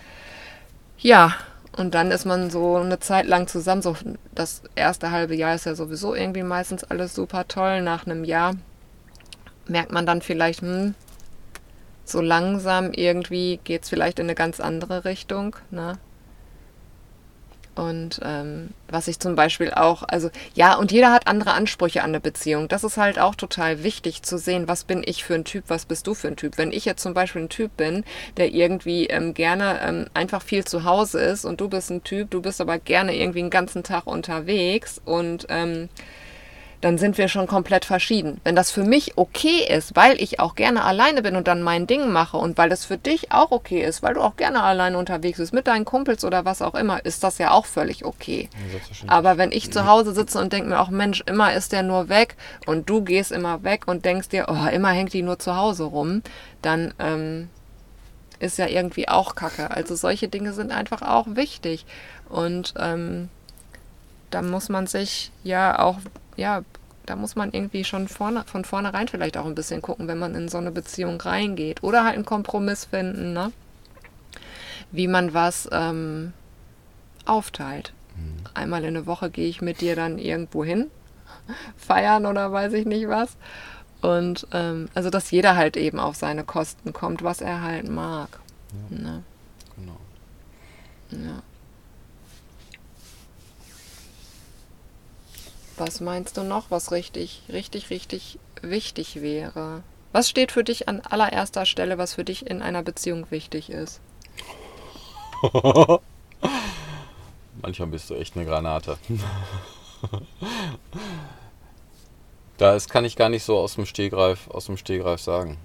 ja, 0.98 1.34
und 1.78 1.94
dann 1.96 2.12
ist 2.12 2.26
man 2.26 2.50
so 2.50 2.78
eine 2.78 3.00
Zeit 3.00 3.26
lang 3.26 3.48
zusammen. 3.48 3.82
So 3.82 3.96
das 4.34 4.64
erste 4.76 5.12
halbe 5.12 5.36
Jahr 5.36 5.56
ist 5.56 5.66
ja 5.66 5.76
sowieso 5.76 6.16
irgendwie 6.16 6.44
meistens 6.44 6.84
alles 6.84 7.14
super 7.14 7.48
toll. 7.48 7.82
Nach 7.82 8.06
einem 8.06 8.24
Jahr 8.24 8.56
merkt 9.68 9.92
man 9.92 10.06
dann 10.06 10.22
vielleicht, 10.22 10.62
hm, 10.62 10.96
so 12.06 12.22
langsam 12.22 12.92
irgendwie 12.92 13.60
geht 13.64 13.84
es 13.84 13.90
vielleicht 13.90 14.20
in 14.20 14.26
eine 14.26 14.36
ganz 14.36 14.60
andere 14.60 15.06
Richtung. 15.06 15.56
Ne? 15.72 15.98
Und 17.80 18.20
ähm, 18.24 18.72
was 18.90 19.08
ich 19.08 19.20
zum 19.20 19.36
Beispiel 19.36 19.72
auch, 19.72 20.04
also 20.04 20.30
ja, 20.54 20.76
und 20.76 20.92
jeder 20.92 21.14
hat 21.14 21.28
andere 21.28 21.54
Ansprüche 21.54 22.04
an 22.04 22.10
eine 22.10 22.20
Beziehung. 22.20 22.68
Das 22.68 22.84
ist 22.84 22.98
halt 22.98 23.20
auch 23.20 23.36
total 23.36 23.84
wichtig 23.84 24.22
zu 24.22 24.38
sehen, 24.38 24.68
was 24.68 24.84
bin 24.84 25.02
ich 25.06 25.24
für 25.24 25.36
ein 25.36 25.46
Typ, 25.46 25.64
was 25.70 25.86
bist 25.86 26.06
du 26.06 26.14
für 26.14 26.28
ein 26.28 26.36
Typ. 26.36 26.58
Wenn 26.58 26.74
ich 26.74 26.84
jetzt 26.84 27.02
zum 27.02 27.14
Beispiel 27.14 27.44
ein 27.44 27.50
Typ 27.50 27.78
bin, 27.78 28.04
der 28.36 28.54
irgendwie 28.54 29.08
ähm, 29.08 29.34
gerne 29.34 29.80
ähm, 29.82 30.08
einfach 30.14 30.42
viel 30.42 30.66
zu 30.66 30.84
Hause 30.84 31.22
ist 31.22 31.46
und 31.46 31.62
du 31.62 31.70
bist 31.70 31.90
ein 31.90 32.04
Typ, 32.04 32.32
du 32.32 32.42
bist 32.42 32.60
aber 32.60 32.80
gerne 32.80 33.16
irgendwie 33.16 33.40
einen 33.40 33.50
ganzen 33.50 33.84
Tag 33.84 34.08
unterwegs 34.08 35.00
und 35.06 35.46
ähm, 35.48 35.88
dann 36.82 36.98
sind 36.98 37.18
wir 37.18 37.28
schon 37.28 37.46
komplett 37.46 37.84
verschieden. 37.84 38.40
Wenn 38.44 38.56
das 38.56 38.72
für 38.72 38.84
mich 38.84 39.18
okay 39.18 39.66
ist, 39.68 39.96
weil 39.96 40.22
ich 40.22 40.40
auch 40.40 40.56
gerne 40.56 40.84
alleine 40.84 41.22
bin 41.22 41.36
und 41.36 41.48
dann 41.48 41.62
mein 41.62 41.88
Ding 41.88 42.10
mache 42.10 42.38
und 42.38 42.58
weil 42.58 42.70
das 42.70 42.86
für 42.86 42.98
dich 42.98 43.32
auch 43.34 43.52
okay 43.52 43.84
ist, 43.84 44.02
weil 44.02 44.14
du 44.14 44.22
auch 44.22 44.38
gerne 44.38 44.64
alleine 44.64 44.98
unterwegs 44.98 45.40
bist 45.40 45.54
mit 45.54 45.68
deinen 45.68 45.84
Kumpels 45.84 46.24
oder 46.24 46.46
was 46.46 46.62
auch 46.62 46.76
immer, 46.76 47.04
ist 47.06 47.24
das 47.24 47.38
ja 47.38 47.52
auch 47.52 47.66
völlig 47.66 48.06
okay. 48.06 48.50
Aber 49.08 49.38
wenn 49.38 49.52
ich 49.52 49.72
zu 49.72 49.86
Hause 49.86 50.14
sitze 50.14 50.40
und 50.40 50.54
denke 50.54 50.70
mir 50.70 50.80
auch, 50.80 50.90
Mensch, 50.90 51.22
immer 51.26 51.54
ist 51.54 51.74
der 51.74 51.84
nur 51.84 52.08
weg 52.08 52.38
und 52.66 52.90
du 52.90 53.02
gehst 53.02 53.32
immer 53.34 53.64
weg 53.64 53.88
und 53.88 54.06
denkst 54.06 54.30
dir, 54.30 54.46
oh, 54.48 54.68
immer 54.70 54.92
hängt 54.92 55.14
die 55.14 55.22
nur 55.22 55.40
zu 55.40 55.58
Hause 55.58 55.84
rum, 55.84 56.22
dann 56.62 56.94
ähm, 57.00 57.50
ist 58.40 58.58
ja 58.58 58.68
irgendwie 58.68 59.10
auch 59.10 59.36
Kacke. 59.36 59.72
Also 59.72 59.96
solche 59.96 60.30
Dinge 60.30 60.54
sind 60.54 60.72
einfach 60.72 61.02
auch 61.02 61.28
wichtig. 61.36 61.86
Und 62.30 62.74
ähm, 62.78 63.28
da 64.30 64.42
muss 64.42 64.70
man 64.70 64.88
sich 64.88 65.32
ja 65.44 65.80
auch 65.80 65.98
ja, 66.40 66.64
da 67.06 67.16
muss 67.16 67.36
man 67.36 67.52
irgendwie 67.52 67.84
schon 67.84 68.08
vorne, 68.08 68.44
von 68.46 68.66
vornherein 68.66 69.08
vielleicht 69.08 69.38
auch 69.38 69.46
ein 69.46 69.56
bisschen 69.56 69.82
gucken, 69.82 70.08
wenn 70.08 70.20
man 70.20 70.36
in 70.36 70.48
so 70.48 70.58
eine 70.58 70.72
Beziehung 70.72 71.20
reingeht. 71.20 71.84
Oder 71.84 72.04
halt 72.04 72.16
einen 72.16 72.26
Kompromiss 72.26 72.86
finden, 72.86 73.34
ne? 73.34 73.52
Wie 74.92 75.08
man 75.08 75.34
was 75.34 75.68
ähm, 75.72 76.34
aufteilt. 77.26 77.94
Mhm. 78.16 78.44
Einmal 78.54 78.84
in 78.84 78.94
der 78.94 79.06
Woche 79.06 79.30
gehe 79.30 79.50
ich 79.50 79.62
mit 79.62 79.82
dir 79.82 79.96
dann 79.96 80.20
irgendwo 80.20 80.64
hin, 80.64 80.92
feiern 81.78 82.26
oder 82.26 82.52
weiß 82.52 82.74
ich 82.74 82.86
nicht 82.86 83.08
was. 83.08 83.38
Und 84.02 84.48
ähm, 84.54 84.88
also, 84.94 85.10
dass 85.10 85.32
jeder 85.32 85.56
halt 85.56 85.76
eben 85.78 86.00
auf 86.00 86.16
seine 86.16 86.44
Kosten 86.44 86.94
kommt, 86.94 87.24
was 87.24 87.42
er 87.42 87.62
halt 87.62 87.90
mag. 87.90 88.40
Ja. 88.92 88.98
Ne? 88.98 89.24
Genau. 89.76 89.98
Ja. 91.12 91.42
Was 95.80 96.02
meinst 96.02 96.36
du 96.36 96.44
noch, 96.44 96.72
was 96.72 96.92
richtig, 96.92 97.42
richtig, 97.48 97.90
richtig 97.90 98.38
wichtig 98.62 99.22
wäre? 99.22 99.82
Was 100.12 100.30
steht 100.30 100.52
für 100.52 100.66
dich 100.66 100.90
an 100.90 101.00
allererster 101.00 101.66
Stelle, 101.66 101.98
was 101.98 102.16
für 102.16 102.26
dich 102.26 102.46
in 102.46 102.62
einer 102.62 102.84
Beziehung 102.84 103.32
wichtig 103.32 103.70
ist? 103.70 104.02
Manchmal 107.62 107.88
bist 107.88 108.10
du 108.10 108.16
echt 108.16 108.36
eine 108.36 108.46
Granate. 108.46 108.98
das 112.58 112.90
kann 112.90 113.06
ich 113.06 113.16
gar 113.16 113.30
nicht 113.30 113.46
so 113.46 113.58
aus 113.58 113.76
dem 113.76 113.86
Stegreif, 113.86 114.50
aus 114.50 114.66
dem 114.66 114.76
Stegreif 114.76 115.22
sagen. 115.22 115.58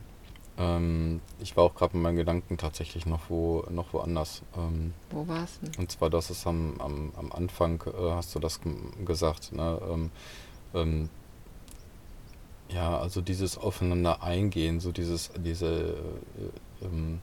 Ähm, 0.57 1.21
ich 1.41 1.57
war 1.57 1.65
auch 1.65 1.75
gerade 1.75 1.97
mit 1.97 2.03
meinen 2.03 2.17
Gedanken 2.17 2.57
tatsächlich 2.57 3.07
noch, 3.07 3.29
wo, 3.29 3.65
noch 3.71 3.93
woanders. 3.93 4.43
Ähm, 4.57 4.95
wo 5.11 5.27
war's 5.27 5.59
denn? 5.61 5.73
Und 5.79 5.91
zwar, 5.91 6.11
das 6.11 6.31
ist 6.31 6.47
am, 6.47 6.81
am, 6.81 7.13
am 7.17 7.33
Anfang, 7.33 7.83
äh, 7.87 8.11
hast 8.11 8.35
du 8.35 8.39
das 8.39 8.61
gesagt, 9.05 9.53
ne? 9.53 9.81
Ähm, 9.91 10.11
ähm, 10.75 11.09
ja, 12.69 12.99
also 12.99 13.21
dieses 13.21 13.59
Aufeinander 13.59 14.23
eingehen, 14.23 14.81
so 14.81 14.91
dieses, 14.93 15.31
diese, 15.37 15.95
äh, 16.83 16.85
ähm, 16.85 17.21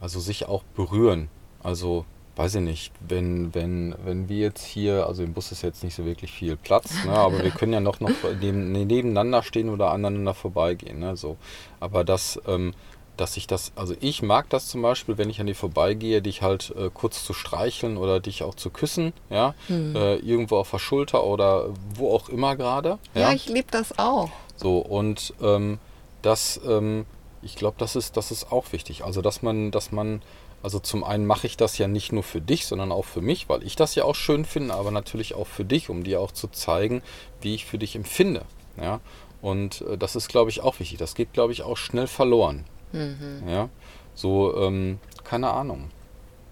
also 0.00 0.20
sich 0.20 0.46
auch 0.46 0.62
berühren. 0.74 1.28
Also 1.62 2.04
weiß 2.36 2.56
ich 2.56 2.60
nicht, 2.60 2.92
wenn, 3.00 3.54
wenn, 3.54 3.94
wenn 4.04 4.28
wir 4.28 4.38
jetzt 4.38 4.64
hier, 4.64 5.06
also 5.06 5.22
im 5.22 5.32
Bus 5.32 5.52
ist 5.52 5.62
jetzt 5.62 5.82
nicht 5.82 5.94
so 5.94 6.04
wirklich 6.04 6.30
viel 6.30 6.56
Platz, 6.56 7.04
ne, 7.04 7.12
aber 7.12 7.42
wir 7.42 7.50
können 7.50 7.72
ja 7.72 7.80
noch, 7.80 7.98
noch 8.00 8.10
neben, 8.40 8.72
nebeneinander 8.72 9.42
stehen 9.42 9.70
oder 9.70 9.90
aneinander 9.90 10.34
vorbeigehen. 10.34 10.98
Ne, 11.00 11.16
so. 11.16 11.36
Aber 11.80 12.04
das, 12.04 12.40
ähm, 12.46 12.74
dass 13.16 13.38
ich 13.38 13.46
das, 13.46 13.72
also 13.74 13.94
ich 14.00 14.22
mag 14.22 14.50
das 14.50 14.68
zum 14.68 14.82
Beispiel, 14.82 15.16
wenn 15.16 15.30
ich 15.30 15.40
an 15.40 15.46
dir 15.46 15.54
vorbeigehe, 15.54 16.20
dich 16.20 16.42
halt 16.42 16.74
äh, 16.76 16.90
kurz 16.92 17.24
zu 17.24 17.32
streicheln 17.32 17.96
oder 17.96 18.20
dich 18.20 18.42
auch 18.42 18.54
zu 18.54 18.68
küssen, 18.68 19.14
ja, 19.30 19.54
hm. 19.68 19.96
äh, 19.96 20.16
irgendwo 20.16 20.58
auf 20.58 20.70
der 20.70 20.78
Schulter 20.78 21.24
oder 21.24 21.70
wo 21.94 22.14
auch 22.14 22.28
immer 22.28 22.56
gerade. 22.56 22.98
Ja, 23.14 23.22
ja 23.22 23.32
ich 23.32 23.48
liebe 23.48 23.68
das 23.70 23.98
auch. 23.98 24.30
So, 24.56 24.78
und 24.78 25.32
ähm, 25.40 25.78
das, 26.20 26.60
ähm, 26.66 27.06
ich 27.40 27.56
glaube, 27.56 27.76
das 27.78 27.96
ist, 27.96 28.18
das 28.18 28.30
ist 28.30 28.52
auch 28.52 28.72
wichtig. 28.72 29.04
Also, 29.04 29.22
dass 29.22 29.42
man, 29.42 29.70
dass 29.70 29.92
man 29.92 30.20
also 30.62 30.78
zum 30.78 31.04
einen 31.04 31.26
mache 31.26 31.46
ich 31.46 31.56
das 31.56 31.78
ja 31.78 31.86
nicht 31.88 32.12
nur 32.12 32.22
für 32.22 32.40
dich, 32.40 32.66
sondern 32.66 32.92
auch 32.92 33.04
für 33.04 33.20
mich, 33.20 33.48
weil 33.48 33.62
ich 33.62 33.76
das 33.76 33.94
ja 33.94 34.04
auch 34.04 34.14
schön 34.14 34.44
finde, 34.44 34.74
aber 34.74 34.90
natürlich 34.90 35.34
auch 35.34 35.46
für 35.46 35.64
dich, 35.64 35.90
um 35.90 36.02
dir 36.02 36.20
auch 36.20 36.32
zu 36.32 36.48
zeigen, 36.48 37.02
wie 37.40 37.54
ich 37.54 37.66
für 37.66 37.78
dich 37.78 37.94
empfinde. 37.94 38.44
Ja? 38.80 39.00
Und 39.42 39.82
äh, 39.82 39.96
das 39.98 40.16
ist, 40.16 40.28
glaube 40.28 40.50
ich, 40.50 40.62
auch 40.62 40.80
wichtig. 40.80 40.98
Das 40.98 41.14
geht, 41.14 41.32
glaube 41.32 41.52
ich, 41.52 41.62
auch 41.62 41.76
schnell 41.76 42.06
verloren. 42.06 42.64
Mhm. 42.92 43.48
Ja? 43.48 43.68
So, 44.14 44.56
ähm, 44.56 44.98
keine 45.24 45.50
Ahnung. 45.50 45.90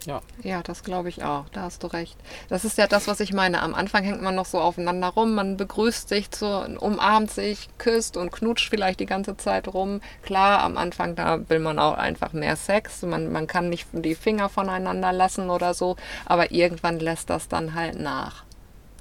Ja. 0.06 0.20
Ja, 0.42 0.62
das 0.62 0.84
glaube 0.84 1.08
ich 1.08 1.24
auch. 1.24 1.46
Da 1.52 1.62
hast 1.62 1.82
du 1.82 1.86
recht. 1.86 2.16
Das 2.48 2.64
ist 2.64 2.76
ja 2.76 2.86
das, 2.86 3.08
was 3.08 3.20
ich 3.20 3.32
meine. 3.32 3.62
Am 3.62 3.74
Anfang 3.74 4.04
hängt 4.04 4.20
man 4.20 4.34
noch 4.34 4.44
so 4.44 4.60
aufeinander 4.60 5.08
rum, 5.08 5.34
man 5.34 5.56
begrüßt 5.56 6.08
sich, 6.08 6.30
zu, 6.30 6.46
umarmt 6.80 7.30
sich, 7.30 7.68
küsst 7.78 8.16
und 8.16 8.30
knutscht 8.30 8.68
vielleicht 8.68 9.00
die 9.00 9.06
ganze 9.06 9.36
Zeit 9.36 9.68
rum. 9.68 10.00
Klar, 10.22 10.62
am 10.62 10.76
Anfang, 10.76 11.14
da 11.14 11.48
will 11.48 11.58
man 11.58 11.78
auch 11.78 11.96
einfach 11.96 12.32
mehr 12.32 12.56
Sex. 12.56 13.02
Man, 13.02 13.32
man 13.32 13.46
kann 13.46 13.70
nicht 13.70 13.88
die 13.92 14.14
Finger 14.14 14.48
voneinander 14.48 15.12
lassen 15.12 15.48
oder 15.48 15.72
so, 15.72 15.96
aber 16.26 16.50
irgendwann 16.52 17.00
lässt 17.00 17.30
das 17.30 17.48
dann 17.48 17.74
halt 17.74 17.98
nach. 17.98 18.44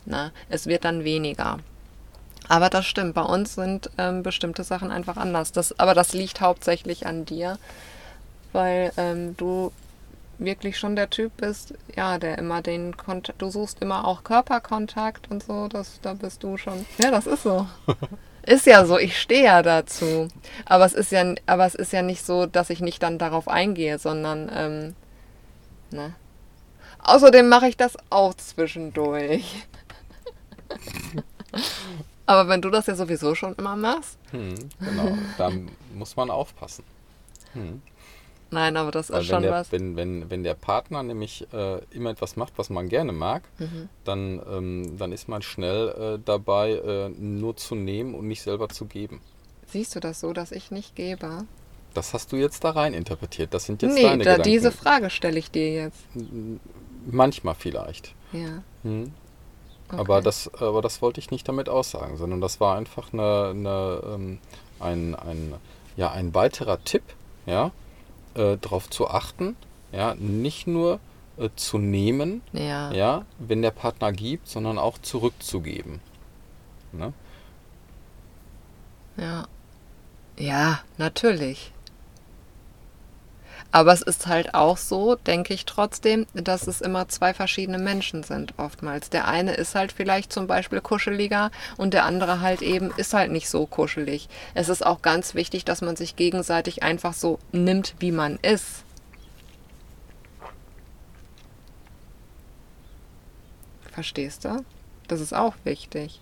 Na, 0.06 0.32
es 0.50 0.68
wird 0.68 0.86
dann 0.86 1.04
weniger. 1.04 1.60
Aber 2.50 2.70
das 2.70 2.86
stimmt, 2.86 3.14
bei 3.14 3.22
uns 3.22 3.56
sind 3.56 3.90
ähm, 3.98 4.22
bestimmte 4.24 4.64
Sachen 4.64 4.92
einfach 4.92 5.18
anders. 5.18 5.52
Das, 5.52 5.80
aber 5.80 5.94
das 5.94 6.14
liegt 6.14 6.42
hauptsächlich 6.42 7.06
an 7.08 7.26
dir, 7.26 7.58
weil 8.52 8.92
ähm, 8.98 9.36
du 9.38 9.72
wirklich 10.44 10.78
schon 10.78 10.96
der 10.96 11.10
Typ 11.10 11.38
bist, 11.38 11.74
ja, 11.96 12.18
der 12.18 12.38
immer 12.38 12.62
den 12.62 12.98
Kontakt, 12.98 13.42
du 13.42 13.50
suchst 13.50 13.82
immer 13.82 14.06
auch 14.06 14.24
Körperkontakt 14.24 15.30
und 15.30 15.44
so, 15.44 15.68
das, 15.68 16.00
da 16.02 16.14
bist 16.14 16.44
du 16.44 16.58
schon. 16.58 16.86
Ja, 16.98 17.12
das 17.12 17.28
ist 17.28 17.44
so. 17.44 17.68
Ist 18.46 18.66
ja 18.66 18.86
so, 18.86 18.98
ich 18.98 19.18
stehe 19.18 19.46
ja 19.46 19.62
dazu. 19.62 20.28
Aber 20.66 20.86
es 20.86 20.94
ist 20.94 21.14
ja, 21.14 21.34
aber 21.46 21.66
es 21.66 21.76
ist 21.76 21.94
ja 21.94 22.02
nicht 22.02 22.26
so, 22.26 22.46
dass 22.46 22.70
ich 22.70 22.82
nicht 22.82 23.02
dann 23.02 23.18
darauf 23.18 23.48
eingehe, 23.48 23.98
sondern, 24.00 24.52
ähm, 24.54 24.96
ne? 25.92 26.14
Außerdem 27.00 27.48
mache 27.48 27.70
ich 27.70 27.78
das 27.78 27.98
auch 28.10 28.34
zwischendurch. 28.34 29.66
aber 32.26 32.50
wenn 32.50 32.62
du 32.62 32.70
das 32.70 32.88
ja 32.88 32.96
sowieso 32.96 33.34
schon 33.34 33.56
immer 33.56 33.78
machst. 33.78 34.18
Hm, 34.32 34.56
genau, 34.80 35.18
dann 35.38 35.70
muss 35.94 36.18
man 36.18 36.30
aufpassen. 36.30 36.84
Hm. 37.54 37.82
Nein, 38.54 38.78
aber 38.78 38.92
das 38.92 39.10
Weil 39.10 39.22
ist 39.22 39.28
schon 39.28 39.42
der, 39.42 39.52
was. 39.52 39.72
Wenn, 39.72 39.96
wenn, 39.96 40.30
wenn 40.30 40.44
der 40.44 40.54
Partner 40.54 41.02
nämlich 41.02 41.48
äh, 41.54 41.80
immer 41.92 42.12
etwas 42.12 42.36
macht, 42.36 42.54
was 42.58 42.70
man 42.70 42.88
gerne 42.88 43.12
mag, 43.12 43.44
mhm. 43.58 43.90
dann, 44.04 44.42
ähm, 44.50 44.98
dann 44.98 45.12
ist 45.12 45.28
man 45.28 45.42
schnell 45.42 45.90
äh, 45.90 46.20
dabei, 46.24 46.74
äh, 46.74 47.10
nur 47.10 47.58
zu 47.58 47.76
nehmen 47.76 48.14
und 48.14 48.28
nicht 48.28 48.44
selber 48.44 48.70
zu 48.70 48.86
geben. 48.86 49.22
Siehst 49.68 49.96
du 49.96 50.00
das 50.00 50.20
so, 50.20 50.34
dass 50.34 50.52
ich 50.52 50.70
nicht 50.70 50.96
gebe? 50.96 51.46
Das 51.94 52.14
hast 52.14 52.32
du 52.32 52.36
jetzt 52.36 52.64
da 52.64 52.72
rein 52.72 52.94
interpretiert. 52.94 53.54
Das 53.54 53.66
sind 53.66 53.82
jetzt 53.82 53.96
nee, 53.96 54.04
deine 54.04 54.24
da, 54.24 54.32
Gedanken. 54.32 54.52
diese 54.52 54.72
Frage 54.72 55.10
stelle 55.10 55.40
ich 55.40 55.52
dir 55.52 55.74
jetzt. 55.74 56.06
Manchmal 57.06 57.56
vielleicht. 57.56 58.14
Ja. 58.32 58.64
Hm. 58.84 59.12
Okay. 59.88 60.00
Aber, 60.00 60.22
das, 60.22 60.52
aber 60.56 60.82
das 60.82 61.02
wollte 61.02 61.20
ich 61.20 61.30
nicht 61.32 61.48
damit 61.48 61.70
aussagen, 61.70 62.18
sondern 62.18 62.42
das 62.42 62.60
war 62.60 62.78
einfach 62.78 63.14
eine, 63.14 63.50
eine, 63.50 64.02
ähm, 64.14 64.40
ein, 64.80 65.16
ein, 65.16 65.54
ja, 65.98 66.12
ein 66.12 66.34
weiterer 66.34 66.84
Tipp, 66.84 67.04
ja, 67.46 67.72
äh, 68.36 68.58
darauf 68.58 68.90
zu 68.90 69.08
achten, 69.08 69.56
ja, 69.92 70.16
nicht 70.16 70.68
nur 70.68 71.00
äh, 71.38 71.50
zu 71.56 71.78
nehmen, 71.78 72.42
ja. 72.54 72.92
ja, 72.92 73.26
wenn 73.40 73.62
der 73.62 73.72
Partner 73.72 74.12
gibt, 74.12 74.48
sondern 74.48 74.78
auch 74.78 74.98
zurückzugeben. 75.00 76.00
Ne? 76.92 77.14
Ja. 79.18 79.48
Ja, 80.38 80.80
natürlich. 80.98 81.73
Aber 83.74 83.92
es 83.92 84.04
ist 84.04 84.28
halt 84.28 84.54
auch 84.54 84.78
so, 84.78 85.16
denke 85.16 85.52
ich 85.52 85.66
trotzdem, 85.66 86.28
dass 86.36 86.68
es 86.68 86.80
immer 86.80 87.08
zwei 87.10 87.34
verschiedene 87.34 87.80
Menschen 87.80 88.22
sind 88.22 88.54
oftmals. 88.58 89.10
Der 89.10 89.28
eine 89.28 89.56
ist 89.56 89.74
halt 89.74 89.92
vielleicht 89.92 90.32
zum 90.32 90.46
Beispiel 90.46 90.80
kuscheliger 90.80 91.50
und 91.76 91.96
der 91.96 92.06
andere 92.06 92.40
halt 92.40 92.62
eben 92.62 92.92
ist 92.98 93.16
halt 93.16 93.32
nicht 93.32 93.50
so 93.50 93.66
kuschelig. 93.66 94.30
Es 94.54 94.70
ist 94.70 94.86
auch 94.86 95.02
ganz 95.02 95.34
wichtig, 95.34 95.66
dass 95.66 95.82
man 95.82 95.96
sich 95.96 96.16
gegenseitig 96.16 96.84
einfach 96.84 97.14
so 97.14 97.40
nimmt, 97.52 97.96
wie 97.98 98.12
man 98.12 98.38
ist. 98.44 98.84
Verstehst 103.92 104.46
du? 104.46 104.64
Das 105.08 105.20
ist 105.20 105.34
auch 105.34 105.56
wichtig. 105.64 106.22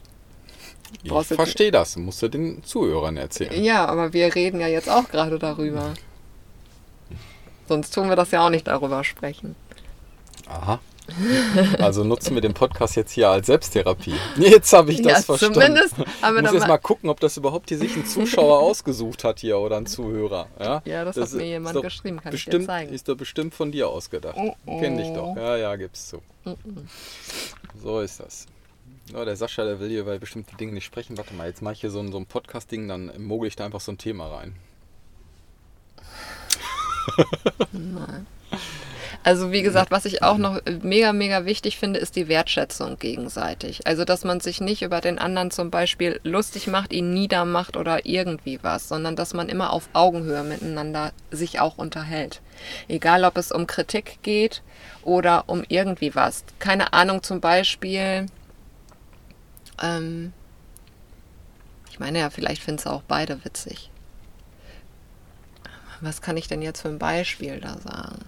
Ich 1.03 1.11
verstehe 1.11 1.71
das, 1.71 1.97
musst 1.97 2.21
du 2.21 2.29
den 2.29 2.63
Zuhörern 2.63 3.17
erzählen. 3.17 3.61
Ja, 3.61 3.87
aber 3.87 4.13
wir 4.13 4.33
reden 4.35 4.61
ja 4.61 4.67
jetzt 4.67 4.89
auch 4.89 5.09
gerade 5.09 5.37
darüber. 5.37 5.93
Sonst 7.67 7.93
tun 7.93 8.09
wir 8.09 8.15
das 8.15 8.31
ja 8.31 8.45
auch 8.45 8.49
nicht 8.49 8.67
darüber 8.67 9.03
sprechen. 9.03 9.55
Aha. 10.47 10.79
Also 11.79 12.03
nutzen 12.03 12.35
wir 12.35 12.41
den 12.41 12.53
Podcast 12.53 12.95
jetzt 12.95 13.11
hier 13.11 13.29
als 13.29 13.47
Selbsttherapie. 13.47 14.13
Jetzt 14.37 14.71
habe 14.73 14.91
ich 14.91 15.01
das 15.01 15.11
ja, 15.11 15.21
verstanden. 15.21 15.55
Zumindest 15.55 15.95
haben 16.21 16.35
wir 16.35 16.43
ich 16.43 16.51
muss 16.51 16.53
jetzt 16.53 16.67
mal 16.67 16.77
gucken, 16.77 17.09
ob 17.09 17.19
das 17.19 17.37
überhaupt 17.37 17.69
hier 17.69 17.77
sich 17.77 17.95
ein 17.95 18.05
Zuschauer 18.05 18.59
ausgesucht 18.61 19.23
hat 19.23 19.39
hier 19.39 19.57
oder 19.57 19.77
ein 19.77 19.85
Zuhörer. 19.85 20.47
Ja, 20.59 20.81
ja 20.85 21.05
das, 21.05 21.15
das, 21.15 21.31
hat 21.31 21.39
mir 21.39 21.47
jemand 21.47 21.75
doch 21.75 21.81
geschrieben, 21.81 22.21
kann 22.21 22.31
bestimmt, 22.31 22.53
ich 22.53 22.59
dir 22.61 22.65
zeigen. 22.65 22.93
Ist 22.93 23.07
doch 23.07 23.15
bestimmt 23.15 23.53
von 23.53 23.71
dir 23.71 23.89
ausgedacht. 23.89 24.35
Oh, 24.37 24.55
oh. 24.65 24.79
Kenn 24.79 24.97
dich 24.97 25.11
doch. 25.11 25.35
Ja, 25.35 25.57
ja, 25.57 25.75
gib's 25.75 26.09
zu. 26.09 26.21
Oh, 26.45 26.55
so 27.81 27.99
ist 28.01 28.19
das. 28.19 28.45
Ja, 29.11 29.25
der 29.25 29.35
Sascha, 29.35 29.65
der 29.65 29.79
will 29.79 29.89
hier 29.89 30.01
über 30.01 30.17
bestimmte 30.17 30.55
Dinge 30.55 30.73
nicht 30.73 30.85
sprechen. 30.85 31.17
Warte 31.17 31.33
mal, 31.33 31.47
jetzt 31.47 31.61
mache 31.61 31.73
ich 31.73 31.81
hier 31.81 31.91
so 31.91 31.99
ein, 31.99 32.11
so 32.11 32.17
ein 32.17 32.25
Podcast-Ding, 32.25 32.87
dann 32.87 33.11
mogel 33.17 33.47
ich 33.47 33.55
da 33.55 33.65
einfach 33.65 33.81
so 33.81 33.91
ein 33.91 33.97
Thema 33.97 34.27
rein. 34.27 34.55
Nein. 37.71 38.27
Also 39.23 39.51
wie 39.51 39.61
gesagt, 39.61 39.91
was 39.91 40.05
ich 40.05 40.23
auch 40.23 40.37
noch 40.37 40.61
mega, 40.81 41.13
mega 41.13 41.45
wichtig 41.45 41.77
finde, 41.77 41.99
ist 41.99 42.15
die 42.15 42.27
Wertschätzung 42.27 42.97
gegenseitig. 42.97 43.85
Also 43.85 44.03
dass 44.03 44.23
man 44.23 44.39
sich 44.39 44.61
nicht 44.61 44.81
über 44.81 44.99
den 44.99 45.19
anderen 45.19 45.51
zum 45.51 45.69
Beispiel 45.69 46.19
lustig 46.23 46.65
macht, 46.65 46.91
ihn 46.91 47.13
niedermacht 47.13 47.77
oder 47.77 48.05
irgendwie 48.05 48.59
was, 48.63 48.87
sondern 48.87 49.15
dass 49.15 49.35
man 49.35 49.47
immer 49.47 49.73
auf 49.73 49.89
Augenhöhe 49.93 50.43
miteinander 50.43 51.11
sich 51.29 51.59
auch 51.59 51.77
unterhält. 51.77 52.41
Egal, 52.87 53.23
ob 53.23 53.37
es 53.37 53.51
um 53.51 53.67
Kritik 53.67 54.19
geht 54.23 54.63
oder 55.03 55.43
um 55.47 55.63
irgendwie 55.67 56.15
was. 56.15 56.43
Keine 56.57 56.93
Ahnung, 56.93 57.21
zum 57.21 57.41
Beispiel, 57.41 58.25
ähm, 59.83 60.33
ich 61.91 61.99
meine 61.99 62.19
ja, 62.19 62.31
vielleicht 62.31 62.63
finden 62.63 62.79
es 62.79 62.87
auch 62.87 63.03
beide 63.07 63.45
witzig. 63.45 63.90
Was 66.01 66.21
kann 66.21 66.37
ich 66.37 66.47
denn 66.47 66.61
jetzt 66.61 66.81
für 66.81 66.89
ein 66.89 66.99
Beispiel 66.99 67.59
da 67.59 67.77
sagen? 67.77 68.25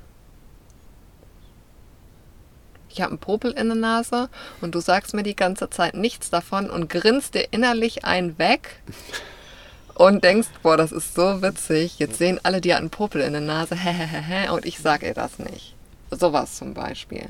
ich 2.94 3.02
habe 3.02 3.12
einen 3.12 3.20
Popel 3.20 3.52
in 3.52 3.68
der 3.68 3.76
Nase 3.76 4.30
und 4.62 4.76
du 4.76 4.80
sagst 4.80 5.14
mir 5.14 5.24
die 5.24 5.36
ganze 5.36 5.70
Zeit 5.70 5.96
nichts 5.96 6.30
davon 6.30 6.70
und 6.70 6.90
grinst 6.90 7.34
dir 7.34 7.48
innerlich 7.52 8.06
einen 8.06 8.38
weg 8.38 8.82
und 9.96 10.24
denkst, 10.24 10.48
boah, 10.62 10.78
das 10.78 10.92
ist 10.92 11.16
so 11.16 11.42
witzig, 11.42 12.00
jetzt 12.00 12.18
sehen 12.18 12.40
alle, 12.44 12.62
die 12.62 12.74
einen 12.74 12.90
Popel 12.90 13.22
in 13.22 13.34
der 13.34 13.42
Nase, 13.42 13.78
und 14.52 14.66
ich 14.66 14.80
sage 14.80 15.08
ihr 15.08 15.14
das 15.14 15.40
nicht. 15.40 15.76
Sowas 16.12 16.58
zum 16.58 16.74
Beispiel. 16.74 17.26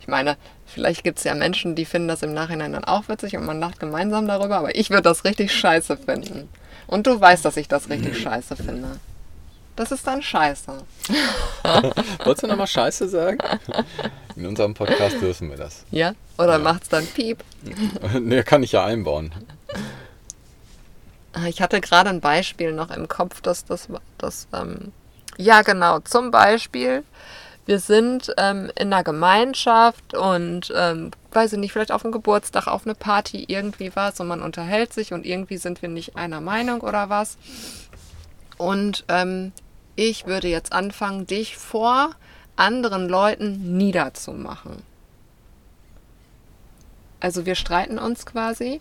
Ich 0.00 0.08
meine, 0.08 0.36
vielleicht 0.66 1.04
gibt 1.04 1.18
es 1.18 1.24
ja 1.24 1.34
Menschen, 1.34 1.74
die 1.74 1.84
finden 1.84 2.08
das 2.08 2.22
im 2.22 2.34
Nachhinein 2.34 2.72
dann 2.72 2.84
auch 2.84 3.08
witzig 3.08 3.36
und 3.36 3.44
man 3.44 3.60
lacht 3.60 3.80
gemeinsam 3.80 4.26
darüber, 4.26 4.58
aber 4.58 4.74
ich 4.74 4.90
würde 4.90 5.02
das 5.02 5.24
richtig 5.24 5.52
scheiße 5.52 5.96
finden. 5.96 6.48
Und 6.86 7.06
du 7.06 7.20
weißt, 7.20 7.44
dass 7.44 7.56
ich 7.56 7.68
das 7.68 7.88
richtig 7.88 8.18
scheiße 8.22 8.56
finde. 8.56 8.98
Das 9.80 9.92
ist 9.92 10.06
dann 10.06 10.20
scheiße. 10.20 10.72
Wolltest 12.24 12.42
du 12.42 12.46
nochmal 12.48 12.66
scheiße 12.66 13.08
sagen? 13.08 13.38
In 14.36 14.44
unserem 14.44 14.74
Podcast 14.74 15.22
dürfen 15.22 15.48
wir 15.48 15.56
das. 15.56 15.86
Ja? 15.90 16.12
Oder 16.36 16.60
ja. 16.60 16.78
es 16.82 16.90
dann 16.90 17.06
Piep? 17.06 17.42
ne, 18.20 18.44
kann 18.44 18.62
ich 18.62 18.72
ja 18.72 18.84
einbauen. 18.84 19.32
Ah, 21.32 21.46
ich 21.46 21.62
hatte 21.62 21.80
gerade 21.80 22.10
ein 22.10 22.20
Beispiel 22.20 22.72
noch 22.72 22.90
im 22.90 23.08
Kopf, 23.08 23.40
dass 23.40 23.64
das, 23.64 23.88
das 24.18 24.48
ähm, 24.52 24.92
ja 25.38 25.62
genau, 25.62 26.00
zum 26.00 26.30
Beispiel, 26.30 27.02
wir 27.64 27.78
sind 27.78 28.34
ähm, 28.36 28.70
in 28.76 28.92
einer 28.92 29.02
Gemeinschaft 29.02 30.12
und, 30.12 30.70
ähm, 30.76 31.10
weiß 31.32 31.54
ich 31.54 31.58
nicht, 31.58 31.72
vielleicht 31.72 31.92
auf 31.92 32.04
einem 32.04 32.12
Geburtstag, 32.12 32.66
auf 32.66 32.84
eine 32.84 32.94
Party, 32.94 33.46
irgendwie 33.48 33.92
was 33.94 34.20
und 34.20 34.28
man 34.28 34.42
unterhält 34.42 34.92
sich 34.92 35.14
und 35.14 35.24
irgendwie 35.24 35.56
sind 35.56 35.80
wir 35.80 35.88
nicht 35.88 36.16
einer 36.16 36.42
Meinung 36.42 36.82
oder 36.82 37.08
was. 37.08 37.38
Und 38.58 39.06
ähm, 39.08 39.52
ich 39.96 40.26
würde 40.26 40.48
jetzt 40.48 40.72
anfangen, 40.72 41.26
dich 41.26 41.56
vor 41.56 42.10
anderen 42.56 43.08
Leuten 43.08 43.76
niederzumachen. 43.76 44.82
Also 47.20 47.46
wir 47.46 47.54
streiten 47.54 47.98
uns 47.98 48.26
quasi. 48.26 48.80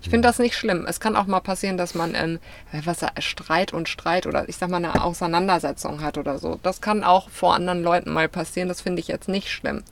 Ich 0.00 0.10
finde 0.10 0.28
das 0.28 0.38
nicht 0.38 0.54
schlimm. 0.54 0.86
Es 0.88 1.00
kann 1.00 1.16
auch 1.16 1.26
mal 1.26 1.40
passieren, 1.40 1.76
dass 1.76 1.94
man 1.94 2.14
ähm, 2.14 2.38
was 2.84 3.04
Streit 3.18 3.72
und 3.72 3.88
Streit 3.88 4.26
oder 4.26 4.48
ich 4.48 4.56
sag 4.56 4.70
mal 4.70 4.76
eine 4.76 5.02
Auseinandersetzung 5.02 6.02
hat 6.02 6.18
oder 6.18 6.38
so. 6.38 6.60
Das 6.62 6.80
kann 6.80 7.02
auch 7.02 7.28
vor 7.30 7.54
anderen 7.54 7.82
Leuten 7.82 8.12
mal 8.12 8.28
passieren. 8.28 8.68
Das 8.68 8.80
finde 8.80 9.00
ich 9.00 9.08
jetzt 9.08 9.28
nicht 9.28 9.50
schlimm. 9.50 9.82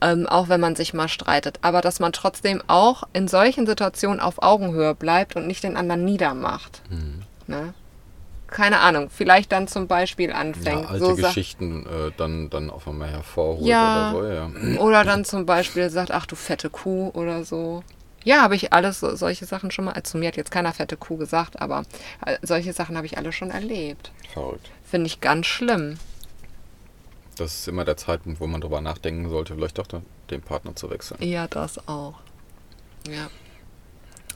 Ähm, 0.00 0.26
auch 0.26 0.48
wenn 0.48 0.60
man 0.60 0.74
sich 0.74 0.92
mal 0.92 1.08
streitet. 1.08 1.58
Aber 1.62 1.80
dass 1.82 2.00
man 2.00 2.12
trotzdem 2.12 2.62
auch 2.66 3.04
in 3.12 3.28
solchen 3.28 3.66
Situationen 3.66 4.20
auf 4.20 4.42
Augenhöhe 4.42 4.94
bleibt 4.94 5.36
und 5.36 5.46
nicht 5.46 5.62
den 5.62 5.76
anderen 5.76 6.04
niedermacht. 6.04 6.82
Mhm. 6.90 7.22
Ne? 7.46 7.74
Keine 8.48 8.80
Ahnung, 8.80 9.10
vielleicht 9.10 9.52
dann 9.52 9.68
zum 9.68 9.86
Beispiel 9.88 10.32
anfängt. 10.32 10.82
Ja, 10.82 10.88
alte 10.88 11.04
so 11.04 11.16
Geschichten 11.16 11.86
äh, 11.86 12.12
dann, 12.16 12.50
dann 12.50 12.70
auf 12.70 12.86
einmal 12.86 13.10
hervorholt 13.10 13.66
ja, 13.66 14.12
oder 14.12 14.50
so, 14.50 14.66
ja. 14.66 14.80
Oder 14.80 15.04
dann 15.04 15.24
zum 15.24 15.46
Beispiel 15.46 15.90
sagt, 15.90 16.10
ach 16.10 16.26
du 16.26 16.36
fette 16.36 16.70
Kuh 16.70 17.10
oder 17.14 17.44
so. 17.44 17.82
Ja, 18.24 18.42
habe 18.42 18.56
ich 18.56 18.72
alles 18.72 19.00
solche 19.00 19.46
Sachen 19.46 19.70
schon 19.70 19.84
mal, 19.84 19.92
also 19.92 20.12
zu 20.12 20.18
mir 20.18 20.28
hat 20.28 20.36
jetzt 20.36 20.50
keiner 20.50 20.72
fette 20.72 20.96
Kuh 20.96 21.16
gesagt, 21.16 21.60
aber 21.60 21.84
äh, 22.24 22.38
solche 22.42 22.72
Sachen 22.72 22.96
habe 22.96 23.06
ich 23.06 23.18
alle 23.18 23.32
schon 23.32 23.50
erlebt. 23.50 24.10
Verrückt. 24.32 24.70
Finde 24.84 25.06
ich 25.06 25.20
ganz 25.20 25.46
schlimm. 25.46 25.98
Das 27.36 27.54
ist 27.54 27.68
immer 27.68 27.84
der 27.84 27.96
Zeitpunkt, 27.96 28.40
wo 28.40 28.46
man 28.46 28.60
darüber 28.60 28.80
nachdenken 28.80 29.28
sollte, 29.28 29.54
vielleicht 29.54 29.78
doch 29.78 29.86
den 30.30 30.42
Partner 30.42 30.74
zu 30.74 30.90
wechseln. 30.90 31.22
Ja, 31.22 31.46
das 31.46 31.86
auch. 31.86 32.14
Ja. 33.08 33.28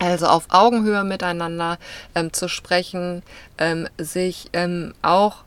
Also 0.01 0.27
auf 0.27 0.47
Augenhöhe 0.49 1.05
miteinander 1.05 1.79
ähm, 2.15 2.33
zu 2.33 2.49
sprechen, 2.49 3.23
ähm, 3.59 3.87
sich 3.99 4.49
ähm, 4.55 4.95
auch 5.03 5.45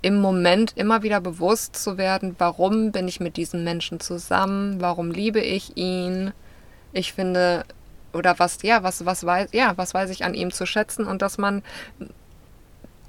im 0.00 0.20
Moment 0.20 0.72
immer 0.76 1.02
wieder 1.02 1.20
bewusst 1.20 1.76
zu 1.76 1.98
werden, 1.98 2.34
warum 2.38 2.92
bin 2.92 3.08
ich 3.08 3.20
mit 3.20 3.36
diesem 3.36 3.62
Menschen 3.62 4.00
zusammen, 4.00 4.80
warum 4.80 5.10
liebe 5.10 5.40
ich 5.40 5.76
ihn. 5.76 6.32
Ich 6.92 7.12
finde, 7.12 7.64
oder 8.14 8.38
was, 8.38 8.62
ja, 8.62 8.82
was, 8.82 9.04
was 9.04 9.26
weiß, 9.26 9.50
ja, 9.52 9.76
was 9.76 9.92
weiß 9.92 10.08
ich 10.10 10.24
an 10.24 10.32
ihm 10.32 10.50
zu 10.50 10.64
schätzen 10.64 11.06
und 11.06 11.20
dass 11.20 11.36
man 11.36 11.62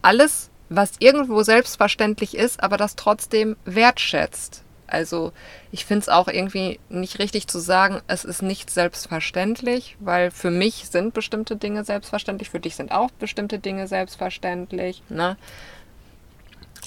alles, 0.02 0.50
was 0.68 0.94
irgendwo 1.00 1.42
selbstverständlich 1.42 2.36
ist, 2.36 2.62
aber 2.62 2.76
das 2.76 2.98
trotzdem 2.98 3.56
wertschätzt. 3.64 4.65
Also 4.88 5.34
ich 5.72 5.86
finde 5.86 6.02
es 6.02 6.10
auch 6.10 6.28
irgendwie 6.28 6.80
nicht 6.90 7.20
richtig 7.20 7.48
zu 7.48 7.60
sagen, 7.60 8.02
es 8.08 8.26
ist 8.26 8.42
nicht 8.42 8.70
selbstverständlich, 8.70 9.98
weil 10.00 10.32
für 10.32 10.52
mich 10.52 10.88
sind 10.90 11.14
bestimmte 11.14 11.56
Dinge 11.56 11.84
selbstverständlich, 11.84 12.50
für 12.50 12.60
dich 12.60 12.76
sind 12.76 12.92
auch 12.92 13.12
bestimmte 13.12 13.60
Dinge 13.60 13.88
selbstverständlich. 13.88 15.04
Ne? 15.10 15.38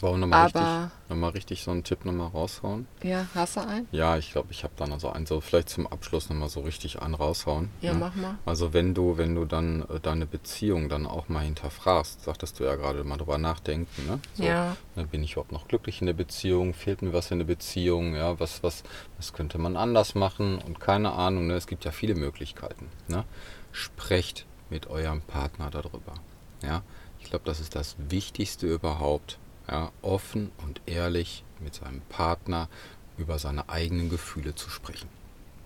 Wollen 0.02 0.20
wir 0.20 0.26
nochmal 0.26 0.44
richtig, 0.44 1.18
noch 1.20 1.34
richtig 1.34 1.62
so 1.62 1.70
einen 1.70 1.84
Tipp 1.84 2.04
nochmal 2.04 2.28
raushauen? 2.28 2.86
Ja, 3.02 3.26
hast 3.34 3.56
du 3.56 3.60
einen? 3.66 3.88
Ja, 3.92 4.16
ich 4.16 4.32
glaube, 4.32 4.48
ich 4.50 4.64
habe 4.64 4.72
da 4.76 4.86
noch 4.86 5.00
so 5.00 5.10
einen, 5.10 5.26
so 5.26 5.40
vielleicht 5.40 5.68
zum 5.68 5.86
Abschluss 5.86 6.28
nochmal 6.28 6.48
so 6.48 6.60
richtig 6.60 7.02
einen 7.02 7.14
raushauen. 7.14 7.70
Ja, 7.80 7.92
ne? 7.92 7.98
mach 7.98 8.14
mal. 8.14 8.38
Also 8.46 8.72
wenn 8.72 8.94
du, 8.94 9.18
wenn 9.18 9.34
du 9.34 9.44
dann 9.44 9.82
äh, 9.82 10.00
deine 10.00 10.26
Beziehung 10.26 10.88
dann 10.88 11.06
auch 11.06 11.28
mal 11.28 11.44
hinterfragst, 11.44 12.24
sagtest 12.24 12.60
du 12.60 12.64
ja 12.64 12.76
gerade 12.76 13.02
mal 13.04 13.16
drüber 13.16 13.38
nachdenken, 13.38 14.06
ne? 14.06 14.20
So, 14.34 14.44
ja. 14.44 14.76
Ne, 14.94 15.06
bin 15.06 15.22
ich 15.22 15.32
überhaupt 15.32 15.52
noch 15.52 15.68
glücklich 15.68 16.00
in 16.00 16.06
der 16.06 16.14
Beziehung? 16.14 16.74
Fehlt 16.74 17.02
mir 17.02 17.12
was 17.12 17.30
in 17.30 17.38
der 17.38 17.46
Beziehung? 17.46 18.14
Ja, 18.14 18.38
was, 18.38 18.62
was, 18.62 18.84
was 19.16 19.32
könnte 19.32 19.58
man 19.58 19.76
anders 19.76 20.14
machen? 20.14 20.58
Und 20.58 20.80
keine 20.80 21.12
Ahnung, 21.12 21.46
ne? 21.46 21.54
Es 21.54 21.66
gibt 21.66 21.84
ja 21.84 21.90
viele 21.90 22.14
Möglichkeiten. 22.14 22.88
Ne? 23.08 23.24
Sprecht 23.72 24.46
mit 24.70 24.88
eurem 24.88 25.22
Partner 25.22 25.70
darüber. 25.70 26.14
Ja, 26.62 26.82
ich 27.20 27.30
glaube, 27.30 27.44
das 27.44 27.60
ist 27.60 27.74
das 27.74 27.96
Wichtigste 27.98 28.66
überhaupt 28.66 29.38
ja, 29.70 29.90
offen 30.02 30.50
und 30.64 30.80
ehrlich 30.86 31.44
mit 31.60 31.74
seinem 31.74 32.00
Partner 32.02 32.68
über 33.16 33.38
seine 33.38 33.68
eigenen 33.68 34.10
Gefühle 34.10 34.54
zu 34.54 34.70
sprechen. 34.70 35.08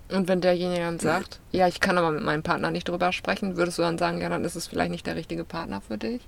Und 0.08 0.28
wenn 0.28 0.40
derjenige 0.40 0.82
dann 0.82 0.98
sagt, 0.98 1.40
ja, 1.52 1.68
ich 1.68 1.80
kann 1.80 1.96
aber 1.96 2.10
mit 2.10 2.22
meinem 2.22 2.42
Partner 2.42 2.70
nicht 2.70 2.88
drüber 2.88 3.12
sprechen, 3.12 3.56
würdest 3.56 3.78
du 3.78 3.82
dann 3.82 3.98
sagen, 3.98 4.20
ja, 4.20 4.28
dann 4.28 4.44
ist 4.44 4.56
es 4.56 4.66
vielleicht 4.66 4.90
nicht 4.90 5.06
der 5.06 5.16
richtige 5.16 5.44
Partner 5.44 5.80
für 5.80 5.96
dich? 5.96 6.20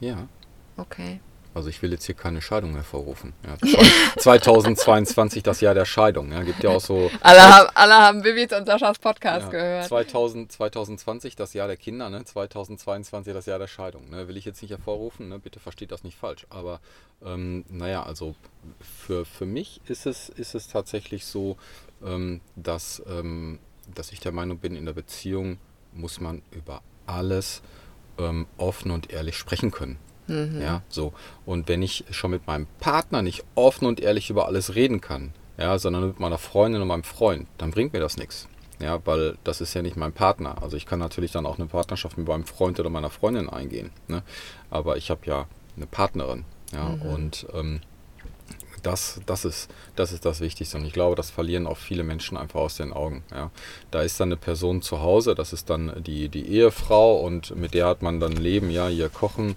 Ja. 0.00 0.28
Okay. 0.76 1.20
Also 1.58 1.70
ich 1.70 1.82
will 1.82 1.90
jetzt 1.90 2.06
hier 2.06 2.14
keine 2.14 2.40
Scheidung 2.40 2.74
hervorrufen. 2.74 3.32
Ja, 3.44 3.56
2022 4.16 5.42
das 5.42 5.60
Jahr 5.60 5.74
der 5.74 5.86
Scheidung. 5.86 6.30
Ja, 6.30 6.44
gibt 6.44 6.62
ja 6.62 6.70
auch 6.70 6.80
so. 6.80 7.10
Alle 7.20 7.42
haben, 7.42 7.68
alle 7.74 7.94
haben 7.94 8.22
Bibis 8.22 8.52
und 8.56 8.64
Saschas 8.66 9.00
Podcast 9.00 9.46
ja, 9.46 9.50
gehört. 9.50 9.88
2000, 9.88 10.52
2020 10.52 11.34
das 11.34 11.54
Jahr 11.54 11.66
der 11.66 11.76
Kinder, 11.76 12.10
ne? 12.10 12.24
2022 12.24 13.34
das 13.34 13.46
Jahr 13.46 13.58
der 13.58 13.66
Scheidung. 13.66 14.08
Ne? 14.08 14.28
Will 14.28 14.36
ich 14.36 14.44
jetzt 14.44 14.62
nicht 14.62 14.70
hervorrufen, 14.70 15.30
ne? 15.30 15.40
bitte 15.40 15.58
versteht 15.58 15.90
das 15.90 16.04
nicht 16.04 16.16
falsch. 16.16 16.46
Aber 16.48 16.78
ähm, 17.26 17.64
naja, 17.68 18.04
also 18.04 18.36
für, 18.80 19.24
für 19.24 19.46
mich 19.46 19.80
ist 19.88 20.06
es, 20.06 20.28
ist 20.28 20.54
es 20.54 20.68
tatsächlich 20.68 21.26
so, 21.26 21.56
ähm, 22.06 22.40
dass, 22.54 23.02
ähm, 23.10 23.58
dass 23.92 24.12
ich 24.12 24.20
der 24.20 24.30
Meinung 24.30 24.58
bin, 24.58 24.76
in 24.76 24.86
der 24.86 24.92
Beziehung 24.92 25.58
muss 25.92 26.20
man 26.20 26.40
über 26.52 26.82
alles 27.06 27.62
ähm, 28.16 28.46
offen 28.58 28.92
und 28.92 29.12
ehrlich 29.12 29.36
sprechen 29.36 29.72
können. 29.72 29.98
Mhm. 30.28 30.60
Ja, 30.60 30.82
so. 30.88 31.12
Und 31.44 31.68
wenn 31.68 31.82
ich 31.82 32.04
schon 32.10 32.30
mit 32.30 32.46
meinem 32.46 32.66
Partner 32.78 33.22
nicht 33.22 33.44
offen 33.54 33.86
und 33.86 33.98
ehrlich 34.00 34.30
über 34.30 34.46
alles 34.46 34.74
reden 34.74 35.00
kann, 35.00 35.32
ja, 35.56 35.78
sondern 35.78 36.06
mit 36.06 36.20
meiner 36.20 36.38
Freundin 36.38 36.80
und 36.80 36.88
meinem 36.88 37.02
Freund, 37.02 37.48
dann 37.58 37.72
bringt 37.72 37.92
mir 37.92 38.00
das 38.00 38.16
nichts. 38.16 38.46
Ja, 38.80 39.00
weil 39.04 39.36
das 39.42 39.60
ist 39.60 39.74
ja 39.74 39.82
nicht 39.82 39.96
mein 39.96 40.12
Partner. 40.12 40.62
Also 40.62 40.76
ich 40.76 40.86
kann 40.86 41.00
natürlich 41.00 41.32
dann 41.32 41.46
auch 41.46 41.58
eine 41.58 41.66
Partnerschaft 41.66 42.16
mit 42.16 42.28
meinem 42.28 42.44
Freund 42.44 42.78
oder 42.78 42.90
meiner 42.90 43.10
Freundin 43.10 43.48
eingehen. 43.48 43.90
Ne? 44.06 44.22
Aber 44.70 44.96
ich 44.96 45.10
habe 45.10 45.22
ja 45.24 45.46
eine 45.76 45.86
Partnerin. 45.86 46.44
Ja, 46.72 46.90
mhm. 46.90 47.02
und 47.02 47.46
ähm, 47.54 47.80
Das, 48.82 49.20
das, 49.26 49.44
ist, 49.44 49.68
das 49.96 50.12
ist 50.12 50.24
das 50.24 50.40
Wichtigste. 50.40 50.76
Und 50.78 50.84
ich 50.86 50.92
glaube, 50.92 51.16
das 51.16 51.30
verlieren 51.30 51.66
auch 51.66 51.76
viele 51.76 52.04
Menschen 52.04 52.36
einfach 52.36 52.60
aus 52.60 52.76
den 52.76 52.92
Augen. 52.92 53.24
Ja. 53.32 53.50
Da 53.90 54.02
ist 54.02 54.20
dann 54.20 54.28
eine 54.28 54.36
Person 54.36 54.82
zu 54.82 55.00
Hause, 55.00 55.34
das 55.34 55.52
ist 55.52 55.68
dann 55.68 56.00
die, 56.04 56.28
die 56.28 56.46
Ehefrau 56.46 57.16
und 57.16 57.56
mit 57.56 57.74
der 57.74 57.86
hat 57.86 58.02
man 58.02 58.20
dann 58.20 58.32
Leben, 58.32 58.70
ja, 58.70 58.86
hier 58.86 59.08
kochen, 59.08 59.56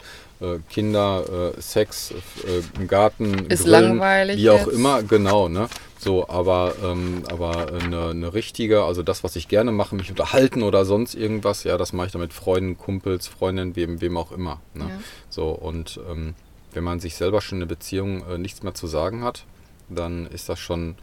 Kinder, 0.69 1.53
äh, 1.55 1.61
Sex, 1.61 2.11
äh, 2.11 2.79
im 2.79 2.87
Garten, 2.87 3.45
ist 3.47 3.63
Grillen, 3.63 3.83
langweilig 3.89 4.37
wie 4.37 4.49
auch 4.49 4.65
jetzt. 4.65 4.73
immer, 4.73 5.03
genau, 5.03 5.49
ne? 5.49 5.67
So, 5.99 6.27
aber, 6.27 6.73
ähm, 6.83 7.23
aber 7.29 7.71
eine, 7.73 8.09
eine, 8.09 8.33
richtige, 8.33 8.83
also 8.83 9.03
das, 9.03 9.23
was 9.23 9.35
ich 9.35 9.47
gerne 9.47 9.71
mache, 9.71 9.95
mich 9.95 10.09
unterhalten 10.09 10.63
oder 10.63 10.83
sonst 10.83 11.13
irgendwas, 11.13 11.63
ja, 11.63 11.77
das 11.77 11.93
mache 11.93 12.07
ich 12.07 12.11
dann 12.11 12.21
mit 12.21 12.33
Freunden, 12.33 12.75
Kumpels, 12.75 13.27
Freundinnen, 13.27 13.75
wem, 13.75 14.01
wem 14.01 14.17
auch 14.17 14.31
immer. 14.31 14.59
Ne? 14.73 14.85
Ja. 14.85 14.99
So, 15.29 15.49
und 15.49 15.99
ähm, 16.09 16.33
wenn 16.73 16.83
man 16.83 16.99
sich 16.99 17.15
selber 17.15 17.39
schon 17.41 17.57
in 17.57 17.67
der 17.67 17.75
Beziehung 17.75 18.27
äh, 18.27 18.39
nichts 18.39 18.63
mehr 18.63 18.73
zu 18.73 18.87
sagen 18.87 19.23
hat, 19.23 19.45
dann 19.89 20.25
ist 20.25 20.49
das 20.49 20.57
schon 20.57 20.95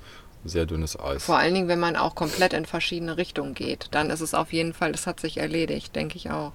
sehr 0.45 0.67
dünnes 0.67 0.99
Eis. 0.99 1.25
Vor 1.25 1.39
allen 1.39 1.55
Dingen, 1.55 1.69
wenn 1.69 1.81
man 1.81 1.95
auch 1.95 2.15
komplett 2.15 2.53
in 2.53 2.67
verschiedene 2.67 3.17
Richtungen 3.17 3.55
geht, 3.55 3.89
dann 3.93 4.11
ist 4.11 4.21
es 4.21 4.35
auf 4.35 4.53
jeden 4.53 4.73
Fall, 4.73 4.93
das 4.93 5.07
hat 5.07 5.21
sich 5.21 5.39
erledigt, 5.39 5.95
denke 5.95 6.17
ich 6.17 6.31
auch. 6.31 6.53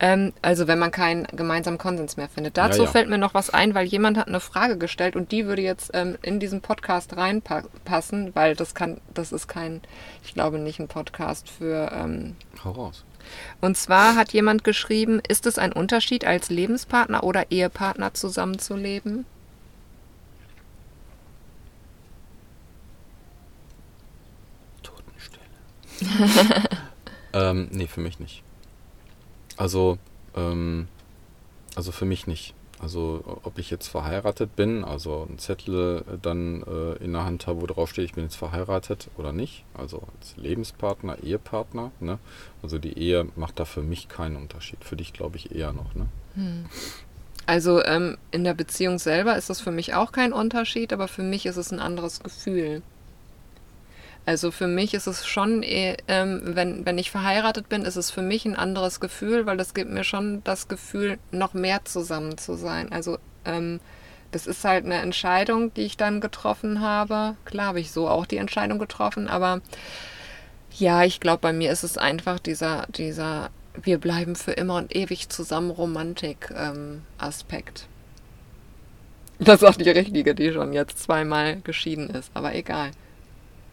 Ähm, 0.00 0.32
also 0.42 0.66
wenn 0.66 0.78
man 0.78 0.90
keinen 0.90 1.24
gemeinsamen 1.28 1.78
Konsens 1.78 2.16
mehr 2.16 2.28
findet. 2.28 2.56
Dazu 2.56 2.78
ja, 2.78 2.84
ja. 2.84 2.90
fällt 2.90 3.08
mir 3.08 3.18
noch 3.18 3.34
was 3.34 3.50
ein, 3.50 3.74
weil 3.74 3.86
jemand 3.86 4.18
hat 4.18 4.28
eine 4.28 4.40
Frage 4.40 4.76
gestellt 4.76 5.16
und 5.16 5.30
die 5.32 5.46
würde 5.46 5.62
jetzt 5.62 5.90
ähm, 5.94 6.18
in 6.22 6.40
diesen 6.40 6.60
Podcast 6.60 7.16
reinpassen, 7.16 8.34
weil 8.34 8.56
das 8.56 8.74
kann, 8.74 9.00
das 9.14 9.32
ist 9.32 9.46
kein, 9.46 9.80
ich 10.24 10.34
glaube 10.34 10.58
nicht 10.58 10.80
ein 10.80 10.88
Podcast 10.88 11.48
für. 11.48 11.90
Ähm, 11.92 12.36
Hau 12.64 12.72
raus. 12.72 13.04
Und 13.60 13.76
zwar 13.76 14.16
hat 14.16 14.32
jemand 14.32 14.64
geschrieben, 14.64 15.20
ist 15.26 15.46
es 15.46 15.58
ein 15.58 15.72
Unterschied, 15.72 16.24
als 16.24 16.50
Lebenspartner 16.50 17.22
oder 17.22 17.50
Ehepartner 17.50 18.14
zusammenzuleben? 18.14 19.24
Totenstelle. 24.82 26.68
ähm, 27.32 27.68
nee, 27.70 27.86
für 27.86 28.00
mich 28.00 28.18
nicht. 28.18 28.42
Also, 29.56 29.98
ähm, 30.36 30.88
also 31.74 31.92
für 31.92 32.04
mich 32.04 32.26
nicht. 32.26 32.54
Also 32.82 33.22
ob 33.44 33.58
ich 33.58 33.70
jetzt 33.70 33.86
verheiratet 33.86 34.56
bin, 34.56 34.82
also 34.82 35.26
einen 35.28 35.38
Zettel 35.38 36.04
dann 36.20 36.62
äh, 36.62 37.04
in 37.04 37.12
der 37.12 37.24
Hand 37.24 37.46
habe, 37.46 37.62
wo 37.62 37.66
drauf 37.66 37.90
steht, 37.90 38.06
ich 38.06 38.14
bin 38.14 38.24
jetzt 38.24 38.34
verheiratet 38.34 39.08
oder 39.16 39.32
nicht. 39.32 39.64
Also 39.72 40.02
als 40.18 40.36
Lebenspartner, 40.36 41.22
Ehepartner. 41.22 41.92
Ne? 42.00 42.18
Also 42.60 42.78
die 42.78 42.98
Ehe 42.98 43.28
macht 43.36 43.60
da 43.60 43.66
für 43.66 43.82
mich 43.82 44.08
keinen 44.08 44.34
Unterschied. 44.34 44.84
Für 44.84 44.96
dich 44.96 45.12
glaube 45.12 45.36
ich 45.36 45.54
eher 45.54 45.72
noch. 45.72 45.94
Ne? 45.94 46.08
Hm. 46.34 46.66
Also 47.46 47.84
ähm, 47.84 48.18
in 48.32 48.42
der 48.42 48.54
Beziehung 48.54 48.98
selber 48.98 49.36
ist 49.36 49.48
das 49.48 49.60
für 49.60 49.70
mich 49.70 49.94
auch 49.94 50.10
kein 50.10 50.32
Unterschied, 50.32 50.92
aber 50.92 51.06
für 51.06 51.22
mich 51.22 51.46
ist 51.46 51.56
es 51.56 51.72
ein 51.72 51.80
anderes 51.80 52.20
Gefühl. 52.20 52.82
Also 54.24 54.52
für 54.52 54.68
mich 54.68 54.94
ist 54.94 55.08
es 55.08 55.26
schon, 55.26 55.62
ähm, 55.64 56.40
wenn, 56.44 56.86
wenn 56.86 56.98
ich 56.98 57.10
verheiratet 57.10 57.68
bin, 57.68 57.82
ist 57.82 57.96
es 57.96 58.10
für 58.10 58.22
mich 58.22 58.44
ein 58.44 58.54
anderes 58.54 59.00
Gefühl, 59.00 59.46
weil 59.46 59.56
das 59.56 59.74
gibt 59.74 59.90
mir 59.90 60.04
schon 60.04 60.44
das 60.44 60.68
Gefühl, 60.68 61.18
noch 61.32 61.54
mehr 61.54 61.84
zusammen 61.84 62.38
zu 62.38 62.54
sein. 62.54 62.92
Also 62.92 63.18
ähm, 63.44 63.80
das 64.30 64.46
ist 64.46 64.64
halt 64.64 64.84
eine 64.84 65.02
Entscheidung, 65.02 65.74
die 65.74 65.82
ich 65.82 65.96
dann 65.96 66.20
getroffen 66.20 66.80
habe. 66.80 67.36
Klar 67.44 67.66
habe 67.66 67.80
ich 67.80 67.90
so 67.90 68.08
auch 68.08 68.26
die 68.26 68.36
Entscheidung 68.36 68.78
getroffen, 68.78 69.28
aber 69.28 69.60
ja, 70.78 71.02
ich 71.02 71.20
glaube, 71.20 71.40
bei 71.40 71.52
mir 71.52 71.72
ist 71.72 71.82
es 71.82 71.98
einfach 71.98 72.38
dieser, 72.38 72.86
dieser 72.88 73.50
wir 73.80 73.98
bleiben 73.98 74.36
für 74.36 74.52
immer 74.52 74.76
und 74.76 74.94
ewig 74.94 75.30
zusammen 75.30 75.70
Romantik-Aspekt. 75.70 77.80
Ähm, 77.80 77.88
das 79.38 79.62
ist 79.62 79.68
auch 79.68 79.76
die 79.76 79.90
richtige, 79.90 80.34
die 80.34 80.52
schon 80.52 80.72
jetzt 80.72 81.02
zweimal 81.02 81.60
geschieden 81.62 82.10
ist, 82.10 82.30
aber 82.34 82.54
egal. 82.54 82.90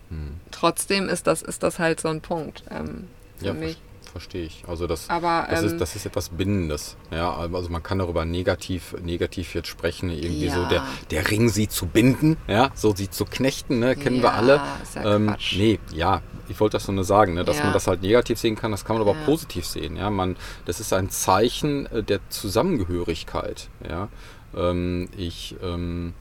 Hm. 0.10 0.39
Trotzdem 0.51 1.10
ist 1.10 1.28
das, 1.28 1.41
ist 1.41 1.64
das 1.64 1.80
halt 1.80 1.99
so 1.99 2.10
ein 2.10 2.22
Punkt 2.22 2.64
ähm, 2.72 3.07
für 3.38 3.45
ja, 3.47 3.53
mich. 3.53 3.78
Verstehe 4.12 4.43
ich. 4.43 4.64
Also 4.68 4.88
das, 4.88 5.10
Aber, 5.10 5.47
das, 5.49 5.62
ähm, 5.62 5.68
ist, 5.68 5.78
das 5.78 5.95
ist 5.95 6.05
etwas 6.05 6.30
Bindendes. 6.30 6.97
Ja, 7.12 7.36
also 7.36 7.70
man 7.70 7.84
kann 7.84 7.99
darüber 7.99 8.26
negativ, 8.26 8.95
negativ 9.03 9.53
jetzt 9.53 9.68
sprechen, 9.68 10.10
irgendwie 10.10 10.47
ja. 10.47 10.55
so 10.55 10.66
der, 10.66 10.84
der 11.12 11.30
Ring 11.30 11.49
sie 11.49 11.68
zu 11.68 11.86
binden, 11.86 12.38
ja, 12.47 12.72
so 12.74 12.95
sie 12.95 13.10
zu 13.10 13.26
knechten, 13.26 13.80
ne, 13.80 13.95
kennen 13.95 14.18
ja, 14.18 14.24
wir 14.24 14.34
alle. 14.34 14.62
Ist 14.82 14.95
ja 14.95 15.16
ähm, 15.16 15.28
Quatsch. 15.28 15.57
nee, 15.57 15.80
ja, 15.93 16.22
ich 16.47 16.60
wollte 16.60 16.78
das 16.78 16.88
nur 16.88 17.03
sagen, 17.03 17.36
ne, 17.36 17.45
dass 17.45 17.57
ja. 17.57 17.66
man 17.66 17.74
das 17.74 17.86
halt 17.86 18.01
negativ 18.01 18.39
sehen 18.39 18.55
kann, 18.55 18.72
das 18.72 18.84
kann 18.84 18.97
man 18.97 19.07
aber 19.07 19.18
positiv 19.26 19.66
sehen. 19.66 19.95
Ja, 19.95 20.10
man, 20.10 20.36
das 20.66 20.80
ist 20.80 20.91
ein 20.91 21.10
Zeichen 21.12 21.86
äh, 21.88 22.01
der 22.01 22.20
Zusammengehörigkeit. 22.30 23.70
Ja, 23.88 24.10
ähm, 24.57 25.10
ich 25.16 25.55
ähm, 25.62 26.14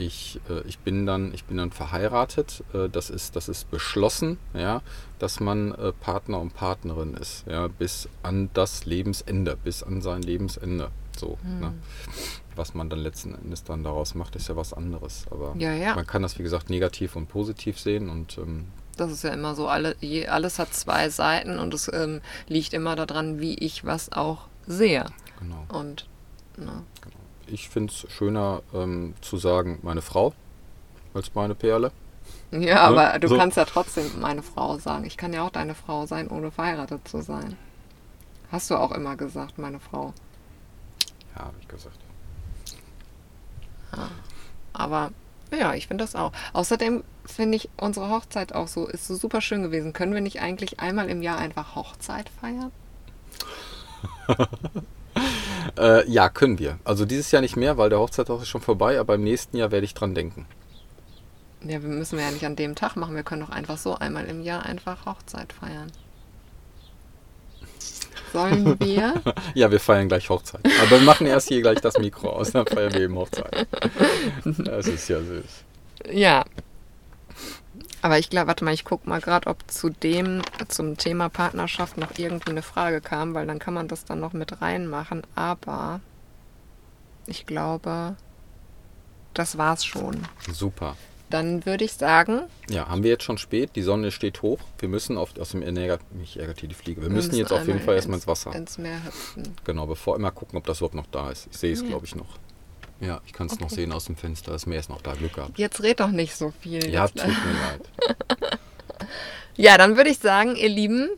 ich, 0.00 0.40
äh, 0.48 0.66
ich, 0.66 0.78
bin 0.78 1.06
dann, 1.06 1.32
ich 1.34 1.44
bin 1.44 1.58
dann 1.58 1.70
verheiratet. 1.70 2.64
Äh, 2.72 2.88
das, 2.88 3.10
ist, 3.10 3.36
das 3.36 3.48
ist 3.48 3.70
beschlossen, 3.70 4.38
ja, 4.54 4.82
dass 5.18 5.40
man 5.40 5.72
äh, 5.72 5.92
Partner 5.92 6.40
und 6.40 6.54
Partnerin 6.54 7.14
ist, 7.14 7.44
ja, 7.46 7.68
bis 7.68 8.08
an 8.22 8.50
das 8.54 8.86
Lebensende, 8.86 9.56
bis 9.56 9.82
an 9.82 10.00
sein 10.00 10.22
Lebensende. 10.22 10.90
So, 11.16 11.38
hm. 11.42 11.60
ne? 11.60 11.74
Was 12.56 12.74
man 12.74 12.88
dann 12.88 13.00
letzten 13.00 13.34
Endes 13.34 13.62
dann 13.62 13.84
daraus 13.84 14.14
macht, 14.14 14.36
ist 14.36 14.48
ja 14.48 14.56
was 14.56 14.72
anderes. 14.72 15.26
Aber 15.30 15.54
ja, 15.58 15.72
ja. 15.72 15.94
man 15.94 16.06
kann 16.06 16.22
das, 16.22 16.38
wie 16.38 16.42
gesagt, 16.42 16.70
negativ 16.70 17.16
und 17.16 17.28
positiv 17.28 17.78
sehen 17.78 18.08
und 18.08 18.38
ähm, 18.38 18.66
das 18.96 19.12
ist 19.12 19.24
ja 19.24 19.30
immer 19.30 19.54
so, 19.54 19.66
alle, 19.66 19.96
je, 20.00 20.26
alles 20.26 20.58
hat 20.58 20.74
zwei 20.74 21.08
Seiten 21.08 21.58
und 21.58 21.72
es 21.72 21.90
ähm, 21.90 22.20
liegt 22.48 22.74
immer 22.74 22.96
daran, 22.96 23.40
wie 23.40 23.54
ich 23.54 23.86
was 23.86 24.12
auch 24.12 24.48
sehe. 24.66 25.06
Genau. 25.38 25.64
Und, 25.68 26.06
ne. 26.58 26.84
genau 27.00 27.19
ich 27.52 27.68
finde 27.68 27.92
es 27.92 28.10
schöner 28.12 28.62
ähm, 28.74 29.14
zu 29.20 29.36
sagen, 29.36 29.78
meine 29.82 30.02
Frau, 30.02 30.32
als 31.14 31.34
meine 31.34 31.54
Perle. 31.54 31.92
Ja, 32.50 32.58
ne? 32.60 32.80
aber 32.80 33.18
du 33.18 33.28
so. 33.28 33.36
kannst 33.36 33.56
ja 33.56 33.64
trotzdem 33.64 34.20
meine 34.20 34.42
Frau 34.42 34.78
sagen. 34.78 35.04
Ich 35.04 35.16
kann 35.16 35.32
ja 35.32 35.42
auch 35.42 35.50
deine 35.50 35.74
Frau 35.74 36.06
sein, 36.06 36.28
ohne 36.28 36.50
verheiratet 36.50 37.06
zu 37.06 37.22
sein. 37.22 37.56
Hast 38.50 38.70
du 38.70 38.76
auch 38.76 38.92
immer 38.92 39.16
gesagt, 39.16 39.58
meine 39.58 39.78
Frau. 39.78 40.12
Ja, 41.36 41.42
habe 41.42 41.56
ich 41.60 41.68
gesagt. 41.68 41.98
Ja. 43.96 44.08
Aber 44.72 45.10
ja, 45.56 45.74
ich 45.74 45.86
finde 45.86 46.04
das 46.04 46.14
auch. 46.14 46.32
Außerdem 46.52 47.04
finde 47.24 47.56
ich 47.56 47.68
unsere 47.76 48.08
Hochzeit 48.08 48.54
auch 48.54 48.68
so, 48.68 48.86
ist 48.86 49.06
so 49.06 49.14
super 49.14 49.40
schön 49.40 49.62
gewesen. 49.62 49.92
Können 49.92 50.14
wir 50.14 50.20
nicht 50.20 50.40
eigentlich 50.40 50.80
einmal 50.80 51.08
im 51.08 51.22
Jahr 51.22 51.38
einfach 51.38 51.74
Hochzeit 51.74 52.28
feiern? 52.40 52.72
Äh, 55.78 56.08
ja, 56.10 56.28
können 56.28 56.58
wir. 56.58 56.78
Also 56.84 57.04
dieses 57.04 57.30
Jahr 57.30 57.42
nicht 57.42 57.56
mehr, 57.56 57.76
weil 57.78 57.90
der 57.90 57.98
Hochzeitstag 57.98 58.40
ist 58.42 58.48
schon 58.48 58.60
vorbei, 58.60 58.98
aber 58.98 59.14
im 59.14 59.24
nächsten 59.24 59.56
Jahr 59.56 59.70
werde 59.70 59.84
ich 59.84 59.94
dran 59.94 60.14
denken. 60.14 60.46
Ja, 61.62 61.82
wir 61.82 61.88
müssen 61.90 62.18
wir 62.18 62.24
ja 62.24 62.30
nicht 62.30 62.46
an 62.46 62.56
dem 62.56 62.74
Tag 62.74 62.96
machen. 62.96 63.14
Wir 63.14 63.22
können 63.22 63.42
doch 63.42 63.50
einfach 63.50 63.76
so 63.76 63.94
einmal 63.94 64.24
im 64.26 64.40
Jahr 64.40 64.64
einfach 64.64 65.04
Hochzeit 65.06 65.52
feiern. 65.52 65.92
Sollen 68.32 68.78
wir? 68.80 69.14
ja, 69.54 69.70
wir 69.70 69.80
feiern 69.80 70.08
gleich 70.08 70.30
Hochzeit. 70.30 70.60
Aber 70.80 70.90
wir 70.92 71.00
machen 71.00 71.26
erst 71.26 71.48
hier 71.48 71.60
gleich 71.60 71.80
das 71.80 71.98
Mikro 71.98 72.30
aus, 72.30 72.52
dann 72.52 72.66
feiern 72.66 72.94
wir 72.94 73.00
eben 73.02 73.16
Hochzeit. 73.16 73.66
Das 74.44 74.86
ist 74.86 75.08
ja 75.08 75.20
süß. 75.20 75.64
Ja, 76.12 76.44
aber 78.02 78.18
ich 78.18 78.30
glaube, 78.30 78.48
warte 78.48 78.64
mal, 78.64 78.74
ich 78.74 78.84
gucke 78.84 79.08
mal 79.08 79.20
gerade, 79.20 79.48
ob 79.48 79.70
zu 79.70 79.90
dem, 79.90 80.42
zum 80.68 80.96
Thema 80.96 81.28
Partnerschaft 81.28 81.98
noch 81.98 82.18
irgendwie 82.18 82.50
eine 82.50 82.62
Frage 82.62 83.00
kam, 83.00 83.34
weil 83.34 83.46
dann 83.46 83.58
kann 83.58 83.74
man 83.74 83.88
das 83.88 84.04
dann 84.04 84.20
noch 84.20 84.32
mit 84.32 84.60
reinmachen. 84.62 85.22
Aber 85.34 86.00
ich 87.26 87.46
glaube, 87.46 88.16
das 89.34 89.58
war's 89.58 89.84
schon. 89.84 90.22
Super. 90.52 90.96
Dann 91.28 91.64
würde 91.64 91.84
ich 91.84 91.92
sagen. 91.92 92.42
Ja, 92.68 92.88
haben 92.88 93.04
wir 93.04 93.10
jetzt 93.10 93.22
schon 93.22 93.38
spät, 93.38 93.70
die 93.76 93.82
Sonne 93.82 94.10
steht 94.10 94.42
hoch. 94.42 94.58
Wir 94.78 94.88
müssen 94.88 95.16
auf, 95.16 95.38
aus 95.38 95.50
dem 95.50 95.62
ärgert, 95.62 96.00
mich 96.12 96.38
ärgert 96.38 96.58
hier 96.58 96.68
die 96.68 96.74
Fliege. 96.74 97.00
Wir, 97.00 97.08
wir 97.08 97.14
müssen, 97.14 97.28
müssen 97.28 97.38
jetzt 97.38 97.52
auf 97.52 97.66
jeden 97.66 97.80
Fall 97.80 97.94
erstmal 97.94 98.16
ins 98.16 98.26
Wasser. 98.26 98.52
Ins 98.52 98.78
Meer 98.78 99.04
hüpfen. 99.04 99.54
Genau, 99.64 99.86
bevor 99.86 100.16
immer 100.16 100.32
gucken, 100.32 100.58
ob 100.58 100.66
das 100.66 100.78
überhaupt 100.78 100.96
noch 100.96 101.06
da 101.06 101.30
ist. 101.30 101.46
Ich 101.52 101.58
sehe 101.58 101.72
es, 101.72 101.82
ja. 101.82 101.86
glaube 101.86 102.06
ich, 102.06 102.16
noch. 102.16 102.36
Ja, 103.00 103.20
ich 103.26 103.32
kann 103.32 103.46
es 103.46 103.54
okay. 103.54 103.62
noch 103.62 103.70
sehen 103.70 103.92
aus 103.92 104.04
dem 104.04 104.16
Fenster. 104.16 104.52
Das 104.52 104.66
Meer 104.66 104.80
ist 104.80 104.90
noch 104.90 105.00
da. 105.00 105.14
Glück 105.14 105.34
gehabt. 105.34 105.58
Jetzt 105.58 105.82
red 105.82 106.00
doch 106.00 106.10
nicht 106.10 106.36
so 106.36 106.52
viel. 106.60 106.86
Ja, 106.90 107.08
tut 107.08 107.24
mir 107.24 107.28
leid. 107.28 108.58
ja, 109.56 109.78
dann 109.78 109.96
würde 109.96 110.10
ich 110.10 110.18
sagen, 110.18 110.54
ihr 110.54 110.68
Lieben, 110.68 111.08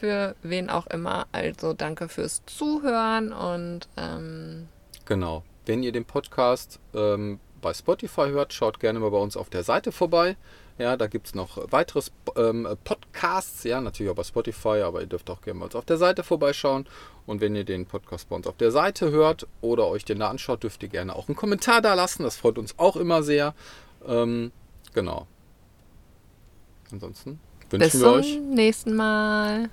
für 0.00 0.34
wen 0.42 0.70
auch 0.70 0.86
immer, 0.88 1.26
also 1.32 1.72
danke 1.72 2.08
fürs 2.08 2.42
Zuhören 2.46 3.32
und. 3.32 3.88
Ähm 3.96 4.68
genau. 5.04 5.44
Wenn 5.66 5.82
ihr 5.82 5.92
den 5.92 6.04
Podcast 6.04 6.80
ähm, 6.94 7.38
bei 7.60 7.72
Spotify 7.72 8.28
hört, 8.30 8.52
schaut 8.52 8.80
gerne 8.80 8.98
mal 8.98 9.10
bei 9.10 9.18
uns 9.18 9.36
auf 9.36 9.50
der 9.50 9.62
Seite 9.62 9.92
vorbei. 9.92 10.36
Ja, 10.80 10.96
da 10.96 11.08
gibt 11.08 11.26
es 11.26 11.34
noch 11.34 11.58
weitere 11.70 12.00
ähm, 12.36 12.66
Podcasts, 12.84 13.64
ja, 13.64 13.82
natürlich 13.82 14.10
auch 14.10 14.16
bei 14.16 14.24
Spotify, 14.24 14.80
aber 14.82 15.02
ihr 15.02 15.06
dürft 15.06 15.28
auch 15.28 15.42
gerne 15.42 15.60
mal 15.60 15.68
auf 15.70 15.84
der 15.84 15.98
Seite 15.98 16.22
vorbeischauen. 16.22 16.86
Und 17.26 17.42
wenn 17.42 17.54
ihr 17.54 17.64
den 17.64 17.84
Podcast 17.84 18.30
bei 18.30 18.36
uns 18.36 18.46
auf 18.46 18.56
der 18.56 18.70
Seite 18.70 19.10
hört 19.10 19.46
oder 19.60 19.88
euch 19.88 20.06
den 20.06 20.20
da 20.20 20.30
anschaut, 20.30 20.62
dürft 20.62 20.82
ihr 20.82 20.88
gerne 20.88 21.14
auch 21.14 21.28
einen 21.28 21.36
Kommentar 21.36 21.82
da 21.82 21.92
lassen. 21.92 22.22
Das 22.22 22.38
freut 22.38 22.56
uns 22.56 22.78
auch 22.78 22.96
immer 22.96 23.22
sehr. 23.22 23.54
Ähm, 24.08 24.52
genau. 24.94 25.26
Ansonsten 26.90 27.40
wünschen 27.68 27.90
Bis 27.90 28.00
wir 28.00 28.12
euch. 28.12 28.26
Bis 28.26 28.34
zum 28.36 28.54
nächsten 28.54 28.96
Mal. 28.96 29.68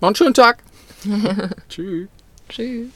Noch 0.00 0.10
einen 0.10 0.14
schönen 0.14 0.34
Tag. 0.34 0.62
Tschüss. 1.68 2.08
Tschüss. 2.48 2.88